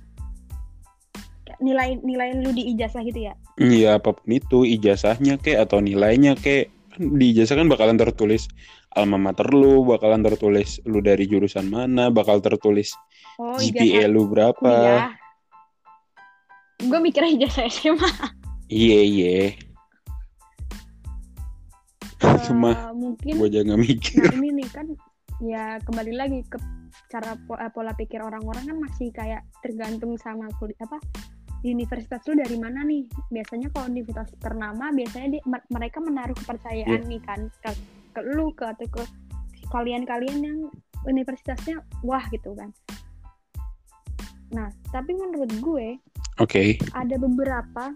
nilai 1.60 2.00
nilai 2.00 2.40
lu 2.40 2.56
di 2.56 2.72
ijazah 2.72 3.04
gitu 3.04 3.20
ya 3.28 3.34
Iya 3.60 4.00
apa 4.00 4.16
pun 4.16 4.28
itu 4.32 4.64
ijazahnya 4.64 5.36
kek 5.36 5.60
atau 5.60 5.84
nilainya 5.84 6.36
kek 6.36 6.72
kan 6.96 7.20
di 7.20 7.36
ijazah 7.36 7.60
kan 7.60 7.68
bakalan 7.68 8.00
tertulis 8.00 8.48
alma 8.96 9.20
mater 9.20 9.46
lu, 9.52 9.84
bakalan 9.84 10.24
tertulis 10.24 10.80
lu 10.88 10.98
dari 11.04 11.28
jurusan 11.30 11.68
mana, 11.68 12.08
bakal 12.10 12.40
tertulis 12.40 12.96
oh 13.38 13.60
GPA 13.60 14.08
ijazah 14.08 14.08
lu 14.08 14.26
berapa. 14.26 14.56
kuliah 14.72 15.12
gue 16.80 17.00
mikirnya 17.04 17.32
ijazah 17.44 17.68
SMA 17.68 18.12
Iya 18.70 19.00
iya, 19.02 19.34
Cuma 22.46 22.72
Eh, 22.72 22.94
mungkin 22.94 23.34
gue 23.36 23.50
jangan 23.50 23.78
mikir. 23.82 24.30
nah 24.30 24.36
ini 24.38 24.50
nih 24.64 24.68
kan 24.70 24.88
ya 25.40 25.80
kembali 25.88 26.14
lagi 26.16 26.40
ke 26.48 26.60
cara 27.08 27.34
eh, 27.36 27.72
pola 27.72 27.96
pikir 27.96 28.20
orang-orang 28.20 28.66
kan 28.68 28.78
masih 28.78 29.10
kayak 29.16 29.46
tergantung 29.64 30.20
sama 30.20 30.52
kuliah 30.60 30.84
apa 30.84 31.00
universitas 31.64 32.24
lu 32.28 32.40
dari 32.40 32.56
mana 32.56 32.88
nih. 32.88 33.04
Biasanya 33.32 33.68
kalau 33.76 33.92
universitas 33.92 34.32
ternama 34.40 34.96
biasanya 34.96 35.36
di, 35.36 35.40
mer- 35.44 35.68
mereka 35.72 36.00
menaruh 36.00 36.36
kepercayaan 36.36 37.04
Iya. 37.04 37.10
nih 37.12 37.22
kan 37.24 37.40
ke, 37.64 37.72
ke 38.16 38.22
lu 38.36 38.52
ke 38.56 38.64
atau 38.64 38.88
ke 38.88 39.04
kalian-kalian 39.70 40.40
yang 40.40 40.60
universitasnya 41.04 41.84
wah 42.04 42.24
gitu 42.32 42.56
kan. 42.56 42.72
Nah 44.56 44.72
tapi 44.92 45.12
menurut 45.16 45.52
gue 45.60 45.88
Oke, 46.40 46.80
ada 46.96 47.16
beberapa 47.20 47.92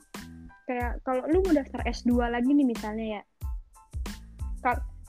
kayak 0.67 0.99
kalau 1.08 1.23
lu 1.32 1.39
mau 1.47 1.56
daftar 1.56 1.79
S2 1.88 2.27
lagi 2.27 2.51
nih 2.51 2.67
misalnya 2.67 3.06
ya 3.19 3.21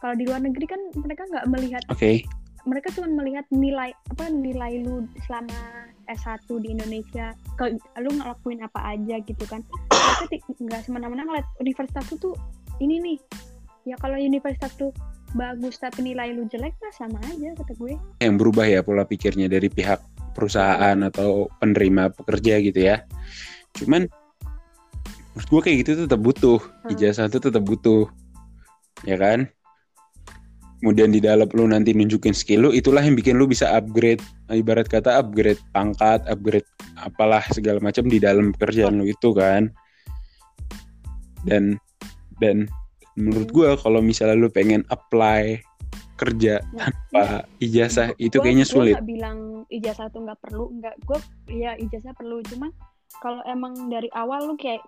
kalau 0.04 0.20
di 0.20 0.28
luar 0.28 0.44
negeri 0.44 0.68
kan 0.68 0.80
mereka 1.00 1.24
nggak 1.32 1.48
melihat 1.48 1.80
oke, 1.88 2.20
mereka 2.68 2.92
cuma 2.92 3.08
melihat 3.08 3.48
nilai 3.48 3.96
apa 4.12 4.28
nilai 4.28 4.84
lu 4.84 5.08
selama 5.24 5.88
S1 6.08 6.44
di 6.60 6.76
Indonesia. 6.76 7.32
Ke 7.56 7.76
lu 8.00 8.10
ngelakuin 8.12 8.60
apa 8.60 8.96
aja 8.96 9.16
gitu 9.24 9.44
kan. 9.48 9.64
Mereka 10.28 10.60
nggak 10.60 10.82
semena-mena 10.84 11.24
ngeliat 11.24 11.48
universitas 11.60 12.04
lu 12.12 12.16
tuh 12.20 12.34
ini 12.84 13.00
nih. 13.00 13.18
Ya 13.88 13.96
kalau 14.00 14.16
universitas 14.16 14.72
lu 14.80 14.92
bagus 15.36 15.80
tapi 15.80 16.04
nilai 16.04 16.36
lu 16.36 16.44
jelek 16.48 16.76
nah 16.80 16.92
sama 16.92 17.20
aja 17.24 17.52
kata 17.56 17.72
gue. 17.76 17.96
Yang 18.20 18.34
berubah 18.40 18.64
ya 18.68 18.80
pola 18.80 19.04
pikirnya 19.08 19.48
dari 19.48 19.68
pihak 19.68 20.00
perusahaan 20.32 20.96
atau 21.04 21.48
penerima 21.60 22.12
pekerja 22.12 22.60
gitu 22.60 22.80
ya. 22.80 23.04
Cuman 23.76 24.08
menurut 25.32 25.48
gue 25.48 25.60
kayak 25.64 25.76
gitu 25.84 25.90
tetap 26.08 26.20
butuh. 26.20 26.60
Hmm. 26.60 26.92
ijazah 26.92 27.26
itu 27.28 27.38
tetap 27.40 27.64
butuh, 27.64 28.06
ya 29.08 29.16
kan? 29.16 29.50
Kemudian 30.84 31.08
di 31.08 31.20
dalam 31.24 31.48
lu 31.48 31.64
nanti 31.64 31.96
nunjukin 31.96 32.36
skill 32.36 32.68
lu, 32.68 32.70
itulah 32.70 33.00
yang 33.00 33.16
bikin 33.16 33.40
lu 33.40 33.48
bisa 33.48 33.72
upgrade, 33.72 34.20
ibarat 34.52 34.84
kata 34.84 35.16
upgrade 35.16 35.56
pangkat, 35.72 36.20
upgrade 36.28 36.68
apalah 37.00 37.40
segala 37.48 37.80
macam 37.80 38.04
di 38.04 38.20
dalam 38.20 38.52
pekerjaan 38.52 39.00
lu 39.00 39.08
itu 39.08 39.32
kan. 39.32 39.72
Dan 41.40 41.80
dan 42.36 42.68
menurut 43.16 43.48
gue 43.48 43.68
kalau 43.80 44.04
misalnya 44.04 44.36
lu 44.36 44.52
pengen 44.52 44.84
apply 44.90 45.56
kerja 46.14 46.60
Nah, 46.70 46.92
tanpa 46.92 47.48
ijazah 47.58 48.12
itu 48.20 48.36
Gua- 48.36 48.44
kayaknya 48.44 48.66
gua 48.68 48.74
sulit. 48.76 48.94
nggak 49.00 49.08
bilang 49.08 49.38
ijazah 49.66 50.06
tuh 50.12 50.20
nggak 50.20 50.38
perlu 50.38 50.64
nggak 50.78 50.94
gue 51.00 51.18
ya 51.48 51.72
ijazah 51.74 52.12
perlu 52.12 52.44
cuman 52.44 52.70
kalau 53.18 53.40
emang 53.48 53.88
dari 53.88 54.06
awal 54.12 54.46
lu 54.46 54.54
kayak 54.54 54.84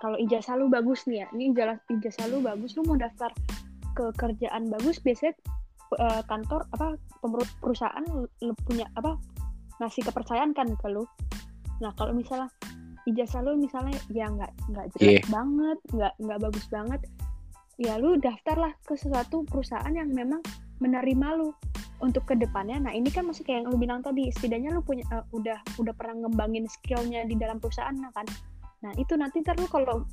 kalau 0.00 0.16
ijazah 0.16 0.56
lu 0.56 0.66
bagus 0.66 1.04
nih 1.04 1.22
ya 1.22 1.26
ini 1.34 1.52
ijazah 1.52 1.76
ijazah 1.86 2.24
lu 2.26 2.40
bagus 2.40 2.74
lu 2.74 2.82
mau 2.82 2.98
daftar 2.98 3.30
ke 3.96 4.12
kerjaan 4.20 4.68
bagus 4.68 5.00
biasanya 5.00 5.32
eh, 5.96 6.22
kantor 6.28 6.68
apa 6.76 7.00
perusahaan 7.64 8.04
punya 8.68 8.86
apa 9.00 9.16
ngasih 9.80 10.04
kepercayaan 10.04 10.52
kan 10.52 10.68
ke 10.76 10.88
lu. 10.92 11.08
Nah 11.80 11.92
kalau 11.96 12.12
misalnya 12.12 12.52
ijazah 13.06 13.40
lu 13.40 13.54
misalnya 13.56 13.94
ya 14.10 14.26
nggak 14.26 14.52
nggak 14.74 14.86
jelek 14.98 15.24
banget 15.30 15.78
nggak 15.94 16.12
nggak 16.18 16.38
bagus 16.42 16.66
banget 16.68 17.00
ya 17.78 17.94
lu 18.02 18.18
daftarlah 18.18 18.74
ke 18.82 18.98
sesuatu 18.98 19.46
perusahaan 19.46 19.94
yang 19.94 20.10
memang 20.10 20.42
menerima 20.82 21.38
lu 21.38 21.54
untuk 22.02 22.28
ke 22.28 22.34
depannya 22.36 22.82
nah 22.82 22.92
ini 22.92 23.08
kan 23.08 23.24
masih 23.24 23.46
kayak 23.46 23.64
yang 23.64 23.66
lu 23.72 23.78
bilang 23.78 24.00
tadi 24.02 24.28
setidaknya 24.34 24.74
lu 24.74 24.82
punya 24.82 25.06
eh, 25.14 25.24
udah 25.32 25.58
udah 25.80 25.94
pernah 25.94 26.26
ngembangin 26.26 26.66
skillnya 26.68 27.24
di 27.24 27.38
dalam 27.38 27.62
perusahaan 27.62 27.94
nah 27.94 28.12
kan. 28.12 28.26
Nah 28.84 28.92
itu 29.00 29.16
nanti 29.16 29.40
ntar 29.40 29.56
lu 29.56 29.70
kalau 29.70 30.04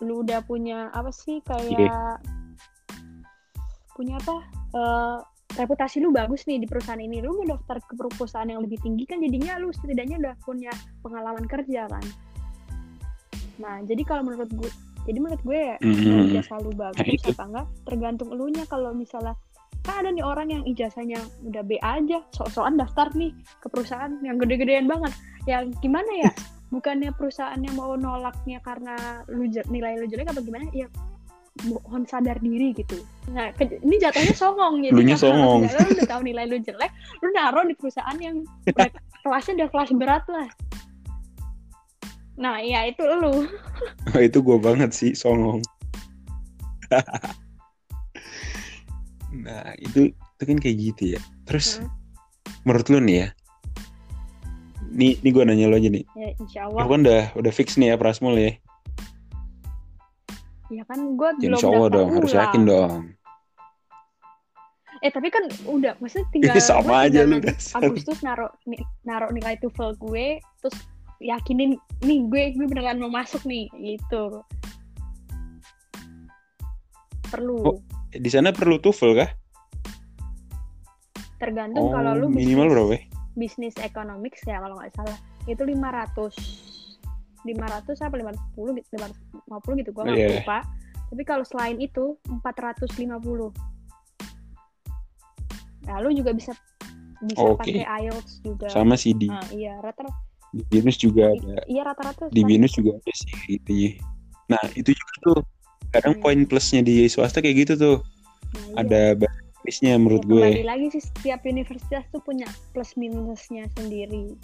lu 0.00 0.22
udah 0.24 0.40
punya 0.46 0.88
apa 0.94 1.10
sih 1.12 1.42
kayak 1.44 2.20
punya 3.96 4.20
apa? 4.20 4.36
Eh, 4.76 5.18
reputasi 5.56 6.04
lu 6.04 6.12
bagus 6.12 6.44
nih 6.44 6.60
di 6.60 6.68
perusahaan 6.68 7.00
ini. 7.00 7.24
Lu 7.24 7.32
mau 7.40 7.56
daftar 7.56 7.80
ke 7.80 7.96
perusahaan 7.96 8.44
yang 8.44 8.60
lebih 8.60 8.76
tinggi 8.84 9.08
kan 9.08 9.24
jadinya 9.24 9.56
lu 9.56 9.72
setidaknya 9.72 10.20
udah 10.20 10.34
punya 10.44 10.72
pengalaman 11.00 11.48
kerja 11.48 11.88
kan. 11.88 12.04
Nah 13.56 13.80
jadi 13.88 14.02
kalau 14.04 14.22
menurut 14.26 14.52
gue 14.52 14.68
jadi 15.06 15.18
menurut 15.22 15.42
gue 15.46 15.54
ya 15.56 15.76
Mhm. 15.80 16.02
mau 16.10 16.20
ijazah 16.28 16.58
lu 16.60 16.70
bagus 16.74 16.98
Nah, 16.98 17.08
itu. 17.08 17.30
apa 17.32 17.42
enggak 17.46 17.66
tergantung 17.86 18.28
elunya. 18.34 18.64
Kalau 18.68 18.90
misalnya 18.92 19.32
kan 19.86 20.02
ada 20.02 20.10
nih 20.10 20.24
orang 20.26 20.50
yang 20.50 20.62
ijazahnya 20.66 21.22
udah 21.46 21.62
B 21.62 21.78
aja 21.78 22.18
sok-sokan 22.34 22.74
daftar 22.74 23.06
nih 23.14 23.30
ke 23.62 23.66
perusahaan 23.70 24.12
yang 24.20 24.36
gede-gedean 24.36 24.90
banget. 24.90 25.14
Ya 25.46 25.62
gimana 25.80 26.10
ya? 26.20 26.30
Bukannya 26.74 27.14
perusahaan 27.14 27.56
yang 27.62 27.78
mau 27.78 27.94
nolaknya 27.94 28.58
karena 28.66 29.22
lu 29.30 29.46
nilai 29.70 30.02
lu 30.02 30.10
jelek 30.10 30.26
apa 30.34 30.42
gimana? 30.42 30.66
Ya 30.74 30.90
mohon 31.64 32.04
sadar 32.04 32.36
diri 32.38 32.70
gitu 32.72 33.00
nah 33.28 33.48
ini 33.58 33.96
jatuhnya 33.96 34.32
songong 34.32 34.84
jadi 34.84 34.92
Lunya 34.92 35.16
songong. 35.16 35.64
lu 35.64 35.88
udah 35.96 36.06
tahu 36.06 36.20
nilai 36.22 36.44
lu 36.44 36.60
jelek 36.60 36.92
lu 37.24 37.32
naruh 37.32 37.64
di 37.64 37.72
perusahaan 37.72 38.18
yang 38.18 38.44
kelasnya 39.24 39.64
udah 39.64 39.68
kelas 39.70 39.90
berat 39.94 40.24
lah 40.28 40.48
Nah, 42.36 42.60
iya 42.60 42.84
itu 42.84 43.00
lu. 43.00 43.48
Itu 44.28 44.44
gue 44.44 44.60
banget 44.60 44.92
sih 44.92 45.16
songong. 45.16 45.64
nah 49.32 49.72
itu 49.76 50.12
itu 50.12 50.42
kan 50.44 50.58
kayak 50.60 50.76
gitu 50.76 51.02
ya. 51.16 51.20
Terus 51.48 51.80
Hmm. 51.80 51.88
menurut 52.64 52.86
lu 52.92 53.00
nih 53.00 53.16
ya, 53.16 53.28
nih 54.92 55.16
nih 55.20 55.30
gue 55.32 55.42
nanya 55.48 55.66
lo 55.66 55.80
aja 55.80 55.88
nih. 55.88 56.04
Ya, 56.12 56.28
insya 56.36 56.60
Lu 56.68 56.76
Allah. 56.76 56.84
kan 56.92 57.00
udah 57.08 57.22
udah 57.40 57.52
fix 57.52 57.80
nih 57.80 57.92
ya 57.92 57.96
Prasmul 57.96 58.36
ya. 58.36 58.52
Ya 60.66 60.82
kan 60.84 61.14
gue 61.14 61.28
Ya, 61.38 61.46
belum 61.46 61.58
insya 61.58 61.68
Allah 61.70 61.88
dong, 61.88 62.08
harus 62.10 62.32
yakin 62.34 62.62
dong. 62.66 62.92
Eh 65.04 65.12
tapi 65.12 65.28
kan 65.28 65.44
udah, 65.68 65.92
maksudnya 66.00 66.26
tinggal 66.32 66.56
Ini 66.56 66.62
sama 66.72 67.06
aja 67.06 67.20
lu. 67.22 67.38
Agustus 67.76 68.18
naruh 68.24 68.50
naruh 69.04 69.30
nilai 69.30 69.54
TOEFL 69.60 69.94
gue, 70.00 70.40
terus 70.64 70.76
yakinin 71.20 71.76
nih 72.02 72.18
gue 72.26 72.42
gue 72.56 72.66
beneran 72.66 72.98
mau 72.98 73.12
masuk 73.12 73.44
nih 73.44 73.68
gitu. 73.76 74.40
Perlu 77.26 77.56
Oh, 77.62 77.76
Di 78.10 78.30
sana 78.32 78.50
perlu 78.50 78.80
TOEFL 78.80 79.12
kah? 79.14 79.30
tergantung 81.36 81.84
Oh, 81.84 81.92
kalau 81.92 82.16
lu 82.16 82.32
minimal 82.32 82.64
bisnis, 82.64 82.72
berapa? 82.72 82.96
bisnis 83.36 83.74
economics 83.84 84.40
ya 84.48 84.56
kalau 84.56 84.80
nggak 84.80 84.88
salah 84.96 85.18
itu 85.44 85.60
500 85.60 86.32
500 87.46 88.02
apa 88.02 88.14
510 88.18 88.76
gitu 88.76 88.88
550 89.46 89.80
gitu 89.80 89.90
gue 89.94 90.02
nggak 90.02 90.18
Iya. 90.18 90.30
lupa 90.42 90.58
tapi 91.06 91.22
kalau 91.22 91.44
selain 91.46 91.78
itu 91.78 92.18
450 92.26 93.54
nah 95.86 96.02
lu 96.02 96.10
juga 96.10 96.34
bisa 96.34 96.50
bisa 97.22 97.40
Oke. 97.40 97.72
pakai 97.72 97.86
IELTS 98.04 98.42
juga 98.42 98.66
Sama 98.68 98.92
sih 98.92 99.14
di, 99.14 99.30
Nah, 99.30 99.40
iya 99.48 99.78
rata-rata 99.78 100.12
di 100.50 100.62
binus 100.66 100.96
juga 100.96 101.30
ada. 101.30 101.62
iya 101.64 101.82
rata-rata 101.82 102.28
Di 102.28 102.42
binus 102.42 102.74
juga 102.74 102.96
ada 102.96 103.12
sih 103.12 103.28
kayak 103.28 103.46
gitu 103.48 103.70
ya. 103.72 103.90
Nah 104.46 104.62
itu 104.72 104.90
juga 104.92 105.14
tuh. 105.22 105.40
Kadang 105.88 106.14
Hmm. 106.16 106.22
poin 106.22 106.40
plusnya 106.44 106.80
di 106.80 107.06
swasta 107.06 107.40
kayak 107.40 107.56
gitu 107.66 107.72
tuh. 107.74 107.96
nah, 108.52 108.62
iya. 108.62 108.74
Ada 108.78 109.00
bahasa 109.16 109.40
Inggrisnya 109.56 109.92
menurut 109.96 110.22
Ya, 110.22 110.28
gue. 110.30 110.48
lagi 110.62 110.86
sih 110.92 111.02
setiap 111.02 111.40
universitas 111.42 112.04
tuh 112.08 112.20
punya 112.20 112.46
plus 112.70 112.94
minusnya 112.94 113.66
sendiri 113.74 114.36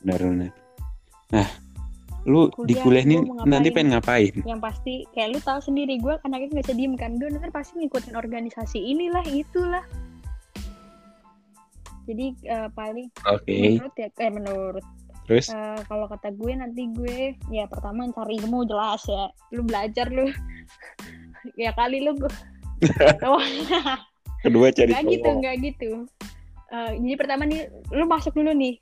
Benar-benar. 0.00 0.52
Nah, 1.30 1.48
lu 2.28 2.52
di 2.68 2.76
Kuliah, 2.76 2.84
kuliah 2.84 3.04
ini 3.04 3.16
nanti 3.48 3.68
pengen 3.72 3.96
ngapain? 3.96 4.34
yang 4.44 4.60
pasti 4.60 5.08
kayak 5.16 5.36
lu 5.36 5.38
tahu 5.40 5.60
sendiri 5.64 5.96
gue 5.96 6.20
anaknya 6.28 6.52
nggak 6.52 6.66
bisa 6.68 6.76
diem 6.76 6.94
kan. 6.96 7.16
Gue 7.16 7.32
nanti 7.32 7.48
pasti 7.52 7.80
ngikutin 7.80 8.16
organisasi 8.16 8.78
inilah 8.80 9.24
itulah. 9.24 9.84
Jadi 12.04 12.26
eh, 12.44 12.68
paling 12.74 13.08
Oke. 13.28 13.56
menurut 13.78 13.94
ya 13.96 14.08
eh 14.10 14.32
menurut. 14.32 14.84
Terus? 15.28 15.46
Eh, 15.52 15.80
kalau 15.86 16.10
kata 16.10 16.34
gue 16.34 16.52
nanti 16.58 16.82
gue 16.90 17.38
ya 17.54 17.64
pertama 17.70 18.04
cari 18.12 18.36
ilmu 18.42 18.66
jelas 18.68 19.04
ya. 19.08 19.30
Lu 19.54 19.64
belajar 19.64 20.08
lu. 20.12 20.28
Ya 21.56 21.72
kali 21.72 22.04
lu 22.04 22.20
gue 22.20 22.28
oh, 23.24 23.40
kedua 24.44 24.68
cari 24.76 24.92
nggak 24.92 25.08
gitu 25.08 25.28
nggak 25.40 25.56
gitu. 25.64 25.90
Eh, 26.68 26.90
jadi 27.00 27.16
pertama 27.16 27.48
nih 27.48 27.64
lu 27.96 28.04
masuk 28.04 28.36
dulu 28.36 28.52
nih 28.52 28.76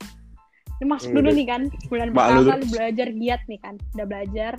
masuk 0.85 1.09
Hmm, 1.11 1.17
dulu 1.19 1.29
udah. 1.31 1.37
nih 1.37 1.47
kan. 1.47 1.61
Bulan 1.87 2.07
lu 2.07 2.15
pertama 2.15 2.53
lu 2.55 2.67
belajar 2.71 3.07
giat 3.11 3.41
nih 3.47 3.59
kan. 3.59 3.75
Udah 3.95 4.05
belajar. 4.07 4.53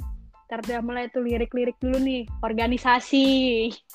Ntar 0.50 0.58
udah 0.66 0.80
mulai 0.82 1.04
tuh 1.14 1.22
lirik-lirik 1.22 1.78
dulu 1.78 1.96
nih. 2.02 2.22
Organisasi. 2.42 3.28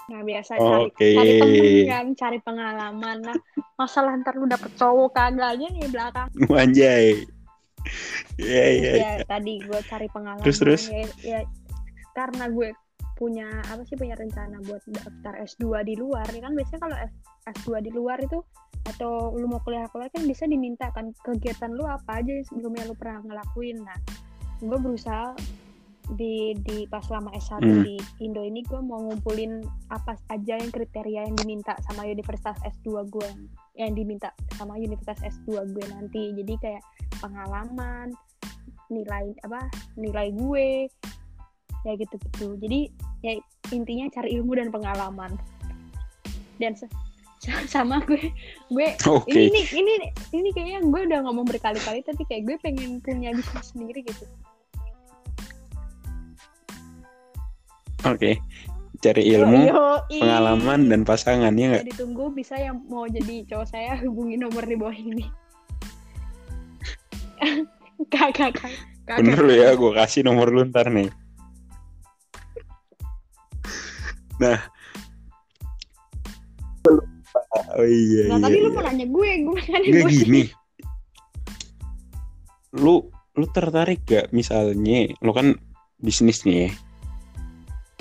Nah 0.07 0.23
biasa 0.23 0.51
cari 0.55 0.85
Oke. 0.87 1.09
cari 1.13 1.31
temen 1.37 1.77
kan. 1.91 2.05
Cari 2.15 2.39
pengalaman. 2.39 3.17
Nah 3.19 3.37
masalah 3.75 4.15
ntar 4.23 4.39
lu 4.39 4.47
dapet 4.47 4.71
cowok 4.79 5.11
kagaknya 5.11 5.67
nih 5.75 5.89
belakang. 5.91 6.29
Anjay. 6.63 7.27
Iya 8.39 8.65
iya. 8.71 8.91
ya 8.97 9.11
tadi 9.27 9.61
gue 9.61 9.79
cari 9.85 10.07
pengalaman. 10.09 10.41
Terus, 10.41 10.57
terus? 10.63 10.83
Ya, 10.89 11.05
ya. 11.21 11.39
Karena 12.15 12.47
gue 12.47 12.71
punya 13.15 13.47
apa 13.71 13.81
sih 13.87 13.95
punya 13.95 14.15
rencana 14.19 14.59
buat 14.67 14.83
daftar 14.91 15.39
S2 15.43 15.87
di 15.87 15.95
luar 15.95 16.27
ya 16.29 16.41
kan? 16.43 16.53
Biasanya 16.53 16.81
kalau 16.83 16.97
S- 16.99 17.23
S2 17.63 17.79
di 17.81 17.91
luar 17.95 18.19
itu 18.19 18.39
atau 18.85 19.33
lu 19.33 19.49
mau 19.49 19.57
kuliah 19.65 19.89
kuliah 19.89 20.11
kan 20.13 20.27
bisa 20.29 20.45
diminta 20.45 20.93
kan 20.93 21.09
kegiatan 21.25 21.73
lu 21.73 21.87
apa 21.89 22.21
aja 22.21 22.29
yang 22.29 22.45
sebelumnya 22.45 22.85
lu 22.85 22.93
pernah 22.93 23.23
ngelakuin. 23.23 23.81
Nah 23.81 23.97
gue 24.61 24.79
berusaha 24.79 25.33
di 26.13 26.53
di 26.61 26.85
pas 26.85 27.01
lama 27.09 27.33
S1 27.33 27.65
Hmm. 27.65 27.81
di 27.81 27.97
Indo 28.21 28.45
ini 28.45 28.61
gue 28.61 28.77
mau 28.77 29.01
ngumpulin 29.01 29.65
apa 29.89 30.13
aja 30.29 30.61
yang 30.61 30.69
kriteria 30.69 31.25
yang 31.25 31.33
diminta 31.33 31.73
sama 31.81 32.05
universitas 32.05 32.61
S2 32.61 33.09
gue 33.09 33.29
yang 33.73 33.91
diminta 33.97 34.29
sama 34.53 34.77
universitas 34.77 35.17
S2 35.25 35.65
gue 35.73 35.85
nanti. 35.89 36.29
Jadi 36.37 36.53
kayak 36.61 36.83
pengalaman 37.17 38.13
nilai 38.93 39.33
apa 39.41 39.65
nilai 39.97 40.29
gue 40.29 40.85
ya 41.85 41.93
gitu 41.95 42.15
gitu 42.17 42.47
jadi 42.57 42.89
ya 43.21 43.33
intinya 43.69 44.09
cari 44.09 44.41
ilmu 44.41 44.57
dan 44.57 44.73
pengalaman 44.73 45.37
dan 46.57 46.73
sama 47.73 48.01
gue 48.09 48.33
gue 48.73 48.87
Oke. 49.05 49.29
ini 49.29 49.61
ini 49.69 49.91
ini 49.93 49.93
ini 50.33 50.49
kayaknya 50.49 50.81
gue 50.81 51.01
udah 51.05 51.19
ngomong 51.29 51.45
berkali-kali 51.45 52.01
tapi 52.01 52.25
kayak 52.25 52.49
gue 52.49 52.57
pengen 52.65 52.97
punya 53.05 53.31
bisnis 53.31 53.71
sendiri 53.71 54.01
gitu 54.01 54.25
Oke. 58.05 58.37
Cari 59.01 59.33
ilmu, 59.33 59.65
Yoi. 59.65 60.21
pengalaman 60.21 60.93
dan 60.93 61.01
pasangan 61.01 61.49
ya 61.57 61.73
nggak? 61.73 61.89
ditunggu 61.89 62.29
bisa 62.29 62.53
yang 62.53 62.85
mau 62.85 63.09
jadi 63.09 63.41
cowok 63.49 63.65
saya 63.65 63.97
hubungi 63.97 64.37
nomor 64.37 64.61
di 64.61 64.77
bawah 64.77 64.93
ini 64.93 65.25
kagak 68.13 68.61
kagak 68.61 69.17
Bener 69.21 69.37
lu 69.41 69.53
ya, 69.53 69.73
gue 69.77 69.91
kasih 69.93 70.25
nomor 70.25 70.49
lu 70.49 70.65
ntar 70.69 70.89
nih. 70.89 71.09
Nah. 74.41 74.59
Oh 77.75 77.83
iya 77.83 78.31
nah 78.31 78.37
iya. 78.39 78.45
tadi 78.47 78.57
lu 78.61 78.69
iya. 78.71 78.75
mau 78.75 78.83
nanya 78.85 79.05
gue 79.09 79.29
gue 79.43 79.59
nanya 79.71 79.89
gue 79.91 80.11
gini. 80.11 80.43
Lu 82.83 83.07
lu 83.35 83.45
tertarik 83.51 84.03
gak 84.03 84.35
misalnya 84.35 85.11
lu 85.23 85.31
kan 85.31 85.55
bisnis 85.99 86.43
nih 86.43 86.67
ya. 86.67 86.69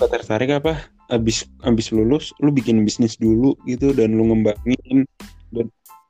Lu 0.03 0.07
tertarik 0.11 0.51
apa? 0.51 0.91
Abis 1.11 1.47
abis 1.63 1.95
lulus 1.95 2.35
lu 2.43 2.51
bikin 2.51 2.83
bisnis 2.83 3.15
dulu 3.19 3.55
gitu 3.67 3.95
dan 3.95 4.19
lu 4.19 4.31
ngembangin 4.31 5.07
dan 5.55 5.67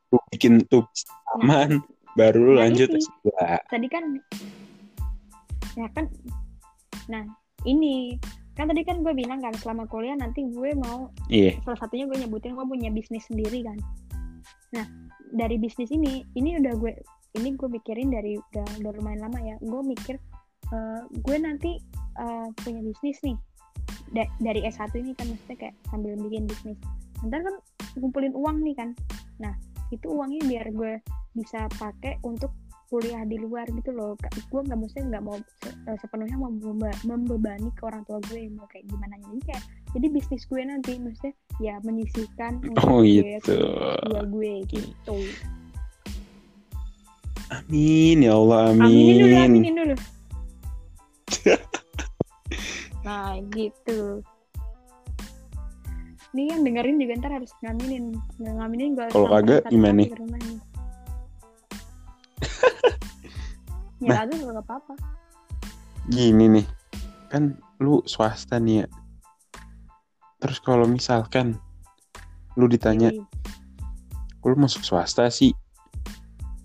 lu 0.08 0.18
bikin 0.32 0.64
tuh 0.72 0.86
aman 1.36 1.84
baru 2.14 2.38
lu 2.40 2.52
Nah, 2.56 2.70
lanjut 2.70 2.88
ini. 2.94 3.02
S2. 3.02 3.26
tadi 3.68 3.88
kan 3.90 4.04
ya 5.74 5.86
kan 5.90 6.06
nah 7.10 7.26
ini 7.66 8.16
kan 8.54 8.70
tadi 8.70 8.86
kan 8.86 9.02
gue 9.02 9.10
bilang 9.14 9.42
kan 9.42 9.50
selama 9.58 9.84
kuliah 9.90 10.14
nanti 10.14 10.46
gue 10.46 10.70
mau 10.78 11.10
Iya. 11.26 11.58
salah 11.66 11.78
satunya 11.82 12.06
gue 12.06 12.22
nyebutin 12.22 12.54
gue 12.54 12.66
punya 12.66 12.88
bisnis 12.94 13.26
sendiri 13.26 13.66
kan. 13.66 13.78
Nah 14.74 14.86
dari 15.34 15.58
bisnis 15.58 15.90
ini 15.90 16.22
ini 16.38 16.58
udah 16.62 16.74
gue 16.78 16.92
ini 17.34 17.58
gue 17.58 17.66
mikirin 17.66 18.14
dari 18.14 18.38
udah, 18.38 18.66
udah 18.78 18.90
lumayan 18.94 19.26
lama 19.26 19.38
ya. 19.42 19.56
Gue 19.58 19.82
mikir 19.82 20.16
eh, 20.70 21.02
gue 21.10 21.36
nanti 21.42 21.82
eh, 22.18 22.48
punya 22.62 22.80
bisnis 22.82 23.18
nih. 23.26 23.34
Da- 24.14 24.34
dari 24.38 24.62
S1 24.62 24.94
ini 25.02 25.12
kan 25.18 25.26
maksudnya 25.26 25.58
kayak 25.58 25.74
sambil 25.90 26.14
bikin 26.14 26.46
bisnis. 26.46 26.78
Ntar 27.26 27.42
kan 27.42 27.54
ngumpulin 27.98 28.34
uang 28.38 28.62
nih 28.62 28.78
kan. 28.78 28.94
Nah 29.42 29.54
itu 29.90 30.06
uangnya 30.10 30.46
biar 30.46 30.66
gue 30.70 30.92
bisa 31.34 31.66
pakai 31.82 32.22
untuk 32.22 32.54
kuliah 32.94 33.26
di 33.26 33.36
luar 33.42 33.66
gitu 33.74 33.90
loh. 33.90 34.14
Gue 34.46 34.62
nggak 34.62 34.78
maksudnya 34.78 35.18
nggak 35.18 35.24
mau 35.26 35.34
se- 35.58 35.74
eh, 35.90 35.96
sepenuhnya 35.98 36.38
membe- 36.38 37.00
membebani 37.02 37.74
ke 37.74 37.82
orang 37.82 38.06
tua 38.06 38.22
gue 38.30 38.46
mau 38.54 38.70
kayak 38.70 38.86
gimana. 38.86 39.18
Jadi 39.18 39.40
kayak 39.50 39.62
jadi 39.98 40.06
bisnis 40.14 40.46
gue 40.46 40.62
nanti 40.62 40.92
maksudnya 41.02 41.34
ya 41.58 41.74
menyisihkan 41.82 42.62
Oh 42.86 43.02
gitu. 43.02 43.42
kedua 43.42 44.22
gue 44.30 44.52
gitu. 44.70 45.16
Amin 47.50 48.22
ya 48.22 48.38
Allah 48.38 48.70
aminin 48.70 49.14
dulu 49.18 49.34
amin. 49.34 49.50
aminin 49.50 49.74
dulu. 49.74 49.94
Nah 53.04 53.36
gitu. 53.52 54.24
Ini 56.32 56.56
yang 56.56 56.64
dengerin 56.64 56.96
juga 56.96 57.12
ntar 57.20 57.32
harus 57.36 57.52
ngaminin. 57.60 58.16
Nggak 58.40 58.54
ngaminin 58.58 58.90
gue 58.96 59.06
Kalau 59.12 59.28
kagak, 59.28 59.68
gimana? 59.68 60.08
Ya 64.04 64.08
Nah. 64.12 64.16
kagak 64.22 64.38
nggak 64.38 64.60
apa-apa 64.60 64.94
Gini 66.04 66.60
nih. 66.60 66.66
Kan 67.32 67.56
lu 67.80 68.04
swasta 68.04 68.60
nih 68.60 68.84
ya. 68.84 68.86
Terus 70.36 70.60
kalau 70.60 70.84
misalkan 70.84 71.56
lu 72.54 72.68
ditanya, 72.68 73.08
Jadi, 73.08 73.24
"Kok 74.38 74.48
lu 74.52 74.56
masuk 74.60 74.84
swasta 74.84 75.32
sih? 75.32 75.56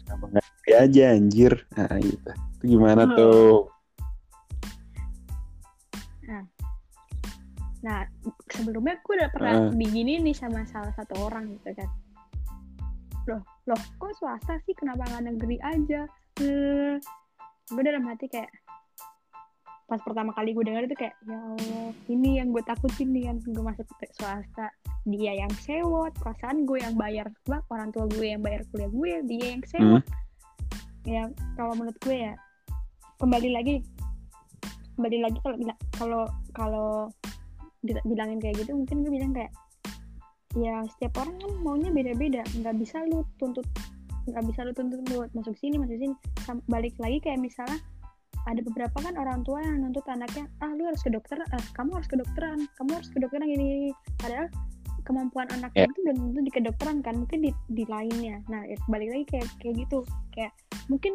Kenapa 0.03 0.27
nggak 0.27 0.75
aja 0.75 1.03
anjir? 1.15 1.53
Nah 1.73 1.87
gitu. 1.97 2.29
Itu 2.59 2.63
gimana 2.67 3.07
Oh. 3.07 3.15
tuh? 3.15 3.59
Nah, 7.79 8.03
sebelumnya 8.51 8.99
gue 8.99 9.13
udah 9.15 9.31
pernah 9.31 9.53
Ah. 9.55 9.71
begini 9.71 10.19
nih 10.19 10.35
sama 10.35 10.67
salah 10.67 10.91
satu 10.91 11.15
orang 11.23 11.47
gitu 11.55 11.71
kan. 11.79 11.87
Loh, 13.23 13.39
loh 13.63 13.81
kok 13.95 14.11
swasta 14.19 14.59
sih 14.67 14.75
kenapa 14.75 15.07
nggak 15.07 15.25
negeri 15.31 15.57
aja? 15.63 16.03
eh, 16.39 16.95
gue 17.69 17.83
dalam 17.85 18.03
hati 18.09 18.25
kayak 18.25 18.49
pas 19.89 19.97
pertama 20.05 20.29
kali 20.37 20.53
gue 20.53 20.61
dengar 20.61 20.85
itu 20.85 20.93
kayak 20.93 21.17
ya 21.25 21.33
Allah 21.33 21.89
ini 22.13 22.37
yang 22.37 22.53
gue 22.53 22.61
takutin 22.61 23.09
nih 23.09 23.25
kan 23.25 23.41
gue 23.41 23.63
masuk 23.65 23.85
ke 23.97 24.05
swasta. 24.13 24.69
Dia 25.09 25.33
yang 25.33 25.49
sewot 25.65 26.13
perasaan 26.21 26.69
gue 26.69 26.77
yang 26.77 26.93
bayar 26.93 27.25
bak 27.49 27.65
orang 27.73 27.89
tua 27.89 28.05
gue 28.05 28.29
yang 28.29 28.45
bayar 28.45 28.61
kuliah 28.69 28.91
gue 28.93 29.11
dia 29.25 29.45
yang 29.57 29.63
sewot. 29.65 30.05
Ya 31.09 31.25
kalau 31.57 31.73
menurut 31.73 31.97
gue 32.05 32.17
ya 32.29 32.33
kembali 33.17 33.49
lagi 33.49 33.75
kembali 34.93 35.17
lagi 35.25 35.37
kalau 35.41 35.57
kalau 35.97 36.23
kalau 36.53 36.89
bilangin 38.05 38.37
kayak 38.37 38.61
gitu 38.61 38.77
mungkin 38.77 39.01
gue 39.01 39.11
bilang 39.13 39.33
kayak 39.33 39.49
ya 40.53 40.85
setiap 40.85 41.25
orang 41.25 41.33
kan 41.41 41.51
maunya 41.65 41.89
beda-beda. 41.89 42.45
Nggak 42.61 42.77
bisa 42.77 43.01
lu 43.09 43.25
tuntut 43.41 43.65
nggak 44.31 44.45
bisa 44.47 44.59
lu 44.63 44.71
tuntut 44.73 45.01
buat 45.09 45.29
masuk 45.33 45.55
sini 45.57 45.75
masuk 45.77 45.97
sini 45.97 46.13
balik 46.67 46.95
lagi 46.97 47.17
kayak 47.19 47.39
misalnya 47.39 47.77
ada 48.47 48.63
beberapa 48.63 48.97
kan 49.03 49.13
orang 49.19 49.43
tua 49.43 49.59
yang 49.61 49.83
nuntut 49.83 50.05
anaknya 50.07 50.47
ah 50.63 50.71
lu 50.71 50.87
harus 50.87 51.01
ke 51.03 51.11
dokter 51.11 51.37
ah, 51.37 51.63
kamu 51.75 51.99
harus 51.99 52.07
ke 52.07 52.17
dokteran 52.17 52.59
kamu 52.79 52.89
harus 52.95 53.09
ke 53.11 53.17
dokteran 53.19 53.45
gini, 53.45 53.63
gini. 53.63 53.91
padahal 54.17 54.47
kemampuan 55.03 55.47
anaknya 55.49 55.85
Ya. 55.85 55.89
itu 55.89 55.99
belum 56.05 56.17
tentu 56.21 56.39
di 56.45 56.51
kedokteran 56.53 56.97
kan 57.01 57.13
mungkin 57.17 57.39
di, 57.41 57.51
di 57.67 57.83
lainnya 57.89 58.39
nah 58.47 58.61
ya, 58.63 58.77
balik 58.87 59.09
lagi 59.09 59.25
kayak 59.27 59.47
kayak 59.59 59.75
gitu 59.81 59.99
kayak 60.31 60.53
mungkin 60.87 61.13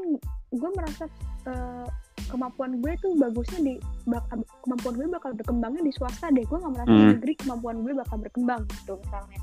gue 0.50 0.70
merasa 0.74 1.04
eh, 1.46 1.86
kemampuan 2.28 2.82
gue 2.82 2.92
tuh 2.98 3.12
bagusnya 3.14 3.60
di 3.62 3.74
bak- 4.06 4.26
kemampuan 4.62 4.94
gue 4.98 5.06
bakal 5.10 5.30
berkembangnya 5.34 5.82
di 5.86 5.92
swasta 5.94 6.28
deh 6.30 6.42
gue 6.42 6.58
nggak 6.58 6.72
merasa 6.74 6.90
di 6.90 7.02
Hmm. 7.02 7.12
negeri 7.18 7.32
kemampuan 7.38 7.76
gue 7.82 7.92
bakal 7.94 8.16
berkembang 8.18 8.62
gitu 8.68 8.94
misalnya 9.00 9.38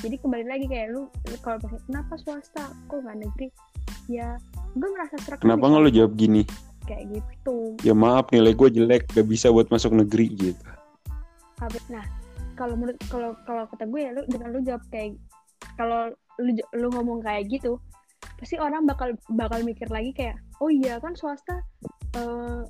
jadi 0.00 0.16
kembali 0.20 0.46
lagi 0.48 0.66
kayak 0.66 0.96
lu, 0.96 1.06
lu 1.28 1.36
kalau 1.44 1.60
pas 1.60 1.76
kenapa 1.84 2.14
swasta? 2.20 2.64
Kok 2.88 2.98
nggak 3.04 3.18
negeri? 3.20 3.48
Ya 4.08 4.40
gue 4.74 4.88
merasa 4.88 5.16
serak 5.22 5.44
Kenapa 5.44 5.68
nggak 5.68 5.82
swasta, 5.88 5.96
jawab 5.96 6.12
gini? 6.16 6.42
kayak 6.90 7.06
gitu. 7.14 7.78
Ya 7.86 7.94
maaf 7.94 8.26
nilai 8.34 8.50
gue 8.50 8.68
jelek, 8.74 9.06
gak 9.14 9.28
bisa 9.30 9.54
buat 9.54 9.70
masuk 9.70 9.94
negeri 9.94 10.26
gitu. 10.34 10.64
Habis- 11.62 11.86
nah 11.86 12.02
kalau 12.58 12.74
menurut 12.74 12.98
kalau 13.08 13.30
kalau 13.46 13.64
kata 13.70 13.86
gue 13.86 14.00
ya 14.00 14.10
lu 14.12 14.22
dengan 14.26 14.48
lu 14.52 14.60
jawab 14.64 14.82
kayak 14.90 15.16
kalau 15.78 16.12
lu 16.42 16.52
lu 16.76 16.88
ngomong 16.92 17.24
kayak 17.24 17.48
gitu 17.48 17.80
pasti 18.36 18.56
orang 18.60 18.84
bakal 18.84 19.12
bakal 19.32 19.60
mikir 19.64 19.88
lagi 19.88 20.12
kayak 20.12 20.36
oh 20.60 20.68
iya 20.68 21.00
kan 21.00 21.12
swasta 21.16 21.60
eh 22.16 22.60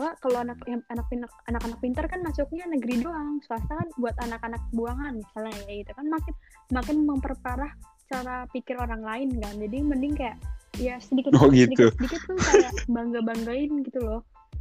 ah, 0.00 0.14
kalau 0.24 0.40
anak 0.40 0.56
anak 0.66 1.06
pinak 1.12 1.32
anak-anak 1.48 1.78
pintar 1.84 2.04
kan 2.08 2.20
masuknya 2.24 2.64
negeri 2.68 3.04
doang. 3.04 3.40
Swasta 3.44 3.76
kan 3.76 3.88
buat 4.00 4.16
anak-anak 4.24 4.62
buangan 4.72 5.20
misalnya 5.20 5.56
ya 5.68 5.84
gitu 5.84 5.92
kan. 5.92 6.06
Makin 6.08 6.34
makin 6.68 7.04
memperparah 7.04 7.72
cara 8.06 8.46
pikir 8.50 8.74
orang 8.76 9.02
lain 9.02 9.28
kan 9.38 9.54
jadi 9.56 9.78
mending 9.82 10.14
kayak 10.14 10.36
ya 10.76 10.98
sedikit 10.98 11.34
Oh, 11.34 11.48
gitu. 11.48 11.90
sedikit 11.90 11.94
sedikit 11.96 12.20
tuh 12.24 12.36
kayak 12.38 12.72
bangga 12.94 13.20
banggain 13.22 13.70
gitu 13.82 13.98
loh 14.00 14.20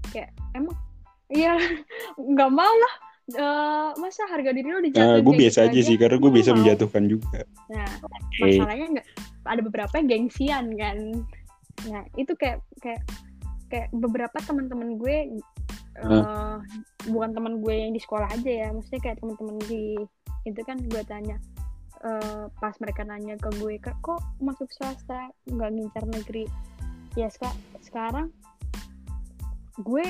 kayak 0.09 0.29
emang 0.53 0.73
iya 1.27 1.53
nggak 2.33 2.51
mau 2.51 2.73
lah 2.73 2.95
Eh, 3.25 3.89
masa 3.97 4.21
harga 4.29 4.53
diri 4.53 4.69
lo 4.69 4.77
Nah, 4.77 4.85
dijatuhin 4.85 5.25
gue 5.25 5.33
kayak 5.33 5.41
biasa 5.41 5.59
gitu 5.65 5.69
aja 5.73 5.79
sih, 5.81 5.95
karena 5.97 6.17
gue 6.21 6.29
bisa 6.29 6.49
mau. 6.53 6.57
menjatuhkan 6.61 7.03
juga. 7.09 7.39
nah 7.65 7.89
Oke. 8.05 8.37
masalahnya 8.45 8.85
nggak 8.93 9.07
ada 9.49 9.61
beberapa 9.65 9.93
yang 9.97 10.07
gengsian 10.07 10.65
kan 10.77 10.97
nah 11.89 12.05
itu 12.21 12.37
kayak 12.37 12.61
kayak 12.85 13.01
kayak 13.67 13.89
beberapa 13.97 14.37
teman-teman 14.45 15.01
gue 15.01 15.41
eh, 16.05 16.55
bukan 17.09 17.29
teman 17.33 17.65
gue 17.65 17.73
yang 17.73 17.91
di 17.91 18.01
sekolah 18.05 18.29
aja 18.29 18.45
ya 18.45 18.67
maksudnya 18.69 19.01
kayak 19.01 19.17
teman-teman 19.17 19.57
di 19.65 19.97
itu 20.45 20.61
kan 20.61 20.77
gue 20.85 21.01
tanya 21.03 21.41
eh, 22.03 22.45
pas 22.59 22.75
mereka 22.83 23.07
nanya 23.07 23.39
ke 23.39 23.49
gue 23.61 23.79
"Kak, 23.79 23.95
kok 24.03 24.19
masuk 24.43 24.67
swasta? 24.75 25.31
Nggak 25.47 25.71
ngincar 25.71 26.03
negeri? 26.09 26.45
Ya 27.15 27.31
seka- 27.31 27.55
sekarang 27.79 28.31
gue 29.79 30.05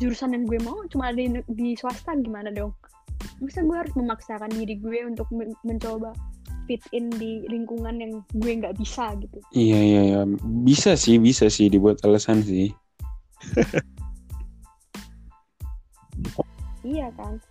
jurusan 0.00 0.32
yang 0.32 0.44
gue 0.48 0.60
mau 0.64 0.80
cuma 0.88 1.12
ada 1.12 1.20
di, 1.20 1.40
di 1.52 1.68
swasta. 1.76 2.16
Gimana 2.16 2.48
dong? 2.52 2.72
Masa 3.44 3.60
gue 3.64 3.76
harus 3.76 3.92
memaksakan 3.96 4.52
diri 4.56 4.80
gue 4.80 5.04
untuk 5.04 5.28
men- 5.32 5.56
mencoba 5.64 6.16
fit 6.70 6.80
in 6.94 7.10
di 7.18 7.42
lingkungan 7.50 7.98
yang 7.98 8.12
gue 8.38 8.52
nggak 8.62 8.78
bisa 8.78 9.12
gitu. 9.18 9.42
Iya 9.52 9.80
iya 9.80 10.02
iya, 10.06 10.20
bisa 10.64 10.94
sih 10.94 11.18
bisa 11.18 11.50
sih 11.50 11.66
dibuat 11.66 11.98
alasan 12.06 12.46
sih. 12.46 12.70
iya 16.86 17.10
kan? 17.18 17.42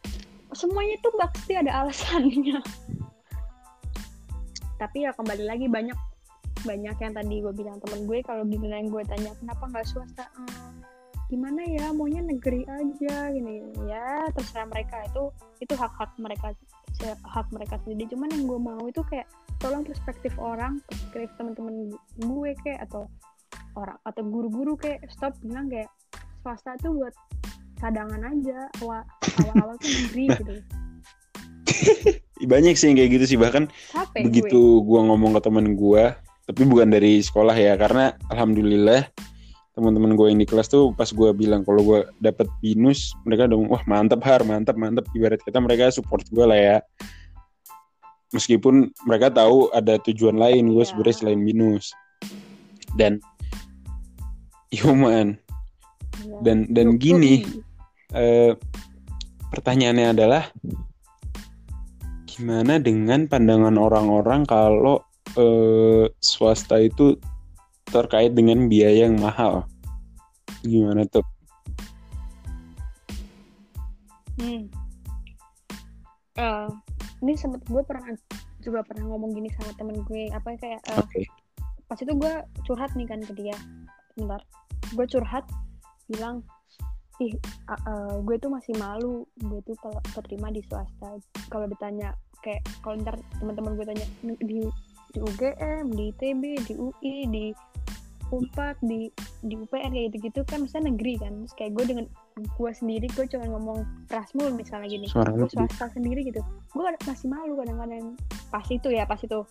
Semuanya 0.56 0.96
tuh 1.04 1.14
pasti 1.20 1.54
ada 1.54 1.84
alasannya 1.86 2.64
tapi 4.80 5.04
ya 5.06 5.12
kembali 5.14 5.44
lagi 5.44 5.68
banyak 5.68 5.98
banyak 6.64 6.96
yang 7.00 7.14
tadi 7.16 7.36
gue 7.44 7.54
bilang 7.56 7.78
temen 7.84 8.08
gue 8.08 8.20
kalau 8.24 8.44
gini 8.48 8.68
yang 8.68 8.88
gue 8.88 9.04
tanya 9.08 9.32
kenapa 9.40 9.64
nggak 9.68 9.86
swasta? 9.88 10.26
"Eh, 10.28 10.56
gimana 11.30 11.62
ya 11.62 11.94
maunya 11.94 12.26
negeri 12.26 12.66
aja 12.66 13.30
gini. 13.30 13.62
Ya 13.86 14.28
terserah 14.34 14.66
mereka. 14.66 15.06
Itu 15.08 15.30
itu 15.62 15.74
hak 15.78 15.94
hak 15.94 16.12
mereka 16.18 16.58
hak 17.06 17.48
mereka 17.54 17.80
sendiri. 17.86 18.10
Cuman 18.12 18.28
yang 18.34 18.44
gue 18.50 18.60
mau 18.60 18.84
itu 18.90 19.00
kayak 19.08 19.30
tolong 19.60 19.84
perspektif 19.86 20.34
orang 20.40 20.80
perspektif 20.88 21.30
teman-teman 21.36 21.94
gue 22.18 22.52
kayak 22.64 22.88
atau 22.90 23.06
orang 23.76 24.00
atau 24.08 24.24
guru-guru 24.26 24.74
kayak 24.80 25.04
stop 25.12 25.36
bilang 25.44 25.68
kayak 25.68 25.92
swasta 26.42 26.80
tuh 26.80 26.96
buat 26.96 27.14
cadangan 27.80 28.24
aja 28.24 28.68
awal 28.84 29.04
awal 29.56 29.76
tuh 29.80 29.88
negeri 29.88 30.26
gitu 30.36 30.56
Banyak 32.52 32.76
sih 32.80 32.88
yang 32.92 32.98
kayak 32.98 33.12
gitu 33.20 33.26
sih. 33.36 33.38
Bahkan 33.40 33.68
capek 33.92 34.20
gue. 34.20 34.26
begitu 34.28 34.62
gua 34.88 35.04
ngomong 35.12 35.36
ke 35.38 35.42
temen 35.44 35.76
gua 35.76 36.16
tapi 36.50 36.66
bukan 36.66 36.90
dari 36.90 37.22
sekolah 37.22 37.54
ya 37.54 37.78
karena 37.78 38.18
alhamdulillah 38.34 39.06
teman-teman 39.78 40.18
gue 40.18 40.34
yang 40.34 40.42
di 40.42 40.50
kelas 40.50 40.66
tuh 40.66 40.90
pas 40.98 41.06
gua 41.14 41.30
bilang 41.30 41.62
kalau 41.62 41.86
gua 41.86 42.00
dapet 42.18 42.50
binus 42.58 43.14
mereka 43.22 43.46
dong 43.46 43.70
wah 43.70 43.86
mantap 43.86 44.26
har 44.26 44.42
mantap 44.42 44.74
mantap 44.74 45.06
ibarat 45.14 45.38
kata 45.46 45.62
mereka 45.62 45.94
support 45.94 46.26
gua 46.34 46.50
lah 46.50 46.60
ya. 46.60 46.78
Meskipun 48.30 48.94
mereka 49.10 49.34
tahu 49.34 49.74
ada 49.74 49.98
tujuan 50.06 50.38
lain 50.38 50.70
gue 50.70 50.86
Iya. 50.86 50.90
sebenarnya 50.94 51.16
selain 51.18 51.42
binus. 51.42 51.90
Dan 52.94 53.18
human. 54.70 55.38
Iya. 56.20 56.36
dan 56.44 56.58
dan 56.70 56.88
gini 57.00 57.48
eh, 58.12 58.54
pertanyaannya 59.50 60.14
adalah 60.14 60.44
gimana 62.40 62.80
dengan 62.80 63.28
pandangan 63.28 63.76
orang-orang 63.76 64.48
kalau 64.48 65.04
eh, 65.36 66.08
swasta 66.24 66.80
itu 66.80 67.20
terkait 67.92 68.32
dengan 68.32 68.72
biaya 68.72 69.12
yang 69.12 69.20
mahal? 69.20 69.68
Gimana 70.64 71.04
tuh? 71.12 71.28
Hmm. 74.40 74.72
Eh, 76.40 76.68
ini 77.28 77.36
sempet 77.36 77.60
gue 77.68 77.84
pernah 77.84 78.08
juga 78.64 78.88
pernah 78.88 79.12
ngomong 79.12 79.36
gini 79.36 79.52
sama 79.60 79.76
temen 79.76 80.00
gue 80.08 80.32
apa 80.32 80.56
kayak 80.56 80.80
eh, 80.80 80.96
Oke. 80.96 81.28
pas 81.92 82.00
itu 82.00 82.16
gue 82.16 82.34
curhat 82.64 82.96
nih 82.96 83.04
kan 83.04 83.20
ke 83.20 83.36
dia 83.36 83.56
bentar 84.16 84.40
gue 84.96 85.06
curhat 85.12 85.44
bilang 86.08 86.40
ih 87.20 87.36
a- 87.68 87.84
eh, 87.84 88.16
gue 88.24 88.36
tuh 88.40 88.48
masih 88.48 88.80
malu 88.80 89.28
gue 89.44 89.60
tuh 89.68 89.76
kalau 89.84 90.00
keterima 90.16 90.48
di 90.56 90.64
swasta 90.64 91.20
kalau 91.52 91.68
ditanya 91.68 92.16
kayak 92.46 92.62
kalau 92.86 92.96
ntar 93.02 93.16
teman-teman 93.40 93.76
gue 93.76 93.86
tanya 93.86 94.08
di 94.24 94.36
di 95.10 95.20
UGM 95.20 95.86
di 95.94 96.04
ITB 96.14 96.44
di 96.70 96.74
UI 96.78 97.16
di 97.28 97.46
Unpad 98.30 98.78
di 98.86 99.10
di 99.42 99.58
UPN 99.58 99.90
kayak 99.90 100.14
gitu-gitu 100.14 100.46
kan 100.46 100.62
misalnya 100.62 100.94
negeri 100.94 101.18
kan. 101.18 101.34
Terus 101.46 101.54
kayak 101.58 101.72
gue 101.74 101.86
dengan 101.90 102.06
gue 102.38 102.72
sendiri 102.78 103.10
gue 103.18 103.26
cuma 103.26 103.46
ngomong 103.58 103.82
prasmul 104.06 104.54
misalnya 104.54 104.86
gini. 104.86 105.10
Suara 105.10 105.34
gue 105.34 105.50
swasta 105.50 105.90
sendiri 105.90 106.22
gitu. 106.30 106.38
Gue 106.70 106.86
masih 107.10 107.26
malu 107.26 107.58
kadang-kadang. 107.58 108.14
Pas 108.54 108.66
itu 108.70 108.94
ya 108.94 109.10
pas 109.10 109.18
itu. 109.18 109.42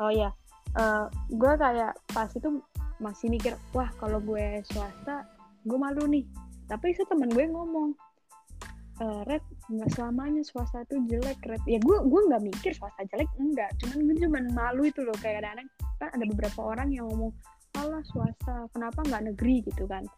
Oh 0.00 0.12
ya 0.12 0.32
Eh 0.76 1.04
gue 1.32 1.52
kayak 1.56 1.96
pas 2.12 2.28
itu 2.28 2.60
masih 3.00 3.32
mikir 3.32 3.56
wah 3.72 3.88
kalau 3.96 4.20
gue 4.20 4.60
swasta 4.68 5.24
gue 5.64 5.78
malu 5.80 6.04
nih. 6.04 6.24
Tapi 6.68 6.92
itu 6.92 7.02
teman 7.08 7.32
gue 7.32 7.48
ngomong 7.48 7.96
eh 8.96 9.20
Red 9.28 9.44
nggak 9.68 9.90
selamanya 9.92 10.40
swasta 10.40 10.80
itu 10.88 10.96
jelek 11.12 11.36
Red. 11.44 11.62
Ya 11.68 11.76
gue 11.76 11.96
gue 12.00 12.20
nggak 12.32 12.42
mikir 12.42 12.72
swasta 12.72 13.04
jelek 13.12 13.28
enggak. 13.36 13.70
Cuman 13.82 13.98
gue 14.08 14.16
cuman 14.24 14.44
malu 14.56 14.88
itu 14.88 15.04
loh 15.04 15.16
kayak 15.20 15.44
kadang 15.44 15.68
kan 16.00 16.08
ada 16.12 16.24
beberapa 16.24 16.60
orang 16.64 16.88
yang 16.92 17.04
ngomong 17.12 17.32
alah 17.76 18.00
swasta 18.08 18.64
kenapa 18.72 19.04
nggak 19.04 19.32
negeri? 19.32 19.60
gitu 19.68 19.84
kan. 19.84 20.08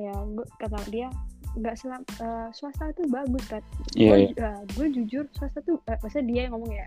Ya 0.00 0.16
gue 0.24 0.46
kata 0.56 0.80
dia 0.88 1.12
nggak 1.58 1.74
selam 1.76 2.00
eh, 2.20 2.48
swasta 2.56 2.88
itu 2.88 3.04
bagus 3.12 3.44
Red. 3.52 3.64
Iya, 3.92 4.14
gue 4.14 4.40
uh, 4.40 4.60
gue 4.72 4.86
jujur 4.96 5.24
swasta 5.36 5.60
tuh 5.60 5.76
uh, 5.84 5.98
maksudnya 6.00 6.26
dia 6.32 6.40
yang 6.48 6.56
ngomong 6.56 6.72
ya 6.72 6.86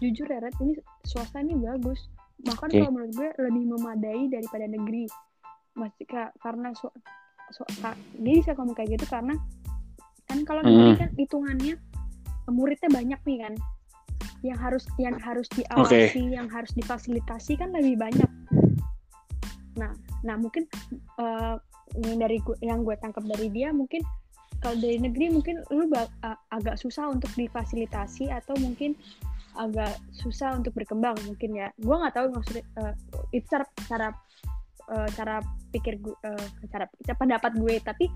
jujur 0.00 0.26
ya 0.26 0.40
Red 0.40 0.56
ini 0.64 0.72
swasta 1.04 1.44
ini 1.44 1.60
bagus. 1.60 2.08
Bahkan 2.40 2.68
Oke. 2.72 2.78
kalau 2.80 2.92
menurut 2.92 3.12
gue 3.12 3.28
lebih 3.36 3.64
memadai 3.68 4.22
daripada 4.32 4.64
negeri. 4.64 5.04
Masih 5.74 6.06
ka- 6.06 6.30
karena 6.38 6.70
so, 6.72 6.88
so, 7.50 7.66
ka- 7.82 7.98
dia 8.16 8.38
bisa 8.38 8.54
ngomong 8.54 8.78
kayak 8.78 8.94
gitu 8.94 9.06
karena 9.10 9.34
kan 10.34 10.42
kalau 10.42 10.60
negeri 10.66 10.90
Mm. 10.90 10.98
kan 10.98 11.10
hitungannya 11.14 11.74
muridnya 12.50 12.90
banyak 12.90 13.20
nih 13.22 13.38
kan. 13.46 13.54
Yang 14.42 14.58
harus 14.60 14.84
yang 14.98 15.16
harus 15.22 15.46
diawasi 15.54 16.34
yang 16.34 16.50
harus 16.50 16.74
difasilitasi 16.74 17.54
kan 17.56 17.70
lebih 17.70 17.96
banyak. 17.96 18.30
Nah 19.78 19.94
nah 20.26 20.34
mungkin 20.34 20.66
uh, 21.22 21.56
yang 21.94 22.18
dari 22.18 22.42
gua, 22.42 22.58
yang 22.58 22.82
gue 22.82 22.98
tangkap 22.98 23.22
dari 23.22 23.46
dia 23.54 23.70
mungkin 23.70 24.02
kalau 24.58 24.80
dari 24.80 24.96
negeri 24.96 25.30
mungkin 25.30 25.60
lu 25.70 25.86
uh, 25.92 26.08
agak 26.50 26.80
susah 26.80 27.12
untuk 27.12 27.30
difasilitasi 27.36 28.32
atau 28.32 28.56
mungkin 28.58 28.96
agak 29.54 30.00
susah 30.18 30.58
untuk 30.58 30.74
berkembang 30.74 31.14
mungkin 31.28 31.54
ya. 31.54 31.70
Gue 31.78 31.94
nggak 31.94 32.16
tahu 32.16 32.26
maksudnya 32.34 32.64
uh, 32.80 32.94
itu 33.30 33.46
cara 33.46 33.64
cara 33.86 34.08
uh, 34.90 35.08
cara 35.14 35.38
pikir 35.70 36.00
gue 36.02 36.16
uh, 36.26 36.46
cara, 36.72 36.88
cara 36.90 37.16
pendapat 37.16 37.52
gue. 37.60 37.74
Tapi 37.84 38.06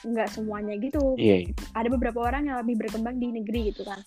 nggak 0.00 0.28
semuanya 0.32 0.74
gitu. 0.80 1.14
Yeah, 1.20 1.46
yeah. 1.46 1.76
ada 1.76 1.88
beberapa 1.92 2.24
orang 2.24 2.48
yang 2.48 2.56
lebih 2.64 2.80
berkembang 2.80 3.20
di 3.20 3.28
negeri 3.28 3.72
gitu 3.72 3.84
kan. 3.84 4.00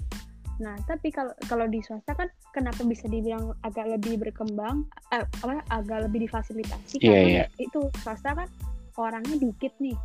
Nah 0.60 0.76
tapi 0.88 1.12
kalau 1.12 1.36
kalau 1.52 1.68
di 1.68 1.84
swasta 1.84 2.16
kan 2.16 2.32
kenapa 2.56 2.82
bisa 2.88 3.06
dibilang 3.12 3.52
agak 3.68 3.86
lebih 4.00 4.20
berkembang 4.24 4.88
eh, 5.12 5.24
apa 5.44 5.62
agak 5.72 6.10
lebih 6.10 6.28
difasilitasi? 6.28 7.04
Yeah, 7.04 7.12
karena 7.12 7.30
yeah. 7.46 7.48
itu 7.60 7.80
swasta 8.04 8.32
kan 8.36 8.48
orangnya 8.96 9.36
dikit 9.40 9.74
nih. 9.84 9.96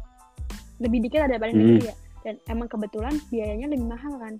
Lebih 0.82 0.98
dikit 1.06 1.20
ada 1.30 1.36
Hmm. 1.38 1.54
negeri 1.54 1.90
ya. 1.90 1.94
Dan 2.20 2.34
emang 2.52 2.68
kebetulan 2.68 3.14
biayanya 3.32 3.66
lebih 3.72 3.86
mahal 3.88 4.14
kan. 4.20 4.34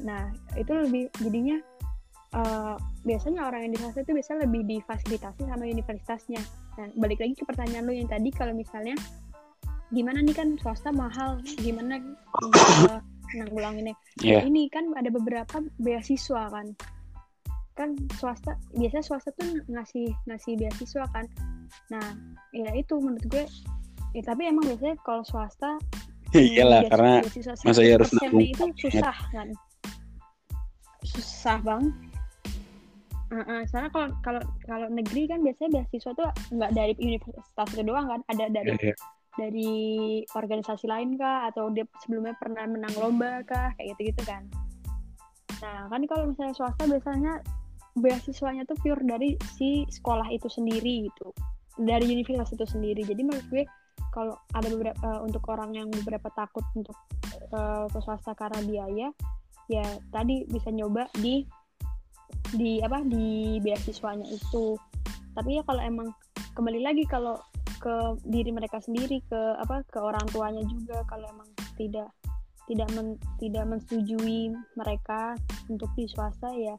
Nah 0.00 0.32
itu 0.56 0.72
lebih 0.72 1.12
jadinya 1.20 1.58
eh, 2.32 2.76
biasanya 3.04 3.44
orang 3.44 3.68
yang 3.68 3.72
di 3.76 3.78
swasta 3.82 4.00
itu 4.06 4.14
biasanya 4.14 4.48
lebih 4.48 4.62
difasilitasi 4.64 5.42
sama 5.44 5.66
universitasnya. 5.68 6.40
Nah 6.78 6.86
balik 6.96 7.20
lagi 7.20 7.34
ke 7.36 7.44
pertanyaan 7.44 7.84
lu 7.84 7.92
yang 7.92 8.08
tadi 8.08 8.32
kalau 8.32 8.56
misalnya 8.56 8.96
gimana 9.92 10.24
nih 10.24 10.32
kan 10.32 10.56
swasta 10.56 10.88
mahal 10.88 11.38
gimana 11.60 12.00
uh, 12.40 12.98
nanggulanginnya? 13.36 13.92
Iya. 14.24 14.44
ini 14.44 14.68
kan 14.72 14.88
ada 14.96 15.12
beberapa 15.12 15.60
beasiswa 15.80 16.48
kan. 16.48 16.72
Kan 17.76 17.96
swasta 18.16 18.56
biasanya 18.76 19.04
swasta 19.04 19.30
tuh 19.36 19.60
ngasih 19.68 20.12
ngasih 20.28 20.56
beasiswa 20.56 21.04
kan. 21.12 21.28
Nah 21.92 22.16
ya 22.56 22.72
itu 22.76 22.96
menurut 23.00 23.24
gue 23.28 23.44
ya 24.16 24.22
tapi 24.24 24.48
emang 24.48 24.64
biasanya 24.68 24.96
kalau 25.04 25.24
swasta 25.24 25.76
iyalah 26.36 26.84
beasiswa- 26.84 26.92
karena 26.92 27.12
beasiswa 27.24 27.54
masa 27.64 27.80
iya 27.84 27.94
harus 28.00 28.10
100% 28.12 28.16
nanggung 28.20 28.44
itu 28.48 28.64
susah 28.88 29.16
kan? 29.32 29.48
Susah 31.04 31.58
bang. 31.60 31.84
Heeh, 33.32 33.60
soalnya 33.64 33.88
kalau 33.96 34.08
kalau 34.20 34.42
kalau 34.68 34.86
negeri 34.92 35.24
kan 35.24 35.40
biasanya 35.40 35.80
beasiswa 35.80 36.12
tuh 36.12 36.28
nggak 36.52 36.72
dari 36.76 36.92
universitas 37.00 37.68
itu 37.72 37.82
doang 37.84 38.04
kan 38.04 38.20
ada 38.28 38.44
dari 38.52 38.76
Iya, 38.76 38.92
iya. 38.92 38.96
Dari 39.36 40.22
organisasi 40.36 40.86
lain 40.88 41.16
kah? 41.16 41.48
Atau 41.48 41.72
dia 41.72 41.88
sebelumnya 42.04 42.36
pernah 42.36 42.68
menang 42.68 42.94
lomba 43.00 43.40
kah? 43.44 43.72
Kayak 43.76 43.96
gitu 43.96 44.00
gitu 44.12 44.22
kan. 44.28 44.42
Nah 45.62 45.86
kan 45.88 46.02
kalau 46.10 46.24
misalnya 46.28 46.54
swasta 46.56 46.84
biasanya 46.84 47.40
beasiswanya 47.96 48.64
tuh 48.64 48.76
pure 48.80 49.04
dari 49.04 49.36
si 49.56 49.84
sekolah 49.88 50.26
itu 50.32 50.48
sendiri 50.48 51.08
gitu. 51.08 51.30
Dari 51.76 52.04
universitas 52.08 52.52
itu 52.52 52.66
sendiri. 52.68 53.04
Jadi 53.04 53.20
menurut 53.24 53.46
gue 53.48 53.64
kalau 54.12 54.36
ada 54.52 54.68
beberapa 54.68 54.98
eh, 55.00 55.20
untuk 55.24 55.44
orang 55.48 55.72
yang 55.72 55.88
beberapa 55.88 56.28
takut 56.36 56.64
untuk 56.76 56.96
eh, 57.32 57.86
ke 57.88 57.98
swasta 58.00 58.36
karena 58.36 58.60
biaya 58.64 59.08
ya 59.70 59.86
tadi 60.10 60.44
bisa 60.50 60.68
nyoba 60.74 61.08
di 61.16 61.46
di 62.52 62.82
apa 62.84 63.00
di 63.04 63.56
beasiswanya 63.64 64.28
itu. 64.28 64.76
Tapi 65.32 65.56
ya 65.56 65.62
kalau 65.64 65.80
emang 65.80 66.08
kembali 66.52 66.80
lagi 66.84 67.08
kalau 67.08 67.40
ke 67.82 68.22
diri 68.22 68.54
mereka 68.54 68.78
sendiri 68.78 69.18
ke 69.26 69.40
apa 69.58 69.82
ke 69.90 69.98
orang 69.98 70.22
tuanya 70.30 70.62
juga 70.70 71.02
kalau 71.10 71.26
emang 71.34 71.50
tidak 71.74 72.08
tidak 72.70 72.88
men, 72.94 73.18
tidak 73.42 73.64
mensetujui 73.66 74.54
mereka 74.78 75.34
untuk 75.66 75.90
di 75.98 76.06
swasta 76.06 76.48
ya. 76.54 76.78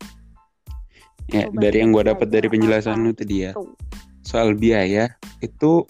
Ya, 1.32 1.48
dari 1.52 1.84
yang 1.84 1.92
gue 1.92 2.04
dapat 2.04 2.32
dari 2.32 2.48
penjelasan 2.48 3.00
apa. 3.00 3.04
lu 3.04 3.12
tadi 3.12 3.36
ya. 3.48 3.52
Tuh. 3.52 3.76
Soal 4.24 4.56
biaya 4.56 5.12
itu 5.44 5.84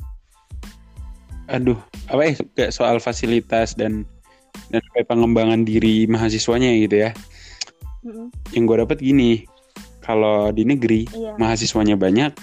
aduh 1.45 1.77
apa 2.09 2.21
ya 2.23 2.33
kayak 2.55 2.73
soal 2.73 2.97
fasilitas 2.97 3.77
dan 3.77 4.07
dan 4.73 4.81
pengembangan 5.05 5.61
diri 5.61 6.09
mahasiswanya 6.09 6.73
gitu 6.81 7.05
ya. 7.05 7.11
Mm-mm. 8.03 8.27
yang 8.51 8.67
gue 8.67 8.77
dapat 8.83 8.99
gini 8.99 9.47
kalau 10.03 10.51
di 10.51 10.67
negeri 10.67 11.07
iya. 11.15 11.39
mahasiswanya 11.39 11.95
banyak 11.95 12.35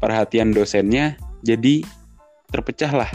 perhatian 0.00 0.56
dosennya 0.56 1.20
jadi 1.42 1.84
terpecah 2.48 2.92
lah 3.04 3.10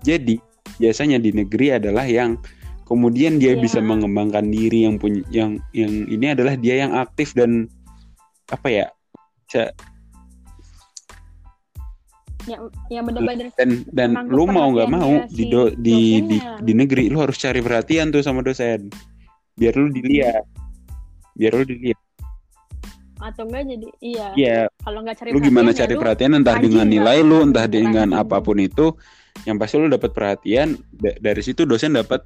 jadi 0.00 0.38
biasanya 0.78 1.20
di 1.20 1.30
negeri 1.34 1.76
adalah 1.76 2.08
yang 2.08 2.40
kemudian 2.88 3.38
dia 3.38 3.54
Iya. 3.54 3.62
bisa 3.62 3.78
mengembangkan 3.78 4.48
diri 4.48 4.88
yang 4.88 4.96
punya 4.96 5.22
yang 5.30 5.50
yang 5.70 5.92
ini 6.08 6.26
adalah 6.32 6.56
dia 6.56 6.82
yang 6.86 6.92
aktif 6.96 7.36
dan 7.36 7.68
apa 8.50 8.66
ya 8.66 8.86
bisa- 9.46 9.74
yang 12.48 12.72
yang 12.88 13.04
benar-benar 13.04 13.52
dan 13.54 13.84
dan 13.92 14.10
lu 14.26 14.48
mau 14.48 14.72
nggak 14.72 14.88
mau 14.88 15.20
perhatiannya 15.20 15.28
di 15.28 15.44
si 15.44 15.52
do- 15.52 15.74
di, 15.76 15.98
di 16.24 16.36
di 16.40 16.72
negeri 16.72 17.12
lu 17.12 17.20
harus 17.20 17.36
cari 17.36 17.60
perhatian 17.60 18.08
tuh 18.08 18.24
sama 18.24 18.40
dosen. 18.40 18.88
Biar 19.60 19.76
lu 19.76 19.92
dilihat. 19.92 20.48
Biar 21.36 21.52
lu 21.52 21.68
dilihat 21.68 22.00
atau 23.20 23.44
enggak 23.44 23.62
jadi 23.68 23.88
iya. 24.00 24.26
Iya, 24.34 24.58
kalau 24.80 25.04
nggak 25.04 25.16
cari 25.20 25.28
lu 25.30 25.38
gimana 25.38 25.70
perhatian, 25.70 25.76
ya 25.76 25.80
cari 25.84 25.94
lu 25.94 26.00
perhatian 26.00 26.30
entah 26.40 26.56
dengan 26.56 26.86
nilai 26.88 27.18
lu 27.20 27.38
entah 27.44 27.66
dengan 27.68 28.08
apa 28.16 28.36
pun 28.40 28.56
itu 28.58 28.86
yang 29.44 29.56
pasti 29.60 29.76
lu 29.76 29.88
dapat 29.88 30.10
perhatian 30.12 30.76
Da- 30.90 31.16
dari 31.20 31.40
situ 31.44 31.68
dosen 31.68 31.96
dapat 31.96 32.24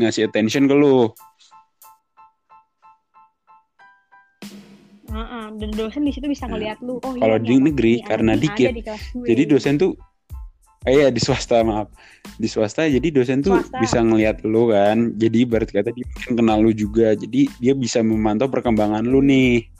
ngasih 0.00 0.28
attention 0.28 0.68
ke 0.68 0.74
lu. 0.76 1.10
Heeh, 5.14 5.44
dan 5.62 5.70
dosen 5.78 6.02
di 6.02 6.10
situ 6.10 6.26
bisa 6.26 6.48
ngelihat 6.50 6.82
lu 6.82 6.98
oh 6.98 7.14
Kalau 7.14 7.38
iya, 7.38 7.46
di 7.46 7.54
nih, 7.54 7.62
negeri, 7.70 7.94
nih 8.00 8.06
karena 8.08 8.32
dikit. 8.34 8.68
di 8.74 8.82
jadi 9.24 9.42
dosen 9.46 9.74
tuh 9.78 9.92
eh 10.84 11.00
ya 11.00 11.08
di 11.08 11.20
swasta 11.22 11.64
maaf. 11.64 11.88
Di 12.36 12.48
swasta 12.50 12.84
jadi 12.84 13.08
dosen 13.14 13.40
tuh 13.40 13.56
Swasta. 13.56 13.78
bisa 13.78 14.02
ngelihat 14.02 14.42
lu 14.44 14.68
kan. 14.74 15.14
Jadi 15.16 15.36
ibarat 15.48 15.70
kata 15.70 15.94
dia 15.94 16.04
kenal 16.28 16.60
lu 16.60 16.74
juga. 16.74 17.14
Jadi 17.16 17.46
dia 17.62 17.72
bisa 17.78 18.02
memantau 18.04 18.50
perkembangan 18.50 19.06
lu 19.06 19.22
nih 19.22 19.73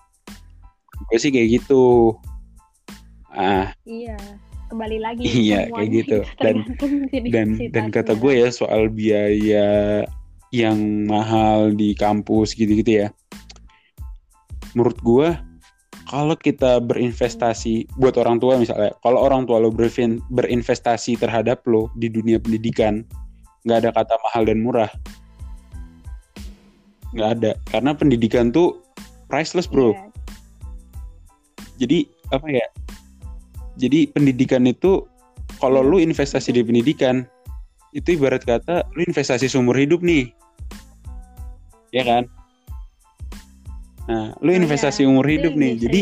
gue 0.94 1.18
sih 1.18 1.30
kayak 1.34 1.62
gitu. 1.62 2.14
Ah. 3.34 3.74
Iya 3.82 4.14
kembali 4.74 4.98
lagi 4.98 5.22
Iya, 5.22 5.70
kayak 5.70 5.90
gitu. 5.92 6.18
itu 6.26 6.32
Dan- 6.42 6.66
dan 7.30 7.48
dan 7.70 7.84
kata 7.94 8.18
gue 8.18 8.32
ya 8.42 8.48
soal 8.50 8.90
biaya 8.90 10.02
yang 10.50 11.06
mahal 11.06 11.74
di 11.74 11.94
kampus 11.94 12.54
gitu-gitu 12.58 13.06
ya. 13.06 13.08
Menurut 14.74 14.98
gue 15.02 15.28
kalau 16.10 16.34
kita 16.38 16.78
berinvestasi 16.82 17.86
buat 17.98 18.18
orang 18.18 18.38
tua 18.38 18.58
misalnya 18.58 18.94
kalau 19.02 19.22
orang 19.22 19.46
tua 19.46 19.62
lo 19.62 19.70
berin- 19.70 20.22
berinvestasi 20.30 21.18
terhadap 21.18 21.62
lo 21.70 21.90
di 21.98 22.10
dunia 22.10 22.38
pendidikan 22.38 23.02
nggak 23.64 23.78
ada 23.82 23.90
kata 23.94 24.14
mahal 24.26 24.42
dan 24.46 24.58
murah. 24.62 24.90
Nggak 27.14 27.30
ada. 27.38 27.50
Karena 27.70 27.90
pendidikan 27.94 28.50
tuh 28.50 28.82
priceless 29.30 29.70
bro. 29.70 29.94
Iya, 29.94 30.13
jadi 31.78 32.06
apa 32.30 32.46
ya? 32.50 32.66
Jadi 33.74 34.06
pendidikan 34.10 34.62
itu 34.70 35.02
kalau 35.58 35.82
lu 35.82 35.98
investasi 35.98 36.54
di 36.54 36.62
pendidikan 36.62 37.26
itu 37.94 38.18
ibarat 38.18 38.42
kata 38.42 38.86
lu 38.94 39.06
investasi 39.06 39.46
seumur 39.50 39.74
hidup 39.78 40.02
nih. 40.02 40.30
Ya 41.94 42.02
kan? 42.06 42.26
Nah 44.04 44.36
lu 44.44 44.52
Oh, 44.52 44.56
investasi 44.58 45.06
iya. 45.06 45.08
umur 45.08 45.24
Itu 45.24 45.32
hidup 45.40 45.52
yang 45.56 45.62
nih 45.64 45.74
jadi 45.80 46.00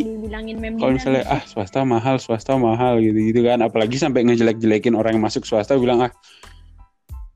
kalau 0.81 0.93
misalnya 0.99 1.23
ah 1.31 1.43
swasta 1.47 1.87
mahal 1.87 2.17
swasta 2.19 2.59
mahal 2.59 2.99
gitu 2.99 3.19
gitu 3.33 3.41
kan. 3.47 3.63
Apalagi 3.63 3.97
sampai 4.01 4.27
ngejelek-jelekin 4.27 4.97
orang 4.99 5.17
yang 5.21 5.25
masuk 5.25 5.47
swasta 5.47 5.79
bilang 5.79 6.03
ah 6.03 6.13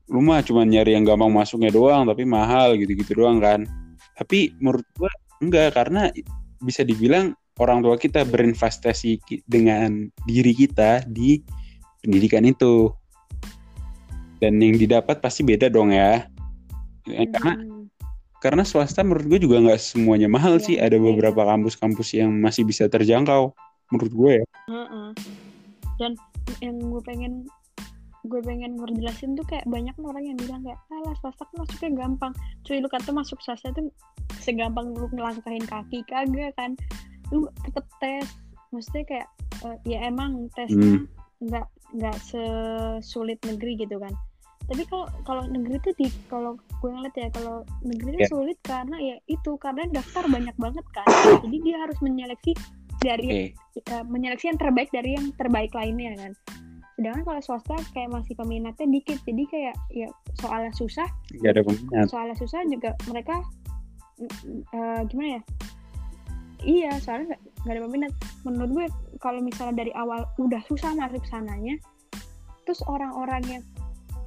lu 0.07 0.23
mah 0.23 0.39
cuma 0.43 0.63
nyari 0.63 0.95
yang 0.95 1.03
gampang 1.03 1.31
masuknya 1.31 1.71
doang 1.71 2.07
tapi 2.07 2.27
mahal 2.27 2.75
gitu-gitu 2.75 3.15
doang 3.15 3.39
kan. 3.39 3.63
Tapi 4.17 4.57
menurut 4.59 4.85
gua 4.99 5.11
enggak. 5.39 5.71
Karena 5.77 6.11
bisa 6.59 6.83
dibilang 6.83 7.31
orang 7.57 7.81
tua 7.81 7.97
kita 7.97 8.23
berinvestasi 8.23 9.17
dengan 9.45 10.09
diri 10.25 10.53
kita 10.53 11.05
di 11.05 11.41
pendidikan 12.01 12.45
itu. 12.45 12.89
Dan 14.37 14.61
yang 14.61 14.77
didapat 14.77 15.17
pasti 15.17 15.41
beda 15.41 15.65
dong 15.67 15.89
ya. 15.89 16.29
Ya, 17.09 17.23
karena 17.33 17.53
Hmm, 17.57 17.89
karena 18.37 18.61
swasta 18.61 19.01
menurut 19.01 19.25
gue 19.25 19.39
juga 19.49 19.57
nggak 19.63 19.81
semuanya 19.81 20.29
mahal 20.29 20.61
Iya, 20.61 20.65
sih. 20.65 20.75
ada 20.77 21.01
beda. 21.01 21.05
beberapa 21.09 21.41
kampus-kampus 21.41 22.13
yang 22.13 22.29
masih 22.37 22.67
bisa 22.67 22.85
terjangkau 22.85 23.55
menurut 23.89 24.13
gue 24.13 24.31
ya. 24.41 24.45
Heeh. 24.69 25.09
dan 25.97 26.13
yang 26.61 26.77
gue 26.77 27.01
pengen 27.01 27.49
gue 28.29 28.37
pengen 28.45 28.77
ngejelasin 28.77 29.33
tuh 29.33 29.41
kayak 29.49 29.65
banyak 29.65 29.95
orang 29.97 30.21
yang 30.21 30.37
bilang 30.37 30.61
kayak 30.61 30.77
alah 30.93 31.15
swasta 31.23 31.41
kan 31.47 31.55
masuknya 31.57 31.89
gampang. 32.05 32.33
Cuy 32.67 32.77
lu 32.77 32.89
kata 32.91 33.09
masuk 33.09 33.41
swasta 33.41 33.73
tuh 33.73 33.89
segampang 34.37 34.93
lu 34.93 35.09
ngelangkahin 35.09 35.65
kaki 35.65 36.05
kagak 36.05 36.53
kan 36.53 36.77
lu 37.31 37.47
tetep 37.65 37.85
tes. 37.99 38.27
Maksudnya 38.71 39.03
kayak 39.07 39.27
eh, 39.63 39.77
ya 39.87 39.97
emang 40.07 40.51
tesnya 40.53 41.03
nggak 41.37 41.67
nggak 41.95 42.17
sesulit 42.19 43.39
negeri 43.47 43.79
gitu 43.79 43.97
kan. 44.01 44.11
Tapi 44.67 44.83
kalau 44.91 45.07
kalau 45.23 45.43
negeri 45.47 45.79
tuh 45.79 45.95
di 45.95 46.11
kalau 46.27 46.59
gue 46.83 46.89
ngeliat 46.91 47.15
ya 47.15 47.31
kalau 47.31 47.63
negeri 47.87 48.19
tuh 48.19 48.23
Ya. 48.27 48.27
sulit 48.27 48.57
karena 48.67 48.97
ya 48.99 49.15
itu 49.31 49.55
karena 49.63 49.87
daftar 49.87 50.27
banyak 50.27 50.55
banget 50.59 50.85
kan. 50.91 51.07
Jadi 51.47 51.57
dia 51.63 51.79
harus 51.79 51.95
menyeleksi 52.03 52.51
dari 52.99 53.55
uh, 53.93 54.03
menyeleksi 54.03 54.51
yang 54.51 54.59
terbaik 54.59 54.91
dari 54.91 55.15
yang 55.15 55.31
terbaik 55.39 55.71
lainnya 55.71 56.19
kan. 56.19 56.31
Sedangkan 56.99 57.23
kalau 57.23 57.41
swasta 57.45 57.77
kayak 57.95 58.11
masih 58.11 58.35
peminatnya 58.35 58.87
dikit. 58.91 59.21
Jadi 59.23 59.43
kayak 59.47 59.75
ya 59.93 60.09
soalnya 60.43 60.73
susah 60.75 61.07
ada 61.39 61.63
peminat. 61.63 62.11
soalnya 62.11 62.35
susah 62.35 62.59
juga 62.67 62.91
mereka 63.07 63.39
uh, 64.75 65.01
gimana 65.07 65.39
ya 65.39 65.41
iya 66.63 66.97
soalnya 67.01 67.37
nggak 67.65 67.73
ada 67.73 67.81
peminat 67.83 68.13
menurut 68.45 68.69
gue 68.73 68.85
kalau 69.19 69.41
misalnya 69.41 69.83
dari 69.85 69.91
awal 69.97 70.25
udah 70.37 70.61
susah 70.69 70.93
masuk 70.95 71.21
sananya 71.27 71.75
terus 72.65 72.83
orang-orang 72.85 73.43
yang 73.47 73.63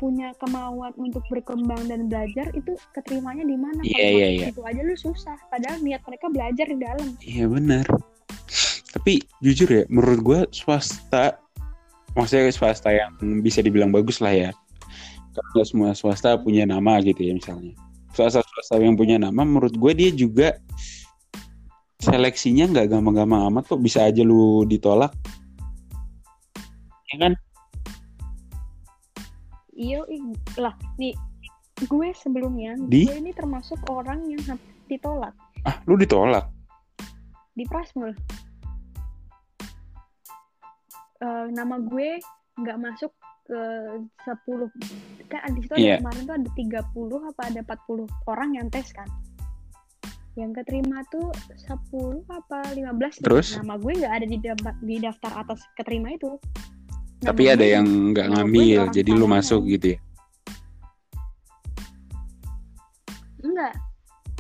punya 0.01 0.33
kemauan 0.41 0.97
untuk 0.97 1.20
berkembang 1.28 1.85
dan 1.85 2.09
belajar 2.09 2.49
itu 2.57 2.72
keterimanya 2.97 3.45
di 3.45 3.53
mana? 3.61 3.81
Iya 3.85 4.09
iya 4.09 4.28
iya. 4.33 4.45
Itu 4.49 4.64
aja 4.64 4.81
lu 4.81 4.97
susah. 4.97 5.37
Padahal 5.53 5.76
niat 5.85 6.01
mereka 6.09 6.33
belajar 6.33 6.66
di 6.72 6.78
dalam. 6.81 7.09
Iya 7.20 7.45
benar. 7.53 7.85
Tapi 8.97 9.20
jujur 9.45 9.68
ya, 9.68 9.85
menurut 9.93 10.20
gue 10.24 10.41
swasta, 10.57 11.37
maksudnya 12.16 12.49
swasta 12.49 12.89
yang 12.91 13.12
bisa 13.45 13.61
dibilang 13.61 13.93
bagus 13.93 14.24
lah 14.24 14.33
ya. 14.33 14.51
Kalau 15.37 15.68
semua 15.68 15.93
swasta 15.93 16.35
punya 16.41 16.64
nama 16.64 16.99
gitu 17.05 17.20
ya 17.20 17.37
misalnya. 17.37 17.76
Swasta 18.16 18.41
swasta 18.41 18.81
yang 18.81 18.97
punya 18.97 19.20
nama, 19.20 19.45
menurut 19.45 19.76
gue 19.76 19.93
dia 19.93 20.11
juga 20.11 20.57
seleksinya 22.01 22.64
nggak 22.72 22.88
gampang-gampang 22.96 23.46
amat 23.53 23.64
kok 23.68 23.80
bisa 23.84 24.09
aja 24.09 24.24
lu 24.24 24.64
ditolak. 24.64 25.12
Ya 27.12 27.16
kan? 27.28 27.32
iya 29.80 30.01
lah 30.61 30.76
nih 31.01 31.16
gue 31.88 32.09
sebelumnya 32.12 32.76
di? 32.92 33.09
gue 33.09 33.16
ini 33.16 33.32
termasuk 33.32 33.80
orang 33.88 34.28
yang 34.28 34.61
ditolak 34.92 35.32
ah 35.64 35.80
lu 35.88 35.96
ditolak 35.96 36.44
di 37.57 37.64
Prasmul 37.64 38.12
uh, 41.24 41.46
nama 41.48 41.80
gue 41.80 42.20
nggak 42.61 42.76
masuk 42.76 43.12
ke 43.48 43.61
10 44.28 45.32
kan 45.32 45.51
di 45.57 45.64
situ 45.64 45.74
yeah. 45.80 45.96
ada 45.96 46.05
kemarin 46.05 46.22
tuh 46.28 46.36
ada 46.36 46.51
30 46.92 47.30
apa 47.32 47.42
ada 47.48 47.61
40 47.64 48.28
orang 48.28 48.51
yang 48.61 48.68
tes 48.68 48.92
kan 48.92 49.09
yang 50.39 50.55
keterima 50.55 51.03
tuh 51.11 51.35
10 51.59 52.22
apa 52.31 52.70
15 52.70 53.26
Terus? 53.26 53.59
nama 53.59 53.74
gue 53.74 53.93
nggak 53.99 54.14
ada 54.14 54.26
di 54.26 54.39
daftar, 54.39 54.74
di 54.78 54.97
daftar 55.03 55.33
atas 55.43 55.61
keterima 55.74 56.14
itu. 56.14 56.39
Tapi 57.20 57.51
ada 57.51 57.66
yang 57.66 58.14
nggak 58.14 58.28
ngambil 58.33 58.81
jadi 58.95 59.11
lu 59.12 59.26
masuk 59.26 59.66
gitu 59.66 59.97
ya? 59.97 59.99
Enggak. 63.45 63.74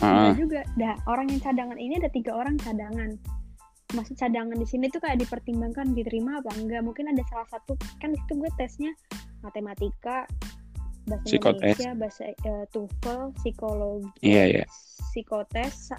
Uh. 0.00 0.06
enggak 0.06 0.38
juga. 0.38 0.60
Dah 0.78 0.94
orang 1.10 1.26
yang 1.28 1.40
cadangan 1.42 1.78
ini 1.80 1.98
ada 1.98 2.08
tiga 2.08 2.32
orang 2.38 2.56
cadangan. 2.56 3.10
Masih 3.90 4.14
cadangan 4.14 4.54
di 4.54 4.66
sini 4.70 4.86
tuh 4.86 5.02
kayak 5.02 5.18
dipertimbangkan 5.18 5.92
diterima 5.92 6.38
apa 6.38 6.54
enggak. 6.56 6.80
Mungkin 6.86 7.10
ada 7.10 7.22
salah 7.28 7.48
satu 7.50 7.74
kan 7.98 8.14
itu 8.14 8.32
gue 8.38 8.50
tesnya 8.56 8.94
matematika 9.42 10.24
bahasa 11.10 11.26
Psikotes. 11.26 11.74
Indonesia 11.74 11.90
bahasa 11.98 12.22
uh, 12.46 12.64
TOEFL 12.70 13.20
psikologi 13.42 14.08
yeah, 14.22 14.46
yeah. 14.46 14.66
psikotes 15.10 15.90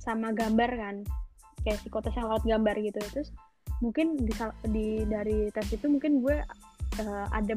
sama 0.00 0.32
gambar 0.32 0.70
kan 0.72 0.96
kayak 1.66 1.78
psikotes 1.84 2.14
yang 2.16 2.30
laut 2.30 2.44
gambar 2.46 2.76
gitu 2.80 3.00
terus 3.12 3.28
mungkin 3.84 4.16
di, 4.16 4.32
di 4.72 4.86
dari 5.04 5.52
tes 5.52 5.68
itu 5.76 5.84
mungkin 5.90 6.24
gue 6.24 6.40
uh, 7.04 7.26
ada 7.28 7.54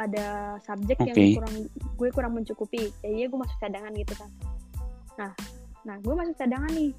ada 0.00 0.26
subjek 0.66 0.98
okay. 0.98 1.14
yang 1.14 1.38
kurang 1.38 1.54
gue 1.94 2.08
kurang 2.10 2.32
mencukupi 2.34 2.90
jadi 3.04 3.30
gue 3.30 3.38
masuk 3.38 3.58
cadangan 3.62 3.92
gitu 3.94 4.14
kan 4.18 4.30
nah 5.14 5.32
nah 5.86 5.96
gue 6.02 6.14
masuk 6.16 6.34
cadangan 6.34 6.72
nih 6.74 6.90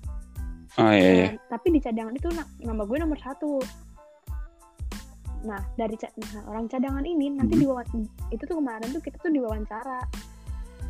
oh, 0.80 0.92
iya, 0.94 1.10
iya. 1.12 1.28
Nah, 1.36 1.36
tapi 1.52 1.68
di 1.76 1.80
cadangan 1.84 2.16
itu 2.16 2.30
nama 2.64 2.84
gue 2.88 2.98
nomor 3.02 3.20
satu 3.20 3.60
nah 5.42 5.62
dari 5.74 5.98
nah, 5.98 6.44
orang 6.50 6.70
cadangan 6.70 7.06
ini 7.06 7.34
nanti 7.34 7.58
mm 7.58 7.66
-hmm. 7.66 7.86
di 7.90 8.36
itu 8.38 8.44
tuh 8.46 8.58
kemarin 8.62 8.88
tuh 8.94 9.02
kita 9.02 9.18
tuh 9.22 9.32
diwawancara. 9.34 10.00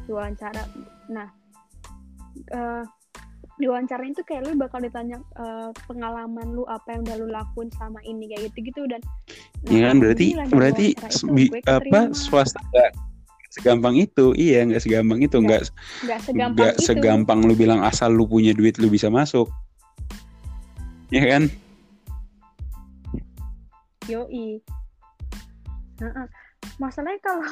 Diwawancara 0.09 0.63
nah 1.11 1.27
uh, 2.51 2.83
di 3.61 3.69
wawancara 3.69 4.01
itu 4.09 4.25
kayak 4.25 4.49
lu 4.49 4.57
bakal 4.57 4.81
ditanya 4.81 5.21
uh, 5.37 5.69
pengalaman 5.85 6.57
lu 6.57 6.65
apa 6.65 6.97
yang 6.97 7.05
udah 7.05 7.15
lu 7.21 7.27
lakuin 7.29 7.69
selama 7.77 8.01
ini 8.09 8.33
kayak 8.33 8.49
gitu 8.49 8.73
gitu 8.73 8.81
dan 8.89 9.01
nah, 9.67 9.69
ya 9.69 9.81
kan? 9.85 9.95
Berarti 10.01 10.27
berarti 10.49 10.87
bi, 11.29 11.45
apa 11.69 12.09
swasta 12.17 12.57
gak 12.73 12.91
segampang 13.53 14.01
itu? 14.01 14.33
Iya 14.33 14.65
nggak 14.65 14.81
segampang 14.81 15.19
itu 15.21 15.37
nggak 15.37 15.61
nggak 16.09 16.19
segampang 16.25 16.57
gak 16.57 16.73
itu. 16.73 16.85
segampang 16.89 17.39
lu 17.45 17.53
bilang 17.53 17.85
asal 17.85 18.09
lu 18.09 18.25
punya 18.25 18.57
duit 18.57 18.81
lu 18.81 18.89
bisa 18.89 19.13
masuk. 19.13 19.45
Ya 21.13 21.21
kan 21.27 21.53
yoi. 24.09 24.61
Nah, 26.01 26.25
masalahnya 26.81 27.21
kalau 27.21 27.45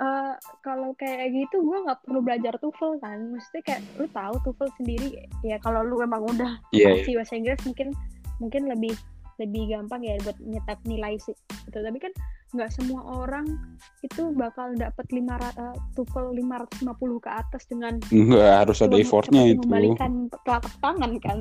uh, 0.00 0.34
kalau 0.66 0.90
kayak 0.96 1.32
gitu 1.34 1.60
gue 1.60 1.78
nggak 1.84 2.00
perlu 2.06 2.20
belajar 2.24 2.54
TOEFL 2.60 3.00
kan. 3.02 3.18
Mesti 3.36 3.58
kayak 3.64 3.82
lu 4.00 4.06
tahu 4.12 4.34
TOEFL 4.44 4.70
sendiri 4.80 5.08
ya 5.44 5.56
kalau 5.60 5.84
lu 5.84 6.00
emang 6.00 6.24
udah 6.24 6.60
yeah, 6.72 6.96
yeah. 6.96 7.16
bahasa 7.18 7.36
Inggris 7.36 7.60
mungkin 7.68 7.92
mungkin 8.40 8.68
lebih 8.68 8.94
lebih 9.42 9.74
gampang 9.74 10.06
ya 10.06 10.14
buat 10.22 10.38
nyetak 10.38 10.78
nilai 10.86 11.18
sih 11.18 11.34
gitu. 11.68 11.78
Tapi 11.82 11.98
kan 11.98 12.12
nggak 12.54 12.70
semua 12.70 13.02
orang 13.26 13.58
itu 14.06 14.30
bakal 14.38 14.78
dapat 14.78 15.06
lima 15.10 15.34
uh, 15.58 15.74
TOEFL 15.98 16.38
550 16.38 16.86
ke 17.26 17.30
atas 17.30 17.62
dengan 17.66 17.98
nggak 18.14 18.52
harus 18.62 18.78
ada 18.78 18.94
effortnya 18.94 19.42
itu. 19.50 19.66
membalikan 19.66 20.30
telapak 20.46 20.74
tangan 20.78 21.12
kan. 21.18 21.38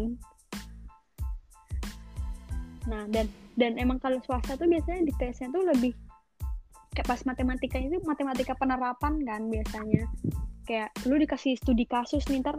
Nah 2.89 3.05
dan 3.13 3.29
dan 3.53 3.77
emang 3.77 4.01
kalau 4.01 4.17
swasta 4.25 4.57
tuh 4.57 4.65
biasanya 4.65 5.05
di 5.05 5.13
tesnya 5.17 5.49
tuh 5.53 5.61
lebih 5.61 5.93
kayak 6.93 7.09
pas 7.09 7.21
matematika 7.25 7.77
itu 7.81 7.97
matematika 8.05 8.53
penerapan 8.57 9.21
kan 9.25 9.41
biasanya. 9.49 10.05
Kayak 10.63 10.89
lu 11.09 11.19
dikasih 11.19 11.57
studi 11.59 11.85
kasus 11.85 12.23
nih 12.29 12.41
ntar 12.41 12.57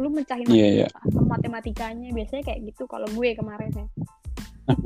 lu 0.00 0.08
mencahin 0.08 0.48
yeah, 0.48 0.86
yeah. 0.86 0.90
matematikanya. 1.26 2.10
Biasanya 2.14 2.42
kayak 2.46 2.60
gitu 2.72 2.86
kalau 2.86 3.06
gue 3.10 3.34
kemarin 3.34 3.70
ya. 3.74 3.86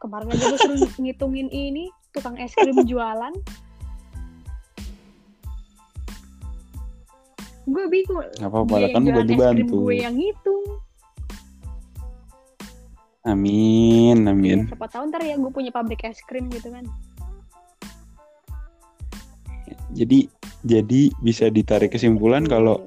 Kemarin 0.00 0.32
aja 0.32 0.44
gue 0.48 0.60
suruh 0.64 0.80
ngitungin 0.96 1.52
ini 1.52 1.92
tukang 2.16 2.32
es 2.40 2.56
krim 2.56 2.88
jualan. 2.88 3.34
Gue 7.68 7.84
bingung 7.86 8.24
apa-apa 8.40 8.90
kan 8.96 9.04
gue 9.04 9.24
dibantu. 9.28 9.76
gue 9.86 9.94
yang 10.00 10.16
ngitung 10.16 10.80
amin 13.24 14.16
amin. 14.24 14.64
ya, 14.64 14.72
siapa 14.72 14.88
tahu 14.88 15.12
ntar 15.12 15.20
ya 15.20 15.36
gue 15.36 15.52
punya 15.52 15.68
pabrik 15.68 16.08
es 16.08 16.20
krim 16.24 16.48
gitu 16.48 16.72
kan. 16.72 16.88
Jadi 19.92 20.30
jadi 20.62 21.10
bisa 21.20 21.50
ditarik 21.50 21.92
kesimpulan 21.92 22.46
kalau 22.46 22.80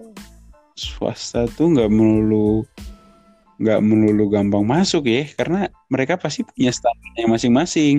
swasta 0.73 1.45
tuh 1.53 1.73
nggak 1.73 1.91
melulu 1.91 2.65
nggak 3.61 3.79
melulu 3.85 4.33
gampang 4.33 4.65
masuk 4.65 5.05
ya 5.05 5.29
karena 5.37 5.69
mereka 5.87 6.17
pasti 6.17 6.41
punya 6.41 6.73
standarnya 6.73 7.25
masing-masing. 7.29 7.95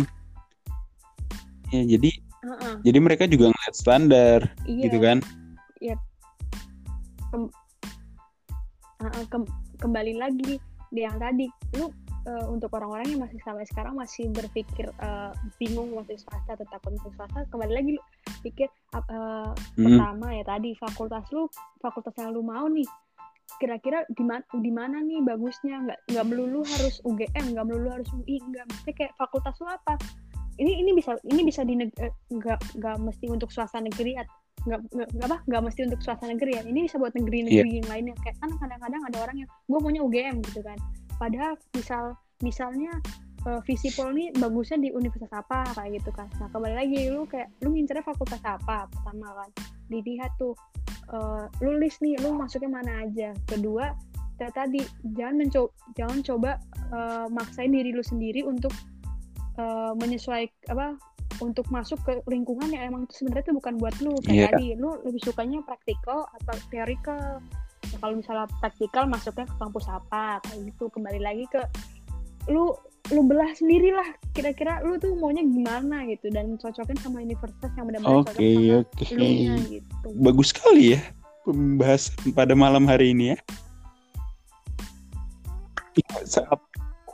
Ya 1.71 1.83
jadi 1.87 2.11
uh-uh. 2.43 2.75
jadi 2.83 2.99
mereka 2.99 3.25
juga 3.31 3.55
ngeliat 3.55 3.75
standar 3.75 4.39
iya. 4.67 4.83
gitu 4.91 4.99
kan? 4.99 5.19
Iya. 5.79 5.97
Kem- 7.31 7.55
uh-uh, 9.03 9.25
kem- 9.31 9.55
kembali 9.79 10.19
lagi 10.19 10.59
di 10.91 11.01
yang 11.03 11.19
tadi. 11.19 11.47
Lu 11.79 11.91
uh, 12.27 12.47
untuk 12.51 12.73
orang-orang 12.75 13.07
yang 13.13 13.21
masih 13.25 13.39
sampai 13.45 13.65
sekarang 13.69 13.95
masih 13.97 14.29
berpikir 14.33 14.89
uh, 15.01 15.33
bingung 15.61 15.93
masuk 15.93 16.17
swasta 16.21 16.57
atau 16.57 16.67
takut 16.69 16.93
masuk 16.97 17.13
swasta 17.17 17.39
kembali 17.53 17.73
lagi 17.73 17.91
lu 17.97 18.03
pikir 18.45 18.69
uh, 18.97 19.53
hmm. 19.77 19.85
pertama 19.85 20.27
ya 20.33 20.45
tadi 20.45 20.71
fakultas 20.77 21.25
lu 21.33 21.49
fakultas 21.81 22.15
yang 22.21 22.33
lu 22.33 22.43
mau 22.45 22.67
nih 22.69 22.89
kira-kira 23.61 24.09
di 24.09 24.25
mana 24.25 24.45
di 24.57 24.73
mana 24.73 24.97
nih 25.05 25.21
bagusnya? 25.21 25.85
Nggak 25.85 25.99
nggak 26.11 26.27
melulu 26.27 26.65
harus 26.65 26.97
UGM 27.05 27.45
nggak 27.55 27.67
melulu 27.69 27.89
harus 27.93 28.09
UI 28.17 28.41
nggak 28.41 28.67
mesti 28.73 28.91
kayak 28.97 29.13
fakultas 29.21 29.55
lu 29.61 29.69
apa? 29.69 29.95
Ini 30.59 30.81
ini 30.81 30.91
bisa 30.97 31.13
ini 31.29 31.43
bisa 31.45 31.61
di 31.63 31.77
nggak 31.77 32.59
nggak 32.81 32.97
mesti 33.05 33.27
untuk 33.29 33.53
swasta 33.53 33.85
negeri 33.85 34.17
nggak 34.65 34.81
nggak 34.91 35.29
apa 35.29 35.39
nggak 35.45 35.63
mesti 35.71 35.81
untuk 35.93 36.01
swasta 36.01 36.25
negeri 36.25 36.57
ya. 36.57 36.63
Ini 36.65 36.89
bisa 36.89 36.97
buat 36.97 37.13
negeri-negeri 37.13 37.69
yeah. 37.69 37.79
yang 37.85 37.89
lainnya. 37.93 38.15
Kayak 38.25 38.37
kan 38.41 38.51
kadang-kadang 38.59 39.03
ada 39.13 39.19
orang 39.29 39.37
yang 39.45 39.49
gue 39.69 39.79
maunya 39.79 40.01
UGM 40.03 40.37
gitu 40.41 40.65
kan 40.65 40.81
padahal 41.17 41.55
misal 41.75 42.17
misalnya 42.43 42.93
uh, 43.47 43.61
visipol 43.65 44.11
nih 44.13 44.33
bagusnya 44.37 44.81
di 44.81 44.89
universitas 44.93 45.33
apa 45.33 45.69
kayak 45.77 46.03
gitu 46.03 46.11
kan. 46.13 46.29
Nah 46.41 46.49
kembali 46.51 46.75
lagi 46.75 47.01
lu 47.13 47.25
kayak 47.29 47.49
lu 47.65 47.73
ngincernya 47.77 48.05
fakultas 48.05 48.43
apa 48.45 48.89
pertama 48.91 49.29
kan. 49.33 49.51
Dilihat 49.89 50.33
tuh 50.41 50.57
uh, 51.13 51.47
lu 51.61 51.79
list 51.79 52.01
nih 52.01 52.19
lu 52.21 52.35
masuknya 52.35 52.71
mana 52.73 53.07
aja. 53.07 53.33
Kedua 53.47 53.93
tadi 54.35 54.83
jangan 55.15 55.47
mencoba 55.47 55.71
jangan 55.95 56.19
coba 56.27 56.51
uh, 56.91 57.27
maksain 57.31 57.71
diri 57.71 57.95
lu 57.95 58.03
sendiri 58.03 58.43
untuk 58.43 58.75
uh, 59.57 59.95
menyesuaikan 59.95 60.75
apa 60.75 60.99
untuk 61.43 61.67
masuk 61.71 61.99
ke 62.07 62.23
lingkungan 62.31 62.71
yang 62.71 62.95
emang 62.95 63.11
itu 63.11 63.23
sebenarnya 63.23 63.51
itu 63.51 63.55
bukan 63.59 63.75
buat 63.79 63.95
lu. 64.03 64.15
Kayak 64.23 64.35
yeah. 64.35 64.47
tadi 64.51 64.67
lu 64.79 64.91
lebih 65.07 65.23
sukanya 65.23 65.59
praktikal 65.67 66.27
atau 66.43 66.55
teorikal 66.71 67.43
ya, 67.91 67.99
kalau 68.01 68.15
misalnya 68.17 68.47
praktikal 68.61 69.05
masuknya 69.05 69.45
ke 69.49 69.57
kampus 69.61 69.87
apa 69.91 70.41
kayak 70.49 70.61
gitu. 70.73 70.89
Kembali 70.89 71.21
lagi 71.21 71.45
ke 71.53 71.61
lu 72.49 72.73
lu 73.13 73.21
belah 73.29 73.53
sendiri 73.53 73.93
lah 73.93 74.09
kira-kira 74.33 74.81
lu 74.81 74.97
tuh 74.97 75.13
maunya 75.21 75.45
gimana 75.45 76.09
gitu 76.09 76.33
dan 76.33 76.57
cocokin 76.57 76.97
sama 77.05 77.21
universitas 77.21 77.69
yang 77.77 77.85
benar-benar 77.85 78.25
Oke, 78.25 78.33
cocok 78.33 79.05
sama 79.05 79.21
lu-nya 79.21 79.55
gitu. 79.69 80.07
Bagus 80.25 80.49
sekali 80.57 80.97
ya 80.97 81.01
pembahasan 81.45 82.33
pada 82.33 82.57
malam 82.57 82.89
hari 82.89 83.13
ini 83.13 83.37
ya. 83.37 83.39
Iya, 85.95 86.17
saat 86.27 86.61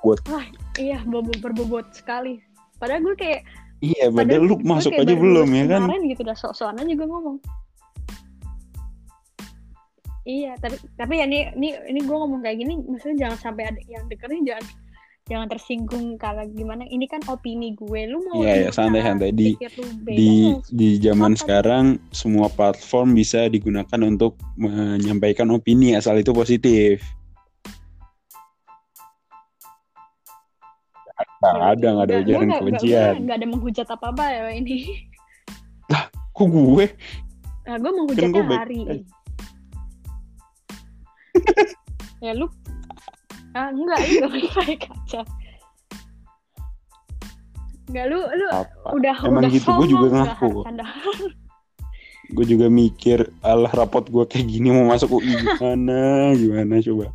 buat 0.01 0.23
iya 0.81 1.05
bobo 1.05 1.35
berbobot 1.43 1.93
sekali. 1.93 2.41
Padahal 2.81 3.05
gue 3.05 3.16
kayak 3.18 3.41
iya, 3.85 4.09
padahal 4.09 4.49
lu 4.49 4.57
gue 4.57 4.64
masuk 4.64 4.97
aja 4.97 5.12
belum 5.12 5.49
ya 5.53 5.64
kan? 5.68 5.85
kemarin 5.85 6.03
gitu 6.09 6.23
udah 6.25 6.39
sok-sokan 6.39 6.81
aja 6.81 6.95
gue 6.97 7.09
ngomong 7.11 7.37
iya 10.23 10.53
tapi 10.57 10.77
tapi 10.95 11.12
ya 11.16 11.25
ini 11.25 11.49
ini 11.55 11.68
ini 11.89 12.01
gue 12.01 12.12
ngomong 12.12 12.41
kayak 12.41 12.59
gini 12.59 12.77
maksudnya 12.79 13.27
jangan 13.27 13.39
sampai 13.41 13.64
ada 13.66 13.81
yang 13.85 14.05
dengerin 14.07 14.45
jangan 14.45 14.64
jangan 15.23 15.47
tersinggung 15.49 16.07
kalau 16.16 16.43
gimana 16.45 16.83
ini 16.85 17.07
kan 17.07 17.23
opini 17.25 17.73
gue 17.73 18.01
lu 18.05 18.18
mau 18.27 18.43
Iya, 18.43 18.66
lu 18.66 18.75
santai-santai. 18.75 19.31
Di- 19.31 19.55
Di 20.03 20.31
di 20.68 20.89
zaman 20.99 21.33
Apa? 21.33 21.41
sekarang 21.41 21.85
semua 22.11 22.49
platform 22.49 23.14
bisa 23.14 23.47
digunakan 23.47 24.01
untuk 24.03 24.35
menyampaikan 24.57 25.47
opini 25.49 25.95
asal 25.95 26.18
itu 26.18 26.33
positif. 26.33 26.99
Nggak 31.39 31.57
ada, 31.75 31.87
nggak 31.91 32.07
ada 32.07 32.16
ujaran 32.18 32.49
kebencian. 32.53 33.14
nggak 33.23 33.37
ada 33.39 33.47
menghujat 33.47 33.87
apa 33.89 34.07
apa 34.11 34.25
ya 34.27 34.43
ini 34.53 34.77
Kok 36.33 36.47
gue? 36.49 36.87
nah 37.62 37.77
gue 37.77 37.93
menghujatnya 37.93 38.35
Kan 38.35 38.51
hari 38.51 38.81
ya 42.24 42.33
lu 42.37 42.47
ah 43.55 43.70
enggak 43.74 43.99
lu 43.99 44.14
gak 44.22 44.31
baik-baik 44.31 44.81
aja 44.87 45.20
enggak 47.91 48.07
lu 48.11 48.18
lu 48.22 48.47
Apa? 48.51 48.89
udah 48.95 49.16
Emang 49.26 49.43
udah 49.43 49.51
gitu, 49.51 49.68
gua 49.70 49.87
juga 49.87 50.07
ngaku. 50.14 50.51
Gue 52.31 52.47
juga 52.47 52.70
mikir, 52.70 53.26
alah 53.43 53.74
rapot 53.74 54.07
gue 54.07 54.22
kayak 54.22 54.47
gini 54.47 54.70
mau 54.70 54.87
masuk 54.87 55.18
UI 55.18 55.35
gimana, 55.35 56.31
gimana 56.39 56.78
coba. 56.78 57.11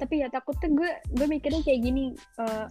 tapi 0.00 0.24
ya 0.24 0.28
takutnya 0.32 0.68
gue 0.72 0.90
gue 1.12 1.26
mikirnya 1.28 1.60
kayak 1.60 1.80
gini 1.84 2.16
eh, 2.16 2.66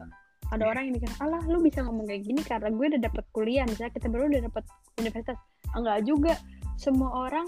ada 0.49 0.65
orang 0.65 0.89
yang 0.89 0.99
mikir 0.99 1.07
alah 1.21 1.39
lu 1.45 1.61
bisa 1.61 1.85
ngomong 1.85 2.09
kayak 2.09 2.25
gini 2.25 2.41
karena 2.41 2.73
gue 2.73 2.85
udah 2.89 3.01
dapet 3.05 3.25
kuliah 3.29 3.63
misalnya 3.69 3.93
kita 3.93 4.09
baru 4.09 4.27
udah 4.33 4.41
dapet 4.49 4.63
universitas 4.97 5.37
enggak 5.77 6.03
juga 6.09 6.33
semua 6.79 7.27
orang 7.27 7.43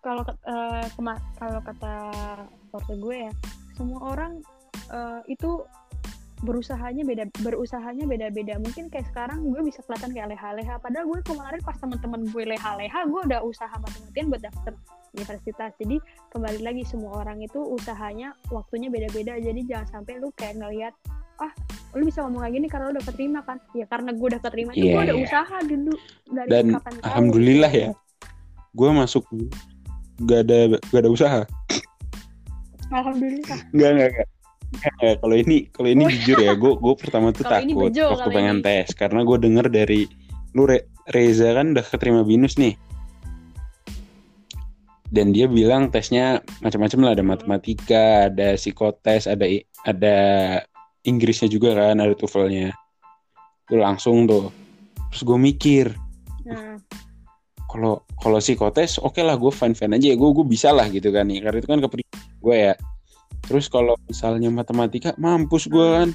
kalau 0.00 0.24
kema- 0.96 1.20
kalau 1.36 1.60
kata 1.60 1.94
ortu 2.72 2.96
gue 2.96 3.28
ya 3.28 3.32
semua 3.76 4.00
orang 4.16 4.40
eh, 4.88 5.20
itu 5.28 5.62
berusahanya 6.42 7.06
beda 7.06 7.24
berusahanya 7.38 8.02
beda-beda. 8.02 8.58
Mungkin 8.58 8.90
kayak 8.90 9.06
sekarang 9.14 9.46
gue 9.46 9.62
bisa 9.62 9.78
kelihatan 9.86 10.10
kayak 10.10 10.34
leha-leha. 10.34 10.74
Padahal 10.82 11.06
gue 11.06 11.18
kemarin 11.22 11.62
pas 11.62 11.78
teman-teman 11.78 12.26
gue 12.26 12.44
leha-leha 12.50 13.00
gue 13.06 13.20
udah 13.30 13.40
usaha 13.46 13.70
mati-matian 13.70 14.26
buat 14.26 14.42
daftar 14.42 14.74
universitas. 15.14 15.70
Jadi 15.78 16.02
kembali 16.34 16.60
lagi 16.66 16.82
semua 16.82 17.22
orang 17.22 17.38
itu 17.46 17.62
usahanya 17.62 18.34
waktunya 18.50 18.90
beda-beda. 18.90 19.38
Jadi 19.38 19.60
jangan 19.70 20.02
sampai 20.02 20.18
lu 20.18 20.34
kayak 20.34 20.58
ngelihat 20.58 20.94
ah 21.38 21.52
lu 21.94 22.06
bisa 22.10 22.26
ngomong 22.26 22.42
kayak 22.42 22.54
gini 22.58 22.66
karena 22.66 22.84
lu 22.90 22.92
udah 22.98 23.06
keterima 23.06 23.40
kan? 23.46 23.58
Ya 23.78 23.86
karena 23.86 24.10
gue 24.10 24.26
udah 24.26 24.40
keterima 24.42 24.70
itu 24.74 24.82
Iya, 24.82 24.94
gue 24.98 25.02
udah 25.06 25.16
iya. 25.16 25.24
usaha 25.30 25.56
dulu 25.62 25.92
dari 26.26 26.50
Dan 26.50 26.64
kapan 26.74 26.92
alhamdulillah 27.06 27.70
ya, 27.72 27.88
gue 28.72 28.88
masuk 28.92 29.24
gak 30.24 30.48
ada 30.48 30.80
gak 30.88 31.00
ada 31.04 31.10
usaha. 31.12 31.40
alhamdulillah 32.92 33.60
Enggak, 33.72 33.90
enggak, 33.96 34.08
enggak. 34.12 34.28
Enggak, 34.72 35.14
kalau 35.20 35.36
ini 35.36 35.56
kalau 35.68 35.88
ini 35.92 36.04
jujur 36.08 36.38
ya, 36.40 36.52
gue 36.56 36.72
gue 36.80 36.94
pertama 36.96 37.28
tuh 37.32 37.44
ini 37.44 37.52
takut 37.76 37.92
bejo 37.92 38.04
waktu 38.16 38.30
pengen 38.32 38.58
ini. 38.60 38.64
tes 38.64 38.86
karena 38.96 39.20
gue 39.20 39.36
denger 39.36 39.66
dari 39.68 40.00
lu 40.56 40.64
Re- 40.64 40.88
Reza 41.12 41.52
kan 41.52 41.76
udah 41.76 41.84
keterima 41.84 42.24
binus 42.24 42.56
nih. 42.56 42.76
Dan 45.12 45.36
dia 45.36 45.44
bilang 45.44 45.92
tesnya 45.92 46.40
macam-macam 46.64 47.00
lah 47.04 47.12
ada 47.12 47.24
matematika, 47.24 48.32
ada 48.32 48.56
psikotes, 48.56 49.28
ada 49.28 49.44
ada 49.84 50.16
Inggrisnya 51.04 51.52
juga 51.52 51.76
kan, 51.76 52.00
ada 52.00 52.16
TOEFL-nya. 52.16 52.72
Tuh 53.68 53.76
langsung 53.76 54.24
tuh. 54.24 54.48
Terus 55.12 55.22
gue 55.28 55.36
mikir, 55.36 55.86
nah 56.48 56.80
kalau 57.72 58.04
kalau 58.20 58.36
psikotes 58.36 59.00
oke 59.00 59.16
lah 59.24 59.40
gue 59.40 59.48
fine 59.48 59.72
fine 59.72 59.96
aja 59.96 60.12
gue 60.12 60.30
gue 60.36 60.44
bisa 60.44 60.68
lah 60.76 60.92
gitu 60.92 61.08
kan 61.08 61.24
nih 61.24 61.40
karena 61.40 61.56
itu 61.56 61.68
kan 61.72 61.80
kepribadian 61.80 62.36
gue 62.44 62.56
ya. 62.68 62.74
Terus 63.42 63.66
kalau 63.72 63.96
misalnya 64.04 64.52
matematika 64.52 65.16
mampus 65.16 65.72
gue 65.72 65.86
kan. 65.88 66.08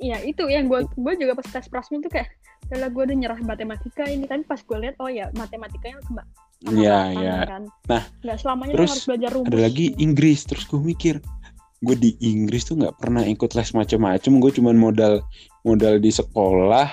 Iya 0.00 0.20
itu 0.28 0.44
yang 0.52 0.68
gue 0.68 0.84
gue 0.84 1.12
juga 1.16 1.32
pas 1.32 1.48
tes 1.48 1.66
prasmi 1.72 2.04
tuh 2.04 2.12
kayak 2.12 2.28
kalau 2.68 2.86
gue 2.92 3.02
udah 3.08 3.16
nyerah 3.16 3.40
matematika 3.40 4.04
ini. 4.04 4.28
Tapi 4.28 4.44
pas 4.44 4.60
gue 4.60 4.78
lihat 4.78 5.00
oh 5.00 5.08
ya 5.08 5.32
matematikanya 5.32 5.96
keba 6.04 6.24
Iya, 6.60 7.16
kemakan 7.16 7.24
iya. 7.24 7.38
kan. 7.48 7.62
Nah, 7.88 8.02
nggak 8.20 8.36
selamanya 8.36 8.72
terus 8.76 8.90
harus 8.92 9.04
belajar 9.08 9.30
rumus. 9.32 9.48
ada 9.48 9.58
lagi 9.64 9.86
Inggris. 9.96 10.44
Terus 10.44 10.64
gue 10.68 10.76
mikir 10.76 11.14
gue 11.80 11.96
di 11.96 12.10
Inggris 12.20 12.68
tuh 12.68 12.76
nggak 12.76 13.00
pernah 13.00 13.24
ikut 13.24 13.56
les 13.56 13.70
macem-macem. 13.72 14.32
Gue 14.36 14.52
cuman 14.52 14.76
modal 14.76 15.24
modal 15.64 15.96
di 15.96 16.12
sekolah 16.12 16.92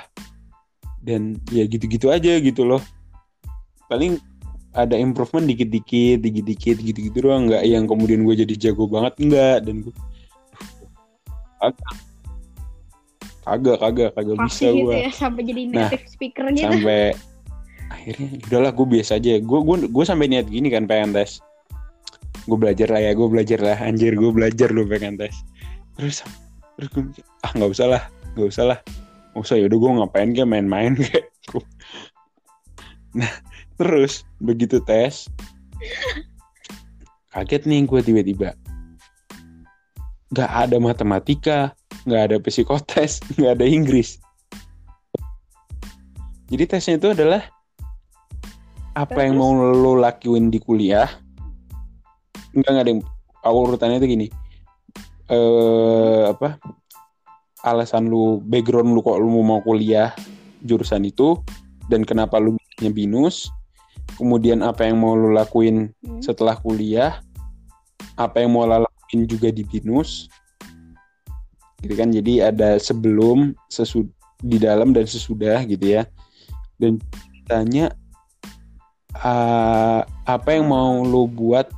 dan 1.03 1.35
ya 1.51 1.67
gitu-gitu 1.67 2.07
aja 2.11 2.39
gitu 2.39 2.63
loh. 2.63 2.79
Paling 3.91 4.19
ada 4.71 4.95
improvement 4.95 5.43
dikit-dikit 5.43 6.23
dikit-dikit 6.23 6.79
gitu-gitu 6.79 7.19
doang. 7.19 7.51
Nggak 7.51 7.63
yang 7.67 7.83
kemudian 7.83 8.23
gue 8.23 8.35
jadi 8.47 8.53
jago 8.55 8.87
banget 8.87 9.19
enggak 9.19 9.67
dan 9.67 9.75
gue 9.83 9.95
kagak. 11.59 11.95
Kagak 13.47 13.79
kagak 13.79 14.11
bisa 14.43 14.67
Fasih 14.67 14.71
gitu 14.75 14.83
gue 14.91 14.95
ya 15.07 15.11
sampai 15.15 15.41
jadi 15.47 15.61
Nah, 15.71 15.87
native 15.87 16.03
speaker 16.11 16.51
gitu. 16.51 16.67
sampai 16.67 17.15
akhirnya 17.87 18.27
udahlah 18.43 18.71
gue 18.75 18.87
biasa 18.99 19.11
aja. 19.19 19.39
Gue 19.39 19.59
gue 19.63 19.75
gue 19.87 20.03
sampai 20.03 20.27
niat 20.27 20.47
gini 20.51 20.67
kan 20.67 20.83
pengen 20.83 21.15
tes 21.15 21.39
gue 22.47 22.57
belajar 22.57 22.87
lah 22.87 23.01
ya 23.03 23.11
gue 23.11 23.27
belajar 23.27 23.59
lah 23.59 23.77
anjir 23.83 24.15
gue 24.15 24.31
belajar 24.31 24.71
lu 24.71 24.87
pengen 24.87 25.19
tes 25.19 25.35
terus 25.99 26.23
terus 26.79 26.89
gue 26.95 27.03
mikir 27.11 27.23
ah 27.43 27.51
nggak 27.51 27.71
usah 27.75 27.87
lah 27.91 28.03
nggak 28.37 28.53
usah 28.53 28.65
lah. 28.69 28.79
Nggak 29.33 29.43
usah 29.49 29.57
yaudah 29.57 29.77
gue 29.81 29.91
ngapain 29.97 30.29
kayak 30.29 30.49
main-main 30.49 30.93
kayak 31.01 31.25
nah 33.17 33.33
terus 33.81 34.21
begitu 34.37 34.77
tes 34.85 35.25
kaget 37.33 37.65
nih 37.65 37.81
gue 37.89 37.99
tiba-tiba. 38.05 38.53
Nggak 40.29 40.51
ada 40.53 40.77
matematika 40.77 41.59
nggak 42.05 42.21
ada 42.29 42.37
psikotes 42.37 43.25
nggak 43.41 43.57
ada 43.57 43.65
Inggris. 43.65 44.21
Jadi 46.47 46.63
tesnya 46.69 47.01
itu 47.01 47.11
adalah 47.11 47.41
apa 48.93 49.19
yang 49.25 49.41
mau 49.41 49.53
lo 49.53 49.97
lakuin 49.97 50.49
di 50.53 50.61
kuliah 50.61 51.09
enggak 52.57 52.71
enggak 52.73 52.85
ada 52.85 52.91
yang 52.91 53.03
awal 53.45 53.61
urutannya 53.69 53.97
itu 54.01 54.07
gini. 54.09 54.27
Eh 55.29 56.23
apa? 56.27 56.57
Alasan 57.61 58.09
lu 58.09 58.41
background 58.41 58.91
lu 58.91 59.05
kok 59.05 59.21
lu 59.21 59.29
mau 59.29 59.61
kuliah 59.61 60.13
jurusan 60.65 61.05
itu 61.05 61.37
dan 61.87 62.01
kenapa 62.01 62.41
lu 62.41 62.57
punya 62.77 62.89
binus 62.89 63.53
kemudian 64.17 64.65
apa 64.65 64.87
yang 64.87 64.97
mau 64.97 65.13
lu 65.13 65.35
lakuin 65.35 65.93
Hmm. 66.01 66.21
setelah 66.23 66.57
kuliah 66.57 67.21
apa 68.17 68.41
yang 68.41 68.57
mau 68.57 68.65
lo 68.65 68.87
lakuin 68.87 69.29
juga 69.29 69.53
di 69.53 69.61
binus. 69.61 70.25
Gitu 71.85 71.93
kan 71.93 72.09
jadi 72.09 72.49
ada 72.49 72.81
sebelum 72.81 73.53
sesud 73.69 74.09
di 74.41 74.57
dalam 74.57 74.91
dan 74.91 75.05
sesudah 75.05 75.61
gitu 75.69 76.01
ya. 76.01 76.03
Dan 76.81 76.97
tanya 77.45 77.93
ah, 79.21 80.01
apa 80.25 80.57
yang 80.57 80.65
mau 80.73 81.05
lo 81.05 81.29
buat 81.29 81.69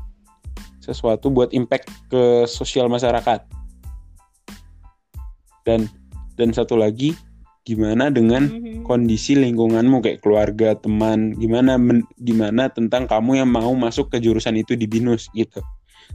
sesuatu 0.89 1.29
buat 1.29 1.53
impact 1.53 1.87
ke 2.09 2.49
sosial 2.49 2.89
masyarakat 2.89 3.45
dan 5.67 5.85
dan 6.35 6.49
satu 6.55 6.79
lagi 6.79 7.13
gimana 7.67 8.09
dengan 8.09 8.49
Mhm. 8.49 8.81
kondisi 8.87 9.37
lingkunganmu 9.37 10.01
kayak 10.01 10.25
keluarga, 10.25 10.73
teman, 10.73 11.37
gimana 11.37 11.77
men, 11.77 12.01
gimana 12.17 12.65
tentang 12.71 13.05
kamu 13.05 13.45
yang 13.45 13.49
mau 13.51 13.69
masuk 13.77 14.09
ke 14.09 14.17
jurusan 14.17 14.57
itu 14.57 14.73
di 14.73 14.89
binus 14.89 15.29
gitu. 15.37 15.61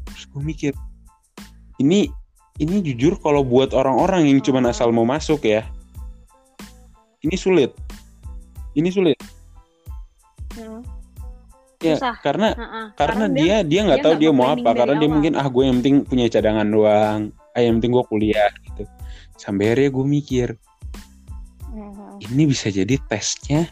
Terus 0.02 0.24
gue 0.34 0.42
mikir 0.42 0.72
ini 1.78 2.10
ini 2.58 2.82
jujur 2.82 3.18
kalau 3.22 3.46
buat 3.46 3.70
orang-orang 3.70 4.26
yang 4.26 4.42
cuma 4.42 4.62
Oh. 4.62 4.70
asal 4.70 4.90
mau 4.90 5.06
masuk 5.06 5.46
ya, 5.46 5.62
ini 7.22 7.34
sulit. 7.38 7.70
Ini 8.74 8.90
sulit. 8.90 9.18
Ya. 11.84 11.92
Ya, 11.92 11.96
Susah. 12.00 12.16
karena 12.24 12.48
karena 12.96 13.26
dia 13.28 13.56
dia 13.60 13.80
nggak 13.84 14.00
tahu 14.00 14.14
dia 14.16 14.32
mau 14.32 14.48
apa 14.56 14.72
karena 14.72 14.96
dia 14.96 15.04
awal. 15.04 15.14
mungkin 15.20 15.32
ah 15.36 15.44
gue 15.52 15.62
yang 15.68 15.76
penting 15.84 15.96
punya 16.08 16.24
cadangan 16.32 16.64
doang 16.64 17.20
ah 17.52 17.60
yang 17.60 17.76
penting 17.76 17.92
gue 17.92 18.04
kuliah 18.08 18.48
gitu 18.64 18.88
sampai 19.36 19.76
akhirnya 19.76 19.90
gue 19.92 20.06
mikir 20.08 20.48
Ha-ha. 21.60 22.06
ini 22.24 22.42
bisa 22.48 22.72
jadi 22.72 22.96
tesnya 23.04 23.68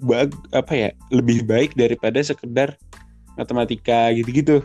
bag 0.00 0.32
apa 0.56 0.72
ya 0.72 0.88
lebih 1.12 1.44
baik 1.44 1.76
daripada 1.76 2.24
sekedar 2.24 2.80
matematika 3.36 4.08
gitu-gitu 4.16 4.64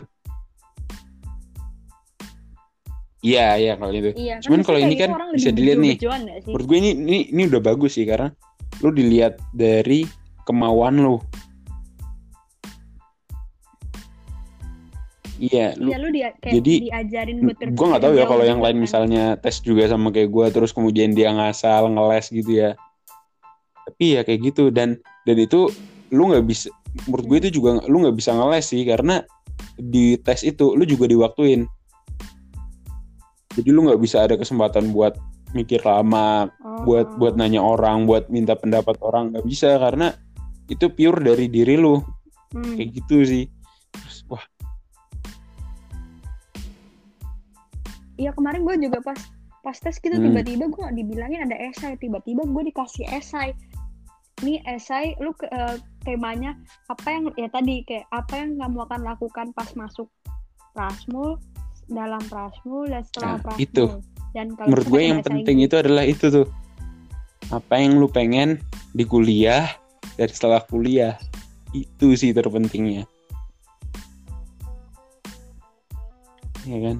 Iya, 3.26 3.58
iya 3.58 3.72
kalau 3.74 3.90
itu. 3.90 4.14
Iya, 4.14 4.38
Cuman 4.38 4.62
kalau 4.62 4.78
ini 4.78 4.94
kan 4.94 5.10
bisa 5.34 5.50
dilihat 5.50 5.82
nih. 5.82 5.98
Menurut 6.46 6.66
gue 6.70 6.78
ini 6.78 6.90
ini 6.94 7.18
ini 7.34 7.42
udah 7.50 7.58
bagus 7.58 7.98
sih 7.98 8.06
karena 8.06 8.30
lu 8.84 8.94
dilihat 8.94 9.42
dari 9.50 10.06
kemauan 10.46 10.96
lu. 10.96 11.18
Iya, 15.36 15.76
lu 15.76 15.92
Iya 15.92 15.98
lu 16.00 16.08
dia 16.08 16.28
kayak 16.40 16.54
jadi- 16.56 16.80
diajarin 16.88 17.38
buat 17.44 17.60
gue 17.60 17.86
nggak 17.92 18.02
tahu 18.08 18.14
ya 18.16 18.24
kalau 18.24 18.40
yang 18.40 18.56
gitu 18.56 18.66
lain 18.72 18.76
kan. 18.80 18.84
misalnya 18.88 19.24
tes 19.36 19.60
juga 19.60 19.84
sama 19.84 20.08
kayak 20.08 20.32
gue 20.32 20.46
terus 20.48 20.72
kemudian 20.72 21.12
dia 21.12 21.28
ngasal 21.28 21.92
ngeles 21.92 22.32
gitu 22.32 22.56
ya 22.56 22.70
tapi 23.84 24.16
ya 24.16 24.24
kayak 24.24 24.40
gitu 24.48 24.72
dan 24.72 24.96
dan 25.28 25.36
itu 25.36 25.68
lu 26.08 26.32
nggak 26.32 26.40
bisa 26.40 26.72
menurut 27.04 27.24
gue 27.28 27.38
itu 27.44 27.50
juga 27.60 27.84
lu 27.84 28.00
nggak 28.00 28.16
bisa 28.16 28.32
ngeles 28.32 28.64
sih 28.64 28.80
karena 28.88 29.28
di 29.76 30.16
tes 30.16 30.40
itu 30.40 30.72
lu 30.72 30.88
juga 30.88 31.04
diwaktuin 31.04 31.68
jadi 33.52 33.68
lu 33.76 33.92
nggak 33.92 34.00
bisa 34.00 34.24
ada 34.24 34.40
kesempatan 34.40 34.88
buat 34.88 35.20
mikir 35.52 35.84
lama 35.84 36.48
Oh. 36.64 36.84
buat 36.88 37.12
buat 37.16 37.36
nanya 37.36 37.60
orang 37.60 38.04
buat 38.04 38.28
minta 38.28 38.56
pendapat 38.56 38.96
orang 39.00 39.36
nggak 39.36 39.44
bisa 39.44 39.76
karena 39.76 40.16
itu 40.66 40.86
pure 40.90 41.18
dari 41.22 41.46
diri 41.46 41.76
lu. 41.76 41.98
Hmm. 42.54 42.78
kayak 42.78 42.90
gitu 42.94 43.16
sih. 43.26 43.44
Terus 43.90 44.18
wah. 44.30 44.44
Iya 48.16 48.32
kemarin 48.32 48.64
gue 48.64 48.76
juga 48.88 48.98
pas 49.04 49.18
pas 49.60 49.76
tes 49.76 49.98
gitu 49.98 50.14
Hmm. 50.14 50.30
tiba-tiba 50.30 50.64
gue 50.70 50.84
dibilangin 50.94 51.44
ada 51.50 51.56
esai. 51.58 51.98
Tiba-tiba 51.98 52.46
gue 52.46 52.62
dikasih 52.72 53.04
esai. 53.12 53.52
Ini 54.40 54.60
esai 54.68 55.16
lu 55.18 55.32
ke, 55.32 55.48
eh, 55.48 55.76
temanya 56.04 56.54
apa 56.86 57.08
yang 57.08 57.24
ya 57.34 57.48
tadi 57.50 57.82
kayak 57.84 58.04
apa 58.12 58.34
yang 58.36 58.60
kamu 58.60 58.78
akan 58.84 59.00
lakukan 59.02 59.46
pas 59.52 59.68
masuk 59.74 60.06
prasmul 60.70 61.40
dalam 61.88 62.20
prasmul 62.28 62.84
dan 62.86 63.02
setelah 63.10 63.36
Nah, 63.36 63.42
prasmul 63.42 63.64
itu. 63.64 63.84
dan 64.36 64.46
kalau 64.54 64.68
menurut 64.70 64.86
gue 64.86 65.02
yang 65.02 65.20
penting 65.24 65.56
esai 65.58 65.66
itu 65.66 65.74
adalah 65.76 66.04
itu 66.04 66.26
tuh. 66.30 66.46
Apa 67.48 67.74
yang 67.80 67.96
lu 67.96 68.08
pengen 68.08 68.60
di 68.92 69.04
kuliah 69.04 69.66
dan 70.16 70.28
setelah 70.32 70.60
kuliah. 70.64 71.16
Itu 71.76 72.16
sih 72.16 72.32
terpentingnya. 72.32 73.04
Ya 76.66 76.78
kan? 76.82 76.96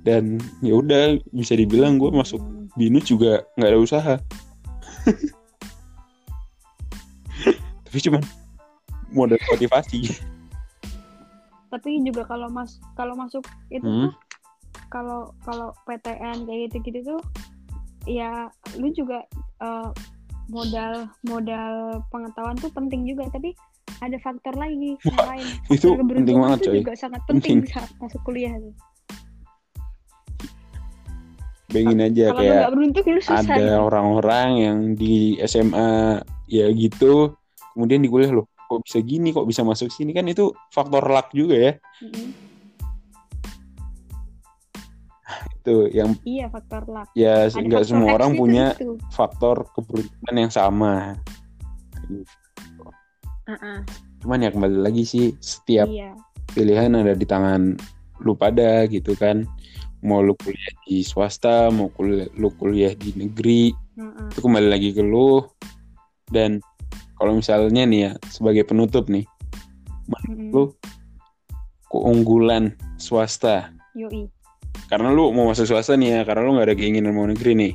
Dan 0.00 0.40
ya 0.64 0.80
udah 0.80 1.20
bisa 1.34 1.52
dibilang 1.58 2.00
gue 2.00 2.08
masuk 2.08 2.40
binus 2.78 3.10
juga 3.10 3.44
nggak 3.58 3.70
ada 3.70 3.80
usaha. 3.80 4.14
Tapi 7.90 7.98
cuman 8.06 8.22
modal 9.10 9.38
motivasi. 9.50 10.14
Tapi 11.70 12.02
juga 12.06 12.22
kalau 12.26 12.50
mas 12.50 12.78
kalau 12.94 13.14
masuk 13.18 13.42
itu 13.70 13.82
Hmm. 13.86 14.10
kalau 14.90 15.34
kalau 15.46 15.70
PTN 15.86 16.46
kayak 16.46 16.70
gitu-gitu 16.70 17.14
tuh 17.14 17.22
ya 18.06 18.50
lu 18.78 18.90
juga 18.94 19.22
eh, 19.62 19.90
modal 20.50 21.06
modal 21.22 22.02
pengetahuan 22.10 22.58
tuh 22.58 22.70
penting 22.74 23.06
juga 23.06 23.30
tapi 23.30 23.54
ada 24.02 24.16
faktor 24.22 24.54
lagi 24.58 24.98
yang 25.06 25.26
lain. 25.26 25.46
Itu 25.70 25.94
Faktor 25.94 25.98
penting 25.98 25.98
keberuntungan 26.02 26.42
banget 26.42 26.58
tuh 26.58 26.70
coy. 26.70 26.78
juga 26.82 26.92
sangat 26.98 27.22
penting 27.26 27.58
Penting. 27.62 27.72
saat 27.74 27.90
masuk 28.02 28.20
kuliah 28.26 28.54
tuh. 28.58 28.74
Bayangin 31.70 32.02
aja 32.02 32.24
kalau 32.34 32.42
lu 32.42 32.50
kayak 32.50 32.70
beruntung 32.74 33.06
susah 33.22 33.46
ada 33.46 33.78
orang-orang 33.78 34.48
yang 34.58 34.78
di 34.98 35.38
SMA 35.46 36.18
ya 36.50 36.66
gitu 36.74 37.38
kemudian 37.78 38.02
di 38.02 38.10
kuliah 38.10 38.34
loh 38.34 38.50
kok 38.66 38.82
bisa 38.82 38.98
gini 39.02 39.30
kok 39.30 39.46
bisa 39.46 39.62
masuk 39.62 39.86
sini? 39.90 40.10
Kan 40.10 40.26
itu 40.26 40.50
faktor 40.74 41.06
luck 41.06 41.30
juga 41.30 41.54
ya. 41.58 41.72
Mm-mm. 42.02 42.49
Itu 45.60 45.92
yang 45.92 46.16
iya 46.24 46.48
faktor 46.48 46.88
luck 46.88 47.12
ya 47.12 47.46
Ada 47.52 47.60
nggak 47.60 47.84
semua 47.84 48.16
orang 48.16 48.32
punya 48.32 48.72
gitu. 48.80 48.96
faktor 49.12 49.68
keberuntungan 49.76 50.36
yang 50.48 50.52
sama 50.52 51.14
Uh-uh, 53.50 53.82
cuman 54.24 54.46
ya 54.46 54.50
kembali 54.50 54.78
lagi 54.80 55.04
sih 55.04 55.36
setiap 55.38 55.86
iya 55.86 56.16
pilihan 56.56 56.96
ada 56.96 57.14
di 57.14 57.26
tangan 57.28 57.76
lu 58.24 58.32
pada 58.34 58.88
gitu 58.88 59.12
kan 59.16 59.44
mau 60.00 60.24
lu 60.24 60.32
kuliah 60.40 60.74
di 60.88 61.04
swasta 61.04 61.68
mau 61.68 61.92
kuliah 61.92 62.26
lu 62.40 62.48
kuliah 62.56 62.96
di 62.96 63.12
negeri 63.16 63.70
Uh-uh. 64.00 64.32
itu 64.32 64.38
kembali 64.40 64.68
lagi 64.72 64.90
ke 64.96 65.04
lu 65.04 65.44
dan 66.32 66.64
kalau 67.20 67.36
misalnya 67.36 67.84
nih 67.84 68.00
ya 68.08 68.12
sebagai 68.32 68.64
penutup 68.64 69.12
nih 69.12 69.28
Mm-mm. 70.08 70.50
lu 70.50 70.64
keunggulan 71.90 72.74
swasta 72.96 73.70
Yoi. 73.98 74.30
Karena 74.90 75.14
lu 75.14 75.30
mau 75.30 75.46
masuk 75.46 75.70
swasta 75.70 75.94
nih 75.94 76.18
ya 76.18 76.20
karena 76.26 76.42
lu 76.42 76.58
nggak 76.58 76.66
ada 76.66 76.76
keinginan 76.76 77.14
mau 77.14 77.30
negeri 77.30 77.54
nih. 77.54 77.72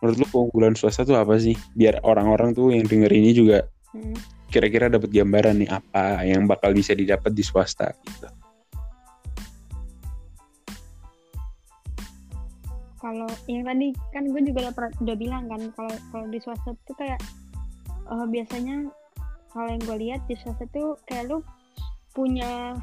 Menurut 0.00 0.16
lu 0.16 0.26
keunggulan 0.32 0.74
swasta 0.74 1.04
tuh 1.04 1.20
apa 1.20 1.36
sih? 1.36 1.52
Biar 1.76 2.00
orang-orang 2.00 2.56
tuh 2.56 2.72
yang 2.72 2.88
denger 2.88 3.12
ini 3.12 3.36
juga 3.36 3.68
Mm. 3.88 4.12
kira-kira 4.52 4.92
dapat 4.92 5.08
gambaran 5.08 5.64
nih 5.64 5.70
apa 5.72 6.20
yang 6.28 6.44
bakal 6.44 6.76
bisa 6.76 6.92
didapat 6.92 7.32
di 7.32 7.40
swasta 7.40 7.88
gitu. 8.04 8.28
Kalau 13.00 13.30
yang 13.48 13.64
tadi 13.64 13.96
kan 14.12 14.28
gue 14.28 14.42
juga 14.44 14.68
udah, 14.68 14.92
udah 15.00 15.16
bilang 15.16 15.48
kan 15.48 15.62
kalau 15.72 15.94
kalau 16.12 16.26
di 16.28 16.36
swasta 16.36 16.76
tuh 16.84 16.96
kayak 17.00 17.16
eh, 18.12 18.26
biasanya 18.28 18.92
kalau 19.56 19.72
yang 19.72 19.82
gue 19.88 19.96
lihat 20.04 20.20
di 20.28 20.36
swasta 20.36 20.68
tuh 20.68 21.00
kayak 21.08 21.32
lu 21.32 21.40
punya 22.12 22.76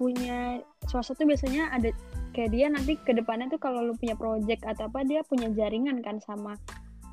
punya 0.00 0.64
swasta 0.88 1.12
tuh 1.12 1.28
biasanya 1.28 1.68
ada 1.76 1.92
kayak 2.32 2.50
dia 2.52 2.66
nanti 2.72 2.96
ke 2.96 3.12
depannya 3.12 3.52
tuh 3.52 3.60
kalau 3.60 3.84
lu 3.84 3.94
punya 3.96 4.16
project 4.16 4.64
atau 4.64 4.88
apa 4.88 5.04
dia 5.04 5.20
punya 5.24 5.52
jaringan 5.52 6.00
kan 6.00 6.18
sama 6.24 6.56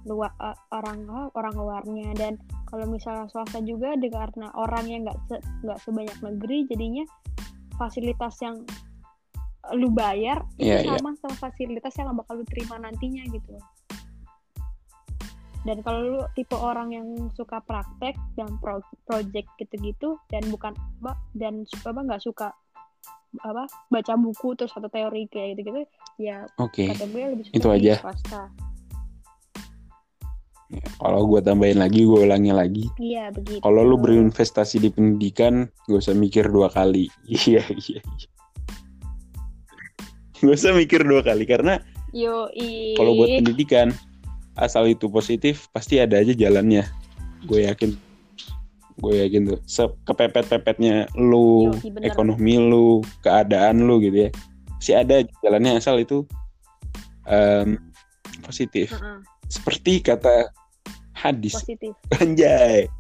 luar 0.07 0.32
eh, 0.39 0.55
orang 0.72 1.03
orang 1.36 1.55
luarnya 1.59 2.09
dan 2.15 2.34
kalau 2.72 2.88
misalnya 2.88 3.28
swasta 3.28 3.59
juga 3.59 3.99
karena 3.99 4.47
orangnya 4.55 5.11
nggak 5.11 5.17
se- 5.28 5.43
nggak 5.67 5.80
sebanyak 5.84 6.17
negeri 6.24 6.57
jadinya 6.72 7.03
fasilitas 7.76 8.36
yang 8.39 8.63
lu 9.76 9.91
bayar 9.91 10.47
itu 10.55 10.72
Iya, 10.72 10.88
iya. 10.88 10.97
sama 10.97 11.13
sama 11.20 11.36
fasilitas 11.36 11.93
yang 11.99 12.15
bakal 12.15 12.41
lu 12.41 12.45
terima 12.47 12.80
nantinya 12.80 13.28
gitu 13.28 13.59
dan 15.67 15.84
kalau 15.84 15.99
lu 15.99 16.22
tipe 16.39 16.55
orang 16.55 16.95
yang 16.95 17.07
suka 17.36 17.59
praktek 17.59 18.15
dan 18.39 18.47
pro 18.63 18.80
project 19.03 19.51
gitu-gitu 19.59 20.15
dan 20.32 20.47
bukan 20.47 20.72
dan 21.36 21.67
apa 21.67 21.99
nggak 21.99 22.24
suka 22.24 22.55
apa 23.45 23.69
baca 23.93 24.13
buku 24.17 24.57
terus 24.57 24.73
atau 24.73 24.89
teori 24.89 25.30
kayak 25.30 25.57
gitu-gitu 25.57 25.86
ya 26.17 26.49
oke 26.57 26.82
kata 26.89 27.05
gue 27.09 27.21
lebih 27.38 27.45
suka 27.45 27.55
itu 27.55 27.67
aja. 27.69 27.93
swasta. 28.01 28.43
Kalau 31.01 31.25
gue 31.25 31.41
tambahin 31.41 31.82
lagi 31.82 32.05
gue 32.05 32.30
ulangi 32.30 32.53
lagi. 32.53 32.86
Iya 33.01 33.34
begitu. 33.34 33.57
Kalau 33.65 33.82
lu 33.82 33.97
berinvestasi 33.97 34.77
di 34.77 34.93
pendidikan 34.93 35.65
gak 35.89 35.97
usah 36.05 36.13
mikir 36.13 36.45
dua 36.45 36.69
kali. 36.69 37.09
Iya 37.25 37.65
iya 37.73 37.97
iya. 38.05 38.30
Gak 40.45 40.53
usah 40.53 40.77
mikir 40.77 41.01
dua 41.01 41.25
kali 41.25 41.49
karena 41.49 41.82
yo 42.13 42.53
kalau 43.01 43.17
buat 43.17 43.41
pendidikan 43.41 43.89
asal 44.61 44.86
itu 44.86 45.09
positif 45.09 45.73
pasti 45.73 45.97
ada 45.97 46.21
aja 46.21 46.38
jalannya. 46.38 46.86
Gue 47.49 47.65
yakin 47.65 47.97
gue 49.00 49.14
yakin 49.26 49.41
tuh. 49.56 49.60
Kepepet 50.04 50.45
pepetnya 50.52 51.08
lu 51.16 51.72
bener. 51.80 52.12
ekonomi 52.12 52.60
lu 52.60 53.00
keadaan 53.24 53.88
lu 53.88 54.04
gitu 54.04 54.28
ya. 54.28 54.30
Pasti 54.80 54.93
ada 54.95 55.24
jalannya 55.43 55.80
asal 55.80 56.00
itu 56.04 56.28
em, 57.28 57.80
positif. 58.43 58.91
Heeh, 58.91 59.20
seperti 59.47 60.04
kata 60.04 60.52
hadis. 61.16 61.56
Positif. 61.56 61.95
Anjay. 62.22 62.91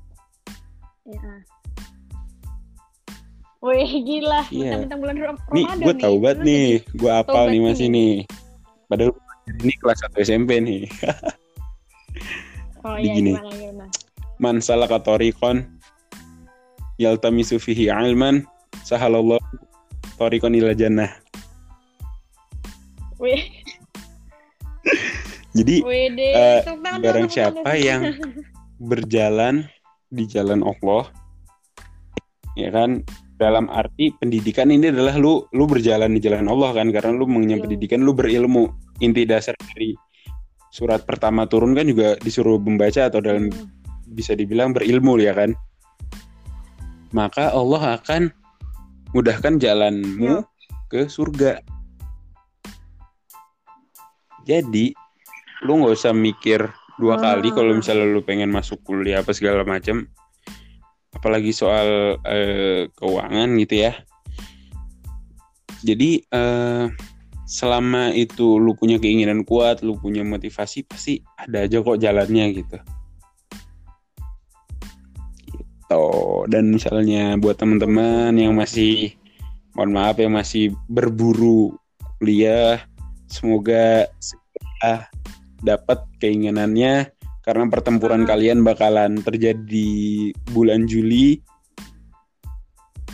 Ya 1.09 1.43
Wih 3.59 3.91
gila, 4.07 4.47
mentang-mentang 4.55 4.99
bulan 5.03 5.17
Ram- 5.19 5.51
nih 5.51 5.67
Ramadan 5.67 5.83
gue 5.83 5.93
tahu 5.99 6.15
banget 6.23 6.39
nih 6.47 6.67
gue 6.95 7.11
apal 7.11 7.51
nih 7.51 7.59
masih 7.59 7.87
nih. 7.91 8.23
nih. 8.23 8.87
Padahal 8.87 9.11
ini 9.59 9.73
kelas 9.83 9.99
1 10.15 10.23
SMP 10.23 10.49
nih. 10.63 10.87
Oh 12.87 12.95
iya, 12.95 13.19
gimana 13.19 13.51
gimana? 13.51 13.91
man 14.39 14.63
tariqan 14.63 15.67
yaltamisu 16.99 17.57
fihi 17.57 17.87
ilman. 17.89 18.43
Sahalallahu 18.85 19.41
tariqan 20.19 20.53
ila 20.53 20.75
jannah. 20.75 21.09
Wih, 23.19 23.43
jadi 25.57 25.83
tangan 26.63 27.03
barang 27.03 27.27
siapa 27.27 27.71
yang 27.75 28.15
berjalan 28.79 29.67
di 30.07 30.23
jalan 30.23 30.63
Allah 30.63 31.11
ya 32.55 32.71
kan? 32.71 33.03
Dalam 33.39 33.71
arti 33.71 34.11
pendidikan 34.19 34.67
ini 34.67 34.91
adalah 34.91 35.15
lu 35.15 35.47
lu 35.55 35.63
berjalan 35.63 36.11
di 36.11 36.19
jalan 36.19 36.51
Allah 36.51 36.75
kan? 36.75 36.91
Karena 36.91 37.15
lu 37.15 37.23
mengenyam 37.23 37.63
Iya. 37.63 37.65
pendidikan 37.67 37.99
lu 38.03 38.11
berilmu. 38.11 38.67
Inti 38.99 39.23
dasar 39.23 39.55
dari 39.71 39.95
surat 40.75 41.07
pertama 41.07 41.47
turun 41.47 41.71
kan 41.71 41.87
juga 41.87 42.19
disuruh 42.19 42.59
membaca 42.59 43.07
atau 43.07 43.23
dalam 43.23 43.47
Hmm, 43.47 43.67
bisa 44.11 44.35
dibilang 44.35 44.75
berilmu 44.75 45.17
ya 45.21 45.31
kan 45.33 45.55
maka 47.11 47.49
Allah 47.51 47.97
akan 47.97 48.29
mudahkan 49.11 49.57
jalanmu 49.57 50.45
Ya. 50.45 50.45
ke 50.87 51.09
surga 51.09 51.61
jadi 54.45 54.93
lu 55.65 55.71
nggak 55.83 55.95
usah 55.95 56.13
mikir 56.15 56.69
dua 56.97 57.15
Ah. 57.19 57.21
kali 57.37 57.49
kalau 57.51 57.75
misalnya 57.75 58.07
lu 58.07 58.21
pengen 58.21 58.49
masuk 58.49 58.81
kuliah 58.83 59.21
apa 59.21 59.31
segala 59.31 59.63
macam 59.63 60.07
apalagi 61.11 61.51
soal 61.51 62.19
eh, 62.23 62.87
keuangan 62.95 63.49
gitu 63.59 63.75
ya 63.87 63.93
jadi 65.81 66.21
eh, 66.23 66.85
selama 67.49 68.13
itu 68.13 68.61
lu 68.61 68.77
punya 68.77 69.01
keinginan 69.01 69.41
kuat 69.41 69.81
lu 69.81 69.97
punya 69.97 70.21
motivasi 70.21 70.85
pasti 70.85 71.25
ada 71.33 71.65
aja 71.65 71.81
kok 71.81 71.97
jalannya 71.97 72.45
gitu 72.53 72.77
gitu 75.89 76.45
dan 76.53 76.69
misalnya 76.69 77.33
buat 77.41 77.57
teman-teman 77.57 78.37
yang 78.37 78.53
masih 78.53 79.17
mohon 79.73 79.89
maaf 79.89 80.21
yang 80.21 80.37
masih 80.37 80.69
berburu 80.85 81.73
kuliah 82.21 82.77
semoga 83.25 84.05
segera 84.21 85.09
dapat 85.65 86.05
keinginannya 86.21 87.09
karena 87.41 87.65
pertempuran 87.65 88.29
Ah. 88.29 88.37
kalian 88.37 88.61
bakalan 88.61 89.25
terjadi 89.25 90.29
bulan 90.53 90.85
Juli. 90.85 91.41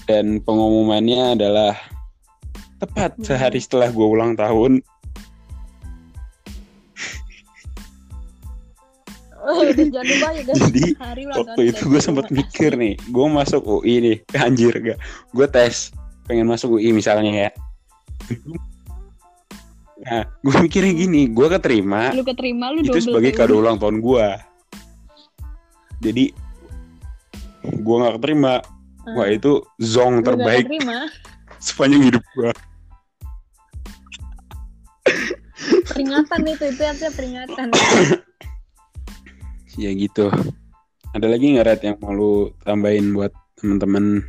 Dan 0.05 0.37
pengumumannya 0.37 1.33
adalah 1.33 1.73
tepat 2.77 3.17
sehari 3.25 3.57
setelah 3.57 3.89
gue 3.89 4.05
ulang 4.05 4.37
tahun 4.37 4.85
jangan 9.93 10.05
lupa 10.05 10.27
ya 10.33 10.41
guys. 10.45 10.61
Jadi, 10.69 10.83
Hari 10.97 11.23
waktu 11.29 11.61
itu 11.73 11.81
gue 11.87 12.01
sempat 12.01 12.27
mikir 12.33 12.73
nih 12.75 12.93
gue 12.97 13.25
masuk 13.29 13.61
UI 13.63 13.95
nih. 14.01 14.17
Anjir 14.45 14.73
gak. 14.73 14.99
Gue 15.31 15.47
tes 15.49 15.93
pengen 16.25 16.49
masuk 16.49 16.81
UI 16.81 16.91
misalnya 16.93 17.31
ya. 17.31 17.49
Nah 20.05 20.21
gue 20.41 20.55
mikirnya 20.61 20.93
gini 20.93 21.29
gue 21.29 21.47
keterima 21.49 22.13
Lu 22.13 22.25
keterima 22.25 22.73
lu 22.73 22.81
itu 22.81 22.99
sebagai 23.01 23.31
kado 23.33 23.57
ulang 23.57 23.77
tahun 23.81 24.01
gue 24.01 24.27
jadi 26.03 26.25
gue 27.65 27.95
nggak 27.97 28.21
keterima. 28.21 28.61
Ah. 29.05 29.21
wah 29.21 29.29
itu 29.29 29.61
zong 29.77 30.25
terbaik 30.25 30.65
sepanjang 31.65 32.09
hidup 32.09 32.25
gue 32.33 32.49
peringatan 35.95 36.41
itu 36.43 36.63
itu 36.73 36.81
artinya 36.83 37.11
peringatan. 37.13 37.67
ya 39.75 39.91
gitu. 39.91 40.31
Ada 41.11 41.27
lagi 41.31 41.55
nggak 41.55 41.65
Red 41.65 41.81
yang 41.83 41.97
mau 42.03 42.11
lu 42.11 42.31
tambahin 42.63 43.15
buat 43.15 43.31
teman-teman 43.55 44.25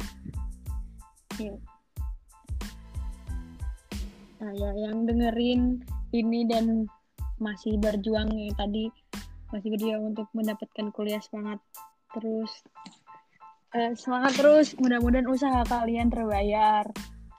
Nah, 4.37 4.53
ya 4.55 4.71
yang 4.79 5.09
dengerin 5.09 5.83
ini 6.15 6.47
dan 6.47 6.87
masih 7.43 7.77
berjuang 7.83 8.31
ya 8.33 8.53
tadi 8.55 8.89
masih 9.51 9.75
berjuang 9.75 10.15
untuk 10.15 10.29
mendapatkan 10.37 10.87
kuliah. 10.95 11.19
Semangat 11.19 11.59
terus 12.15 12.53
eh, 13.75 13.93
semangat 13.99 14.39
terus. 14.39 14.79
Mudah-mudahan 14.79 15.27
usaha 15.27 15.67
kalian 15.67 16.13
terbayar. 16.13 16.87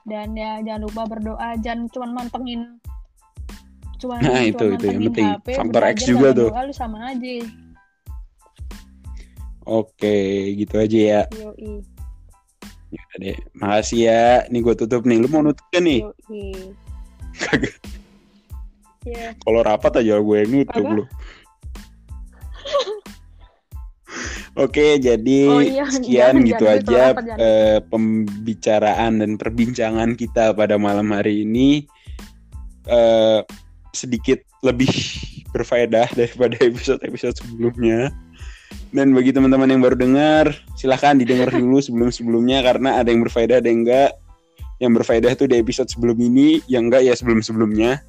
Dan 0.04 0.36
ya 0.36 0.60
jangan 0.64 0.82
lupa 0.88 1.02
berdoa. 1.08 1.56
Jangan 1.60 1.88
cuma 1.92 2.06
mantengin 2.12 2.76
cuma 3.98 4.14
Nah, 4.22 4.44
itu- 4.46 4.78
itu 4.78 4.84
yang 4.86 5.02
penting. 5.10 5.26
HP, 5.26 5.48
Faktor 5.58 5.82
X 5.90 5.96
juga 6.06 6.28
tuh. 6.30 6.50
lu 6.54 6.70
sama 6.70 7.10
aja 7.10 7.34
oke 9.68 10.16
gitu 10.54 10.74
aja 10.76 10.98
ya 10.98 11.22
yoi 11.34 11.84
Ya 12.88 13.04
deh, 13.20 13.36
makasih 13.52 14.00
ya. 14.02 14.24
Nih 14.48 14.64
gue 14.64 14.72
tutup 14.74 15.04
nih. 15.04 15.20
Lu 15.20 15.28
mau 15.28 15.44
nutup 15.44 15.60
kan 15.68 15.84
nih? 15.84 16.08
yoi 16.24 16.72
Kagak. 17.36 17.76
ya 19.04 19.36
Kalau 19.36 19.60
rapat 19.60 20.00
aja 20.00 20.16
gue 20.16 20.36
yang 20.38 20.50
nutup 20.54 20.80
Apa? 20.82 20.96
lu. 20.96 21.04
Oke, 24.56 24.98
jadi 24.98 25.38
Oh 25.46 25.62
iya, 25.62 25.84
sekian 25.86 26.34
jangan- 26.34 26.48
gitu 26.48 26.64
jangan 26.64 26.78
aja 26.80 26.98
rapat, 27.06 27.22
jangan. 27.22 27.38
eh, 27.38 27.78
pembicaraan 27.86 29.12
dan 29.20 29.30
perbincangan 29.36 30.10
kita 30.16 30.50
pada 30.50 30.74
malam 30.74 31.12
hari 31.12 31.44
ini 31.44 31.86
eh, 32.88 33.40
sedikit 33.92 34.40
lebih 34.60 34.88
berfaedah 35.52 36.08
daripada 36.10 36.56
episode-episode 36.58 37.36
sebelumnya. 37.36 38.10
Dan 38.88 39.12
bagi 39.12 39.36
teman-teman 39.36 39.68
yang 39.68 39.84
baru 39.84 40.00
dengar, 40.00 40.56
silahkan 40.72 41.12
didengar 41.20 41.52
dulu 41.52 41.76
sebelum-sebelumnya 41.76 42.64
karena 42.64 42.96
ada 42.96 43.12
yang 43.12 43.20
berfaedah, 43.20 43.60
ada 43.60 43.68
yang 43.68 43.84
enggak. 43.84 44.16
Yang 44.80 44.92
berfaedah 45.02 45.30
itu 45.36 45.44
di 45.44 45.56
episode 45.60 45.92
sebelum 45.92 46.16
ini, 46.16 46.64
yang 46.72 46.88
enggak 46.88 47.04
ya 47.04 47.12
sebelum-sebelumnya. 47.12 48.00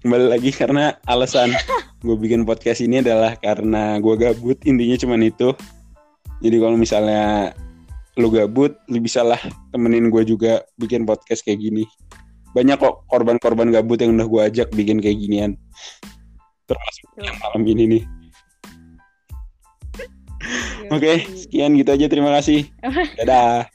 Kembali 0.00 0.26
lagi 0.30 0.54
karena 0.54 0.94
alasan 1.10 1.50
gue 2.06 2.16
bikin 2.16 2.46
podcast 2.46 2.86
ini 2.86 3.02
adalah 3.02 3.34
karena 3.34 3.98
gue 3.98 4.14
gabut, 4.14 4.56
intinya 4.62 4.94
cuman 4.94 5.20
itu. 5.26 5.50
Jadi 6.40 6.56
kalau 6.56 6.78
misalnya 6.78 7.50
lu 8.14 8.30
gabut, 8.30 8.78
lu 8.86 9.02
bisa 9.02 9.26
lah 9.26 9.42
temenin 9.74 10.06
gue 10.06 10.22
juga 10.22 10.62
bikin 10.78 11.02
podcast 11.02 11.42
kayak 11.42 11.58
gini. 11.66 11.82
Banyak 12.54 12.78
kok 12.78 13.10
korban-korban 13.10 13.74
gabut 13.74 13.98
yang 13.98 14.14
udah 14.14 14.26
gue 14.30 14.42
ajak 14.54 14.68
bikin 14.70 15.02
kayak 15.02 15.18
ginian. 15.18 15.58
Termasuk 16.70 17.06
yang 17.18 17.36
malam 17.42 17.62
ini 17.66 17.84
nih. 17.98 18.02
Oke, 20.90 21.26
sekian 21.34 21.74
gitu 21.74 21.90
aja. 21.90 22.06
Terima 22.06 22.30
kasih. 22.38 22.70
Dadah. 23.18 23.66